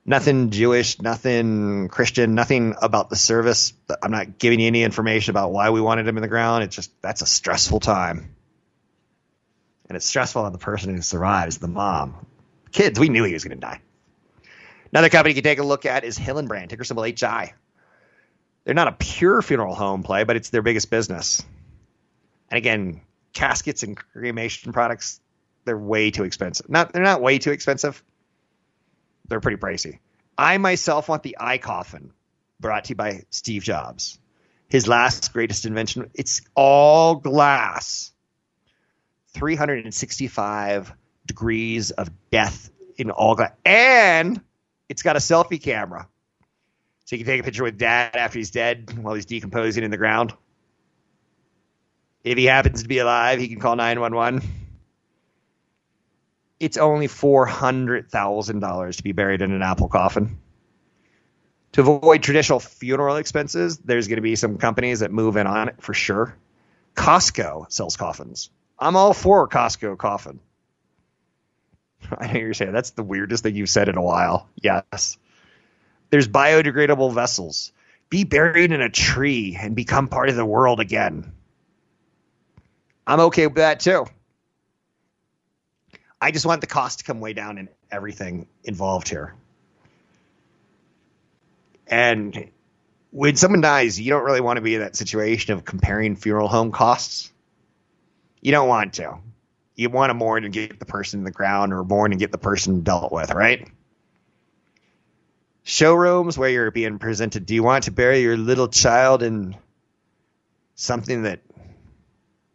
Nothing 0.05 0.51
Jewish, 0.51 1.01
nothing 1.03 1.89
Christian, 1.89 2.35
nothing 2.35 2.75
about 2.81 3.11
the 3.11 3.17
service. 3.17 3.75
I'm 4.03 4.11
not 4.11 4.39
giving 4.39 4.59
you 4.59 4.67
any 4.67 4.83
information 4.83 5.33
about 5.33 5.53
why 5.53 5.69
we 5.69 5.83
wanted 5.83 6.09
him 6.09 6.17
in 6.17 6.23
the 6.23 6.29
ground. 6.29 6.65
It's 6.65 6.75
just 6.75 6.91
that's 7.03 7.21
a 7.21 7.27
stressful 7.27 7.81
time 7.81 8.35
and 9.89 9.97
it's 9.97 10.07
stressful 10.07 10.43
on 10.43 10.53
the 10.53 10.59
person 10.59 10.95
who 10.95 11.03
survives, 11.03 11.59
the 11.59 11.69
mom. 11.69 12.27
Kids, 12.71 13.01
we 13.01 13.09
knew 13.09 13.25
he 13.25 13.33
was 13.33 13.45
going 13.45 13.57
to 13.57 13.61
die. 13.61 13.81
Another 14.93 15.09
company 15.09 15.33
you 15.33 15.43
can 15.43 15.45
take 15.45 15.59
a 15.59 15.65
look 15.65 15.87
at 15.87 16.05
is 16.05 16.19
Hillenbrand, 16.19 16.69
ticker 16.69 16.85
symbol 16.85 17.05
HI. 17.05 17.55
They're 18.65 18.75
not 18.75 18.89
a 18.89 18.93
pure 18.93 19.41
funeral 19.41 19.75
home 19.75 20.03
play, 20.03 20.25
but 20.25 20.37
it's 20.37 20.51
their 20.51 20.63
biggest 20.63 20.91
business. 20.91 21.43
And 22.51 22.59
again, 22.59 23.01
caskets 23.33 23.83
and 23.83 23.97
cremation 23.97 24.73
products, 24.73 25.21
they're 25.65 25.79
way 25.79 26.11
too 26.11 26.25
expensive. 26.25 26.69
Not 26.69 26.93
they're 26.93 27.03
not 27.03 27.23
way 27.23 27.39
too 27.39 27.53
expensive. 27.53 28.03
They're 29.29 29.41
pretty 29.41 29.59
pricey. 29.59 29.99
I 30.37 30.59
myself 30.59 31.09
want 31.09 31.23
the 31.23 31.37
iCoffin, 31.41 32.11
brought 32.61 32.85
to 32.85 32.91
you 32.91 32.97
by 32.97 33.23
Steve 33.31 33.63
Jobs. 33.63 34.19
His 34.69 34.87
last 34.87 35.33
greatest 35.33 35.65
invention. 35.65 36.11
It's 36.15 36.43
all 36.55 37.17
glass 37.17 38.13
365 39.39 40.93
degrees 41.27 41.91
of 41.93 42.11
death 42.31 42.71
in 42.97 43.09
glass, 43.09 43.53
and 43.65 44.41
it's 44.89 45.03
got 45.03 45.15
a 45.15 45.21
selfie 45.21 45.63
camera, 45.63 46.09
so 47.05 47.15
you 47.15 47.25
can 47.25 47.33
take 47.33 47.41
a 47.41 47.45
picture 47.45 47.63
with 47.63 47.79
dad 47.79 48.17
after 48.17 48.39
he's 48.39 48.51
dead 48.51 48.99
while 49.01 49.15
he's 49.15 49.27
decomposing 49.27 49.85
in 49.85 49.91
the 49.91 49.97
ground. 49.97 50.35
If 52.25 52.37
he 52.37 52.47
happens 52.47 52.83
to 52.83 52.89
be 52.89 52.99
alive, 52.99 53.39
he 53.39 53.49
can 53.49 53.61
call 53.61 53.77
911. 53.77 54.43
It's 56.59 56.77
only 56.77 57.07
$400,000 57.07 58.97
to 58.97 59.03
be 59.05 59.13
buried 59.13 59.41
in 59.41 59.53
an 59.53 59.63
apple 59.63 59.89
coffin. 59.89 60.39
To 61.73 61.83
avoid 61.83 62.25
traditional 62.25 62.59
funeral 62.59 63.17
expenses, 63.17 63.79
there's 63.79 64.09
going 64.09 64.17
to 64.17 64.23
be 64.23 64.35
some 64.35 64.59
companies 64.59 65.01
that 65.01 65.13
move 65.13 65.37
in 65.37 65.47
on 65.47 65.69
it 65.69 65.81
for 65.81 65.95
sure. 65.95 66.35
Costco 66.97 67.71
sells 67.71 67.97
coffins. 67.97 68.51
I'm 68.79 68.97
all 68.97 69.13
for 69.13 69.49
Costco 69.49 69.99
coffin. 69.99 70.41
I 72.19 72.33
know 72.33 72.39
you're 72.39 72.55
saying 72.55 72.73
that's 72.73 72.91
the 72.91 73.03
weirdest 73.03 73.43
thing 73.43 73.57
you've 73.57 73.69
said 73.69 73.89
in 73.89 73.97
a 73.97 74.03
while. 74.03 74.49
Yes. 74.57 75.19
There's 76.11 76.29
biodegradable 76.29 77.13
vessels. 77.13 77.73
Be 78.09 78.25
buried 78.25 78.73
in 78.73 78.81
a 78.81 78.89
tree 78.89 79.57
and 79.61 79.77
become 79.77 80.09
part 80.09 80.29
of 80.29 80.37
the 80.37 80.45
world 80.45 80.81
again. 80.81 81.33
I'm 83.07 83.21
okay 83.21 83.47
with 83.47 83.57
that 83.57 83.81
too. 83.81 84.07
I 86.21 86.31
just 86.31 86.47
want 86.47 86.61
the 86.61 86.67
cost 86.67 87.01
to 87.01 87.05
come 87.05 87.21
way 87.21 87.33
down 87.33 87.59
in 87.59 87.69
everything 87.91 88.47
involved 88.65 89.09
here. 89.09 89.35
And 91.87 92.51
when 93.11 93.37
someone 93.37 93.61
dies, 93.61 94.01
you 94.01 94.11
don't 94.11 94.25
really 94.25 94.41
want 94.41 94.57
to 94.57 94.61
be 94.63 94.75
in 94.75 94.81
that 94.81 94.97
situation 94.97 95.55
of 95.55 95.65
comparing 95.65 96.17
funeral 96.17 96.49
home 96.49 96.71
costs 96.73 97.33
you 98.41 98.53
don't 98.53 98.69
want 98.69 98.95
to. 98.95 99.19
You 99.75 99.91
want 99.91 100.11
to 100.11 100.15
mourn 100.15 100.45
and 100.45 100.53
get 100.53 100.79
the 100.79 100.87
person 100.87 101.21
in 101.21 101.25
the 101.25 101.31
ground 101.31 101.73
or 101.73 101.85
mourn 101.85 102.13
and 102.13 102.19
get 102.19 102.33
the 102.33 102.39
person 102.39 102.81
dealt 102.81 103.13
with, 103.13 103.31
right? 103.31 103.69
Showrooms 105.63 106.37
where 106.39 106.49
you're 106.49 106.71
being 106.71 106.99
presented. 106.99 107.47
Do 107.47 107.55
you 107.55 107.63
want 107.63 107.85
to 107.85 107.93
bury 107.93 108.21
your 108.21 108.37
little 108.37 108.69
child 108.69 109.23
in 109.23 109.57
something 110.75 111.23
that, 111.23 111.41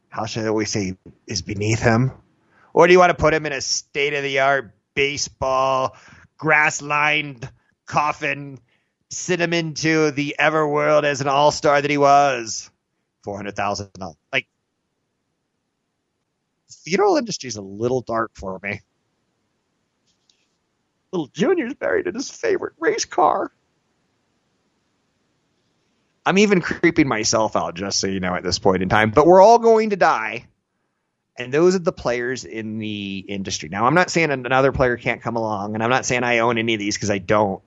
how 0.09 0.25
should 0.25 0.45
I 0.45 0.47
always 0.47 0.71
say, 0.71 0.97
is 1.27 1.41
beneath 1.41 1.79
him? 1.79 2.11
Or 2.73 2.88
do 2.88 2.93
you 2.93 2.99
want 2.99 3.11
to 3.11 3.15
put 3.15 3.34
him 3.34 3.45
in 3.45 3.53
a 3.53 3.61
state 3.61 4.13
of 4.13 4.23
the 4.23 4.39
art 4.39 4.73
baseball, 4.95 5.95
grass 6.38 6.81
lined 6.81 7.49
coffin, 7.86 8.59
sit 9.09 9.39
him 9.39 9.53
into 9.53 10.11
the 10.11 10.36
Everworld 10.39 11.03
as 11.03 11.21
an 11.21 11.27
all 11.27 11.51
star 11.51 11.81
that 11.81 11.91
he 11.91 11.97
was? 11.97 12.69
$400,000. 13.25 14.15
Like 14.31 14.47
funeral 16.84 17.17
industry 17.17 17.47
is 17.47 17.55
a 17.55 17.61
little 17.61 18.01
dark 18.01 18.31
for 18.36 18.59
me. 18.61 18.81
Little 21.11 21.27
Junior's 21.27 21.73
buried 21.75 22.07
in 22.07 22.15
his 22.15 22.29
favorite 22.29 22.73
race 22.79 23.05
car. 23.05 23.51
I'm 26.25 26.38
even 26.38 26.61
creeping 26.61 27.07
myself 27.07 27.55
out, 27.55 27.75
just 27.75 27.99
so 27.99 28.07
you 28.07 28.19
know, 28.19 28.34
at 28.34 28.43
this 28.43 28.57
point 28.57 28.81
in 28.81 28.89
time. 28.89 29.11
But 29.11 29.27
we're 29.27 29.41
all 29.41 29.59
going 29.59 29.89
to 29.91 29.95
die. 29.95 30.47
And 31.38 31.53
those 31.53 31.75
are 31.75 31.79
the 31.79 31.91
players 31.91 32.45
in 32.45 32.77
the 32.77 33.25
industry. 33.27 33.67
Now, 33.67 33.86
I'm 33.86 33.95
not 33.95 34.09
saying 34.09 34.31
another 34.31 34.71
player 34.71 34.97
can't 34.97 35.21
come 35.21 35.36
along, 35.36 35.73
and 35.73 35.84
I'm 35.84 35.89
not 35.89 36.05
saying 36.05 36.23
I 36.23 36.39
own 36.39 36.57
any 36.57 36.75
of 36.75 36.79
these 36.79 36.95
because 36.95 37.09
I 37.09 37.17
don't. 37.17 37.61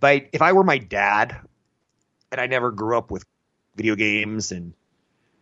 But 0.00 0.28
if 0.32 0.40
I 0.40 0.52
were 0.52 0.64
my 0.64 0.78
dad, 0.78 1.36
and 2.32 2.40
I 2.40 2.46
never 2.46 2.70
grew 2.70 2.96
up 2.96 3.10
with 3.10 3.24
video 3.76 3.96
games 3.96 4.52
and 4.52 4.72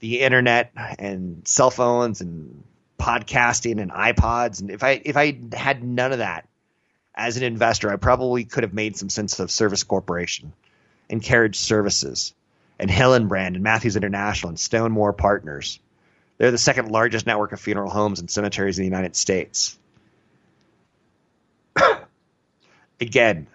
the 0.00 0.20
internet 0.20 0.72
and 0.98 1.46
cell 1.46 1.70
phones 1.70 2.20
and 2.20 2.62
podcasting 2.98 3.80
and 3.80 3.90
iPods. 3.90 4.60
And 4.60 4.70
if 4.70 4.82
I 4.82 5.00
if 5.04 5.16
I 5.16 5.38
had 5.52 5.82
none 5.82 6.12
of 6.12 6.18
that 6.18 6.48
as 7.14 7.36
an 7.36 7.42
investor, 7.42 7.90
I 7.90 7.96
probably 7.96 8.44
could 8.44 8.64
have 8.64 8.74
made 8.74 8.96
some 8.96 9.08
sense 9.08 9.38
of 9.40 9.50
Service 9.50 9.82
Corporation 9.84 10.52
and 11.10 11.22
Carriage 11.22 11.56
Services 11.56 12.34
and 12.78 12.90
Hillenbrand 12.90 13.54
and 13.54 13.62
Matthews 13.62 13.96
International 13.96 14.50
and 14.50 14.58
StoneMor 14.58 15.16
Partners. 15.16 15.80
They're 16.36 16.52
the 16.52 16.58
second 16.58 16.90
largest 16.90 17.26
network 17.26 17.52
of 17.52 17.60
funeral 17.60 17.90
homes 17.90 18.20
and 18.20 18.30
cemeteries 18.30 18.78
in 18.78 18.82
the 18.82 18.88
United 18.88 19.16
States. 19.16 19.76
Again, 23.00 23.48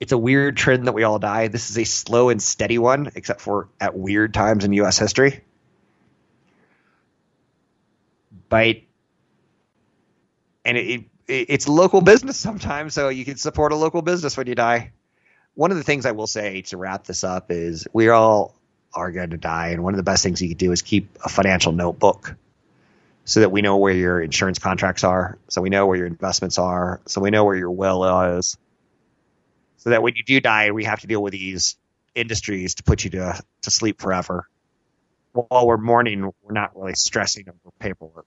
it's 0.00 0.12
a 0.12 0.18
weird 0.18 0.56
trend 0.56 0.86
that 0.86 0.92
we 0.92 1.02
all 1.02 1.18
die. 1.18 1.48
This 1.48 1.68
is 1.68 1.76
a 1.78 1.84
slow 1.84 2.30
and 2.30 2.42
steady 2.42 2.78
one, 2.78 3.10
except 3.14 3.42
for 3.42 3.68
at 3.78 3.94
weird 3.96 4.32
times 4.32 4.64
in 4.64 4.72
U.S. 4.72 4.98
history. 4.98 5.42
Right? 8.54 8.86
And 10.64 10.78
it, 10.78 11.04
it, 11.26 11.46
it's 11.48 11.66
local 11.66 12.00
business 12.00 12.36
sometimes, 12.36 12.94
so 12.94 13.08
you 13.08 13.24
can 13.24 13.36
support 13.36 13.72
a 13.72 13.76
local 13.76 14.00
business 14.00 14.36
when 14.36 14.46
you 14.46 14.54
die. 14.54 14.92
One 15.54 15.72
of 15.72 15.76
the 15.76 15.82
things 15.82 16.06
I 16.06 16.12
will 16.12 16.28
say 16.28 16.62
to 16.62 16.76
wrap 16.76 17.04
this 17.04 17.24
up 17.24 17.50
is 17.50 17.88
we 17.92 18.08
all 18.10 18.54
are 18.94 19.10
going 19.10 19.30
to 19.30 19.36
die, 19.36 19.68
and 19.68 19.82
one 19.82 19.92
of 19.92 19.96
the 19.96 20.04
best 20.04 20.22
things 20.22 20.40
you 20.40 20.48
can 20.48 20.56
do 20.56 20.70
is 20.70 20.82
keep 20.82 21.18
a 21.24 21.28
financial 21.28 21.72
notebook 21.72 22.36
so 23.24 23.40
that 23.40 23.50
we 23.50 23.60
know 23.60 23.78
where 23.78 23.92
your 23.92 24.20
insurance 24.20 24.60
contracts 24.60 25.02
are, 25.02 25.36
so 25.48 25.60
we 25.60 25.68
know 25.68 25.86
where 25.86 25.96
your 25.96 26.06
investments 26.06 26.56
are, 26.56 27.00
so 27.06 27.20
we 27.20 27.30
know 27.30 27.44
where 27.44 27.56
your 27.56 27.72
will 27.72 28.04
is, 28.38 28.56
so 29.78 29.90
that 29.90 30.02
when 30.02 30.14
you 30.14 30.22
do 30.22 30.40
die, 30.40 30.70
we 30.70 30.84
have 30.84 31.00
to 31.00 31.08
deal 31.08 31.22
with 31.22 31.32
these 31.32 31.76
industries 32.14 32.76
to 32.76 32.84
put 32.84 33.02
you 33.02 33.10
to 33.10 33.42
to 33.62 33.70
sleep 33.72 34.00
forever 34.00 34.48
while 35.34 35.66
we're 35.66 35.76
mourning, 35.76 36.22
we're 36.42 36.52
not 36.52 36.76
really 36.76 36.94
stressing 36.94 37.48
over 37.48 37.74
paperwork. 37.78 38.26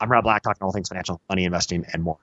I'm 0.00 0.10
Rob 0.10 0.24
Black, 0.24 0.42
talking 0.42 0.62
all 0.62 0.72
things 0.72 0.88
financial, 0.88 1.20
money, 1.28 1.44
investing, 1.44 1.86
and 1.92 2.02
more. 2.02 2.18